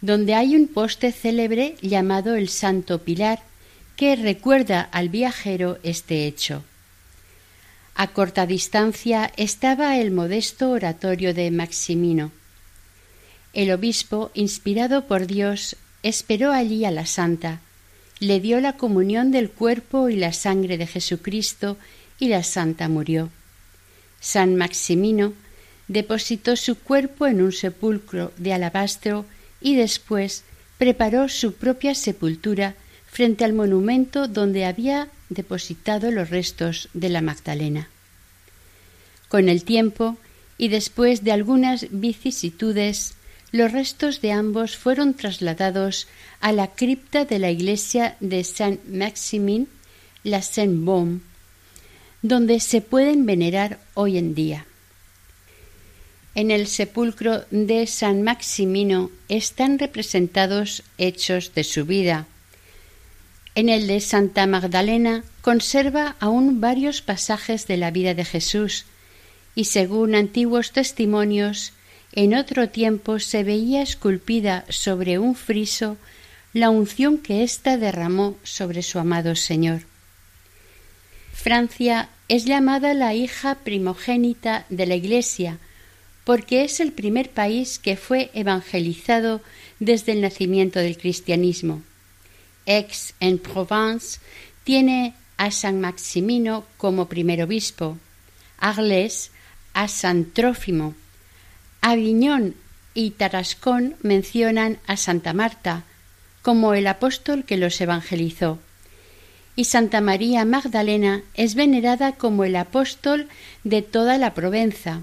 donde 0.00 0.34
hay 0.34 0.56
un 0.56 0.66
poste 0.66 1.12
célebre 1.12 1.76
llamado 1.82 2.34
el 2.34 2.48
Santo 2.48 3.02
Pilar 3.02 3.40
que 3.94 4.16
recuerda 4.16 4.80
al 4.80 5.10
viajero 5.10 5.78
este 5.82 6.26
hecho. 6.26 6.64
A 7.94 8.06
corta 8.06 8.46
distancia 8.46 9.30
estaba 9.36 9.98
el 9.98 10.12
modesto 10.12 10.70
oratorio 10.70 11.34
de 11.34 11.50
Maximino. 11.50 12.32
El 13.52 13.72
obispo, 13.72 14.30
inspirado 14.34 15.06
por 15.06 15.26
Dios, 15.26 15.76
esperó 16.02 16.52
allí 16.52 16.84
a 16.84 16.90
la 16.90 17.06
santa, 17.06 17.60
le 18.20 18.38
dio 18.38 18.60
la 18.60 18.76
comunión 18.76 19.30
del 19.30 19.50
cuerpo 19.50 20.08
y 20.08 20.16
la 20.16 20.32
sangre 20.32 20.78
de 20.78 20.86
Jesucristo 20.86 21.76
y 22.18 22.28
la 22.28 22.42
santa 22.42 22.88
murió. 22.88 23.30
San 24.20 24.56
Maximino 24.56 25.32
depositó 25.88 26.54
su 26.54 26.78
cuerpo 26.78 27.26
en 27.26 27.42
un 27.42 27.52
sepulcro 27.52 28.32
de 28.36 28.52
alabastro 28.52 29.24
y 29.60 29.74
después 29.74 30.44
preparó 30.78 31.28
su 31.28 31.54
propia 31.54 31.94
sepultura 31.94 32.76
frente 33.10 33.44
al 33.44 33.54
monumento 33.54 34.28
donde 34.28 34.66
había 34.66 35.08
depositado 35.30 36.10
los 36.10 36.30
restos 36.30 36.88
de 36.92 37.08
la 37.08 37.22
Magdalena. 37.22 37.88
Con 39.28 39.48
el 39.48 39.64
tiempo 39.64 40.16
y 40.58 40.68
después 40.68 41.24
de 41.24 41.32
algunas 41.32 41.86
vicisitudes, 41.90 43.14
los 43.52 43.72
restos 43.72 44.20
de 44.20 44.32
ambos 44.32 44.76
fueron 44.76 45.14
trasladados 45.14 46.06
a 46.40 46.52
la 46.52 46.68
cripta 46.68 47.24
de 47.24 47.38
la 47.38 47.50
iglesia 47.50 48.16
de 48.20 48.44
Saint 48.44 48.84
Maximin, 48.86 49.68
la 50.22 50.42
Saint-Baume, 50.42 51.20
donde 52.22 52.60
se 52.60 52.80
pueden 52.80 53.26
venerar 53.26 53.78
hoy 53.94 54.18
en 54.18 54.34
día. 54.34 54.66
En 56.34 56.50
el 56.50 56.68
sepulcro 56.68 57.44
de 57.50 57.86
San 57.86 58.22
Maximino 58.22 59.10
están 59.28 59.78
representados 59.78 60.84
hechos 60.96 61.54
de 61.54 61.64
su 61.64 61.84
vida. 61.86 62.26
En 63.56 63.68
el 63.68 63.88
de 63.88 64.00
Santa 64.00 64.46
Magdalena 64.46 65.24
conserva 65.42 66.14
aún 66.20 66.60
varios 66.60 67.02
pasajes 67.02 67.66
de 67.66 67.76
la 67.78 67.90
vida 67.90 68.14
de 68.14 68.24
Jesús, 68.24 68.84
y 69.56 69.64
según 69.64 70.14
antiguos 70.14 70.70
testimonios, 70.70 71.72
en 72.12 72.34
otro 72.34 72.68
tiempo 72.68 73.18
se 73.18 73.44
veía 73.44 73.82
esculpida 73.82 74.64
sobre 74.68 75.18
un 75.18 75.34
friso 75.34 75.96
la 76.52 76.70
unción 76.70 77.18
que 77.18 77.44
ésta 77.44 77.76
derramó 77.76 78.36
sobre 78.42 78.82
su 78.82 78.98
amado 78.98 79.36
Señor. 79.36 79.82
Francia 81.32 82.08
es 82.28 82.44
llamada 82.44 82.92
la 82.94 83.14
hija 83.14 83.56
primogénita 83.56 84.66
de 84.68 84.86
la 84.86 84.96
Iglesia, 84.96 85.58
porque 86.24 86.64
es 86.64 86.80
el 86.80 86.92
primer 86.92 87.30
país 87.30 87.78
que 87.78 87.96
fue 87.96 88.30
evangelizado 88.34 89.40
desde 89.78 90.12
el 90.12 90.20
nacimiento 90.20 90.80
del 90.80 90.98
cristianismo. 90.98 91.82
Aix 92.66 93.14
en 93.20 93.38
Provence 93.38 94.18
tiene 94.64 95.14
a 95.36 95.50
San 95.50 95.80
Maximino 95.80 96.66
como 96.76 97.08
primer 97.08 97.42
obispo, 97.42 97.96
Arles 98.58 99.30
a 99.72 99.88
San 99.88 100.26
Trófimo, 100.26 100.94
Aviñón 101.80 102.54
y 102.94 103.10
Tarascón 103.12 103.96
mencionan 104.02 104.78
a 104.86 104.96
Santa 104.96 105.32
Marta 105.32 105.84
como 106.42 106.74
el 106.74 106.86
apóstol 106.86 107.44
que 107.44 107.56
los 107.56 107.80
evangelizó 107.80 108.58
y 109.60 109.64
Santa 109.64 110.00
María 110.00 110.46
Magdalena 110.46 111.22
es 111.34 111.54
venerada 111.54 112.12
como 112.12 112.44
el 112.44 112.56
apóstol 112.56 113.28
de 113.62 113.82
toda 113.82 114.16
la 114.16 114.32
Provenza, 114.32 115.02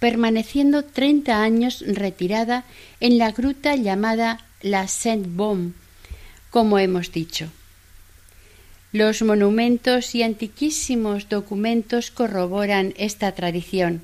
permaneciendo 0.00 0.82
treinta 0.82 1.42
años 1.42 1.84
retirada 1.86 2.64
en 3.00 3.18
la 3.18 3.32
gruta 3.32 3.76
llamada 3.76 4.40
la 4.62 4.88
Saint-Baume, 4.88 5.72
como 6.50 6.78
hemos 6.78 7.12
dicho. 7.12 7.50
Los 8.92 9.20
monumentos 9.20 10.14
y 10.14 10.22
antiquísimos 10.22 11.28
documentos 11.28 12.10
corroboran 12.10 12.94
esta 12.96 13.32
tradición. 13.32 14.00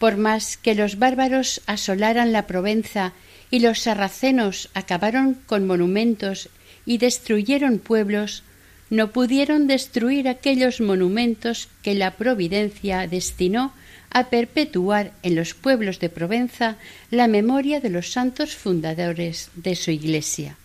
Por 0.00 0.16
más 0.16 0.56
que 0.56 0.74
los 0.74 0.98
bárbaros 0.98 1.60
asolaran 1.66 2.32
la 2.32 2.46
Provenza 2.46 3.12
y 3.50 3.60
los 3.60 3.80
sarracenos 3.80 4.70
acabaron 4.72 5.34
con 5.44 5.66
monumentos 5.66 6.48
y 6.86 6.96
destruyeron 6.96 7.78
pueblos, 7.78 8.42
no 8.88 9.12
pudieron 9.12 9.66
destruir 9.66 10.26
aquellos 10.26 10.80
monumentos 10.80 11.68
que 11.82 11.94
la 11.94 12.12
Providencia 12.12 13.06
destinó 13.06 13.74
a 14.08 14.30
perpetuar 14.30 15.12
en 15.22 15.36
los 15.36 15.52
pueblos 15.52 16.00
de 16.00 16.08
Provenza 16.08 16.76
la 17.10 17.28
memoria 17.28 17.80
de 17.80 17.90
los 17.90 18.10
santos 18.10 18.56
fundadores 18.56 19.50
de 19.54 19.76
su 19.76 19.90
iglesia. 19.90 20.56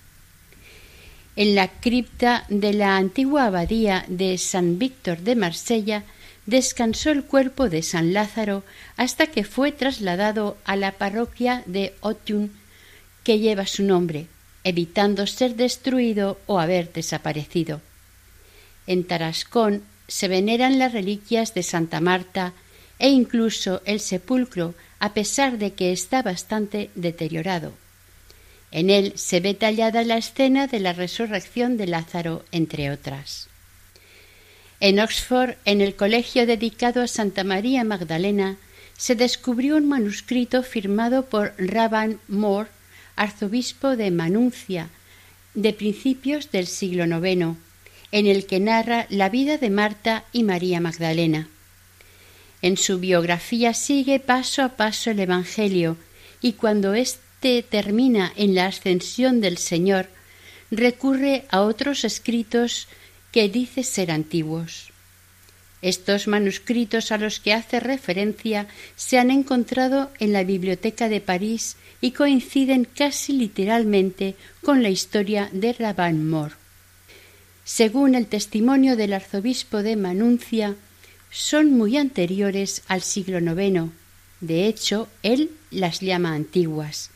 En 1.35 1.55
la 1.55 1.67
cripta 1.67 2.45
de 2.47 2.71
la 2.71 2.95
antigua 2.95 3.47
abadía 3.47 4.05
de 4.07 4.37
San 4.37 4.79
Víctor 4.79 5.17
de 5.19 5.35
Marsella 5.35 6.05
descansó 6.45 7.09
el 7.09 7.23
cuerpo 7.23 7.69
de 7.69 7.81
San 7.81 8.13
Lázaro 8.13 8.63
hasta 8.97 9.27
que 9.27 9.43
fue 9.43 9.71
trasladado 9.71 10.57
a 10.65 10.75
la 10.75 10.91
parroquia 10.91 11.63
de 11.65 11.95
Otium 12.01 12.49
que 13.23 13.39
lleva 13.39 13.65
su 13.65 13.83
nombre, 13.83 14.27
evitando 14.63 15.25
ser 15.25 15.55
destruido 15.55 16.39
o 16.45 16.59
haber 16.59 16.93
desaparecido. 16.93 17.81
En 18.87 19.03
Tarascón 19.03 19.83
se 20.07 20.27
veneran 20.27 20.77
las 20.77 20.93
reliquias 20.93 21.53
de 21.53 21.63
Santa 21.63 21.99
Marta 21.99 22.53
e 22.99 23.09
incluso 23.09 23.81
el 23.85 23.99
sepulcro, 23.99 24.75
a 24.99 25.13
pesar 25.13 25.57
de 25.57 25.73
que 25.73 25.91
está 25.91 26.21
bastante 26.21 26.89
deteriorado. 26.95 27.73
En 28.71 28.89
él 28.89 29.13
se 29.15 29.39
ve 29.39 29.53
tallada 29.53 30.03
la 30.03 30.17
escena 30.17 30.67
de 30.67 30.79
la 30.79 30.93
resurrección 30.93 31.77
de 31.77 31.87
Lázaro, 31.87 32.45
entre 32.51 32.91
otras. 32.91 33.47
En 34.79 34.99
Oxford, 34.99 35.55
en 35.65 35.81
el 35.81 35.95
colegio 35.95 36.45
dedicado 36.45 37.01
a 37.01 37.07
Santa 37.07 37.43
María 37.43 37.83
Magdalena, 37.83 38.57
se 38.97 39.15
descubrió 39.15 39.77
un 39.77 39.87
manuscrito 39.87 40.63
firmado 40.63 41.25
por 41.25 41.53
Rabban 41.57 42.19
Moore, 42.27 42.69
arzobispo 43.15 43.95
de 43.95 44.11
Manuncia, 44.11 44.89
de 45.53 45.73
principios 45.73 46.51
del 46.51 46.67
siglo 46.67 47.05
IX, 47.05 47.57
en 48.11 48.27
el 48.27 48.45
que 48.45 48.59
narra 48.59 49.07
la 49.09 49.29
vida 49.29 49.57
de 49.57 49.69
Marta 49.69 50.25
y 50.31 50.43
María 50.43 50.79
Magdalena. 50.81 51.47
En 52.61 52.77
su 52.77 52.99
biografía 52.99 53.73
sigue 53.73 54.19
paso 54.19 54.63
a 54.63 54.69
paso 54.69 55.11
el 55.11 55.19
Evangelio 55.19 55.97
y 56.41 56.53
cuando 56.53 56.93
éste 56.93 57.63
termina 57.63 58.33
en 58.35 58.55
la 58.55 58.67
ascensión 58.67 59.39
del 59.39 59.57
Señor, 59.57 60.07
recurre 60.71 61.45
a 61.49 61.61
otros 61.61 62.03
escritos 62.03 62.87
que 63.35 63.49
dice 63.49 63.83
ser 63.83 64.11
antiguos. 64.11 64.93
Estos 65.81 66.25
manuscritos 66.25 67.11
a 67.11 67.17
los 67.17 67.41
que 67.41 67.51
hace 67.51 67.81
referencia 67.81 68.65
se 68.95 69.19
han 69.19 69.29
encontrado 69.29 70.09
en 70.19 70.31
la 70.31 70.45
Biblioteca 70.45 71.09
de 71.09 71.19
París 71.19 71.75
y 71.99 72.11
coinciden 72.11 72.85
casi 72.85 73.33
literalmente 73.33 74.35
con 74.63 74.81
la 74.81 74.87
historia 74.87 75.49
de 75.51 75.73
Raban 75.73 76.25
Mor. 76.25 76.53
Según 77.65 78.15
el 78.15 78.27
testimonio 78.27 78.95
del 78.95 79.11
arzobispo 79.11 79.83
de 79.83 79.97
Manuncia, 79.97 80.77
son 81.29 81.73
muy 81.73 81.97
anteriores 81.97 82.83
al 82.87 83.01
siglo 83.01 83.39
IX. 83.39 83.91
De 84.39 84.65
hecho, 84.65 85.09
él 85.23 85.51
las 85.71 85.99
llama 85.99 86.35
antiguas. 86.35 87.09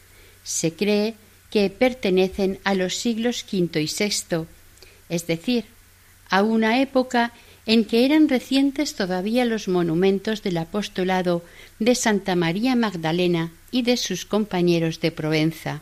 Se 0.43 0.74
cree 0.74 1.15
que 1.49 1.70
pertenecen 1.70 2.59
a 2.65 2.76
los 2.76 2.97
siglos 2.97 3.45
V 3.49 3.82
y 3.82 3.86
VI, 3.86 4.47
es 5.07 5.26
decir, 5.26 5.78
a 6.30 6.43
una 6.43 6.82
época 6.82 7.34
en 7.65 7.86
que 7.86 8.05
eran 8.05 8.30
recientes 8.30 8.95
todavía 8.95 9.45
los 9.45 9.67
monumentos 9.67 10.41
del 10.41 10.57
apostolado 10.57 11.43
de 11.77 11.93
Santa 11.95 12.36
María 12.36 12.75
Magdalena 12.75 13.51
y 13.71 13.84
de 13.84 13.97
sus 13.97 14.25
compañeros 14.25 15.01
de 15.01 15.11
Provenza, 15.11 15.82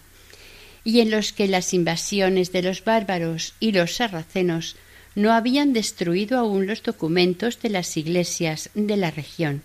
y 0.84 1.00
en 1.02 1.12
los 1.12 1.32
que 1.32 1.48
las 1.48 1.74
invasiones 1.74 2.52
de 2.52 2.64
los 2.64 2.84
bárbaros 2.84 3.54
y 3.60 3.72
los 3.72 3.96
sarracenos 3.96 4.76
no 5.16 5.34
habían 5.34 5.74
destruido 5.74 6.38
aún 6.38 6.68
los 6.68 6.84
documentos 6.84 7.62
de 7.62 7.70
las 7.70 7.98
iglesias 7.98 8.70
de 8.74 8.98
la 8.98 9.12
región. 9.12 9.62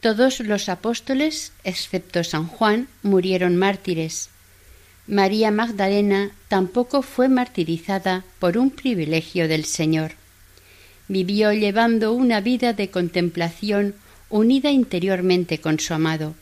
Todos 0.00 0.40
los 0.40 0.68
apóstoles, 0.68 1.52
excepto 1.62 2.24
San 2.24 2.46
Juan, 2.46 2.88
murieron 3.02 3.56
mártires, 3.56 4.29
María 5.10 5.50
Magdalena 5.50 6.30
tampoco 6.46 7.02
fue 7.02 7.28
martirizada 7.28 8.22
por 8.38 8.56
un 8.56 8.70
privilegio 8.70 9.48
del 9.48 9.64
Señor. 9.64 10.12
Vivió 11.08 11.52
llevando 11.52 12.12
una 12.12 12.40
vida 12.40 12.74
de 12.74 12.90
contemplación 12.90 13.96
unida 14.28 14.70
interiormente 14.70 15.58
con 15.58 15.80
su 15.80 15.94
amado. 15.94 16.36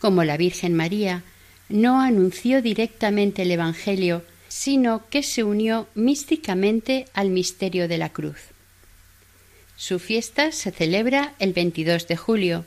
Como 0.00 0.24
la 0.24 0.36
Virgen 0.36 0.74
María, 0.74 1.22
no 1.68 2.00
anunció 2.00 2.60
directamente 2.60 3.42
el 3.42 3.52
Evangelio, 3.52 4.24
sino 4.48 5.08
que 5.08 5.22
se 5.22 5.44
unió 5.44 5.86
místicamente 5.94 7.06
al 7.14 7.30
misterio 7.30 7.86
de 7.86 7.98
la 7.98 8.08
cruz. 8.08 8.38
Su 9.76 10.00
fiesta 10.00 10.50
se 10.50 10.72
celebra 10.72 11.34
el 11.38 11.52
22 11.52 12.08
de 12.08 12.16
julio. 12.16 12.64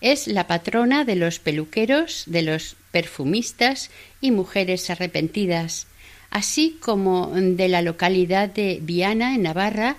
Es 0.00 0.26
la 0.26 0.46
patrona 0.46 1.04
de 1.04 1.16
los 1.16 1.38
peluqueros, 1.38 2.24
de 2.26 2.42
los 2.42 2.76
perfumistas 2.92 3.90
y 4.20 4.30
mujeres 4.30 4.90
arrepentidas, 4.90 5.86
así 6.30 6.78
como 6.80 7.32
de 7.34 7.68
la 7.68 7.82
localidad 7.82 8.48
de 8.48 8.78
Viana 8.80 9.34
en 9.34 9.42
Navarra, 9.42 9.96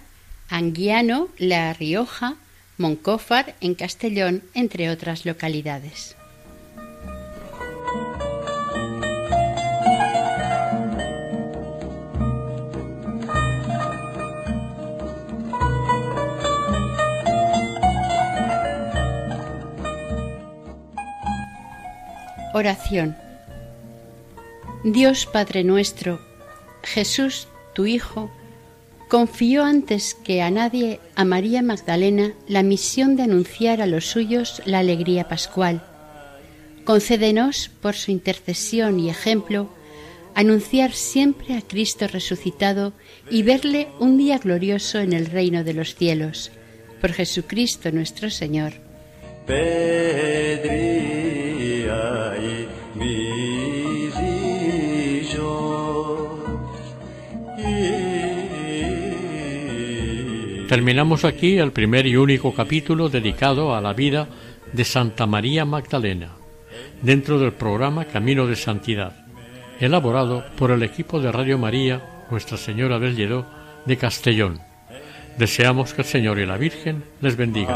Anguiano, 0.49 1.29
La 1.37 1.73
Rioja, 1.73 2.35
Moncófar 2.77 3.55
en 3.61 3.75
Castellón, 3.75 4.41
entre 4.53 4.89
otras 4.89 5.25
localidades. 5.25 6.15
Oración. 22.53 23.15
Dios 24.83 25.27
Padre 25.27 25.63
nuestro, 25.63 26.19
Jesús, 26.81 27.47
tu 27.73 27.85
Hijo, 27.85 28.31
confió 29.07 29.63
antes 29.63 30.15
que 30.15 30.41
a 30.41 30.49
nadie 30.49 30.99
a 31.15 31.25
María 31.25 31.61
Magdalena 31.61 32.33
la 32.47 32.63
misión 32.63 33.15
de 33.15 33.23
anunciar 33.23 33.81
a 33.81 33.85
los 33.85 34.05
suyos 34.05 34.63
la 34.65 34.79
alegría 34.79 35.27
pascual. 35.27 35.83
Concédenos, 36.85 37.69
por 37.81 37.95
su 37.95 38.09
intercesión 38.09 38.99
y 38.99 39.11
ejemplo, 39.11 39.69
anunciar 40.33 40.93
siempre 40.93 41.55
a 41.55 41.61
Cristo 41.61 42.07
resucitado 42.07 42.93
y 43.29 43.43
verle 43.43 43.89
un 43.99 44.17
día 44.17 44.39
glorioso 44.39 44.99
en 44.99 45.13
el 45.13 45.27
reino 45.27 45.63
de 45.63 45.73
los 45.75 45.93
cielos. 45.93 46.51
Por 46.99 47.13
Jesucristo 47.13 47.91
nuestro 47.91 48.31
Señor. 48.31 48.73
Terminamos 60.69 61.25
aquí 61.25 61.57
el 61.57 61.71
primer 61.71 62.05
y 62.05 62.15
único 62.15 62.53
capítulo 62.53 63.09
dedicado 63.09 63.73
a 63.73 63.81
la 63.81 63.93
vida 63.93 64.27
de 64.71 64.85
Santa 64.85 65.25
María 65.25 65.65
Magdalena, 65.65 66.29
dentro 67.01 67.39
del 67.39 67.53
programa 67.53 68.05
Camino 68.05 68.45
de 68.45 68.55
Santidad, 68.55 69.13
elaborado 69.79 70.45
por 70.57 70.69
el 70.69 70.83
equipo 70.83 71.19
de 71.19 71.31
Radio 71.31 71.57
María 71.57 72.25
Nuestra 72.29 72.55
Señora 72.55 72.99
del 72.99 73.15
Lledó 73.15 73.47
de 73.85 73.97
Castellón. 73.97 74.59
Deseamos 75.39 75.95
que 75.95 76.03
el 76.03 76.07
Señor 76.07 76.37
y 76.37 76.45
la 76.45 76.57
Virgen 76.57 77.03
les 77.21 77.35
bendigan. 77.35 77.75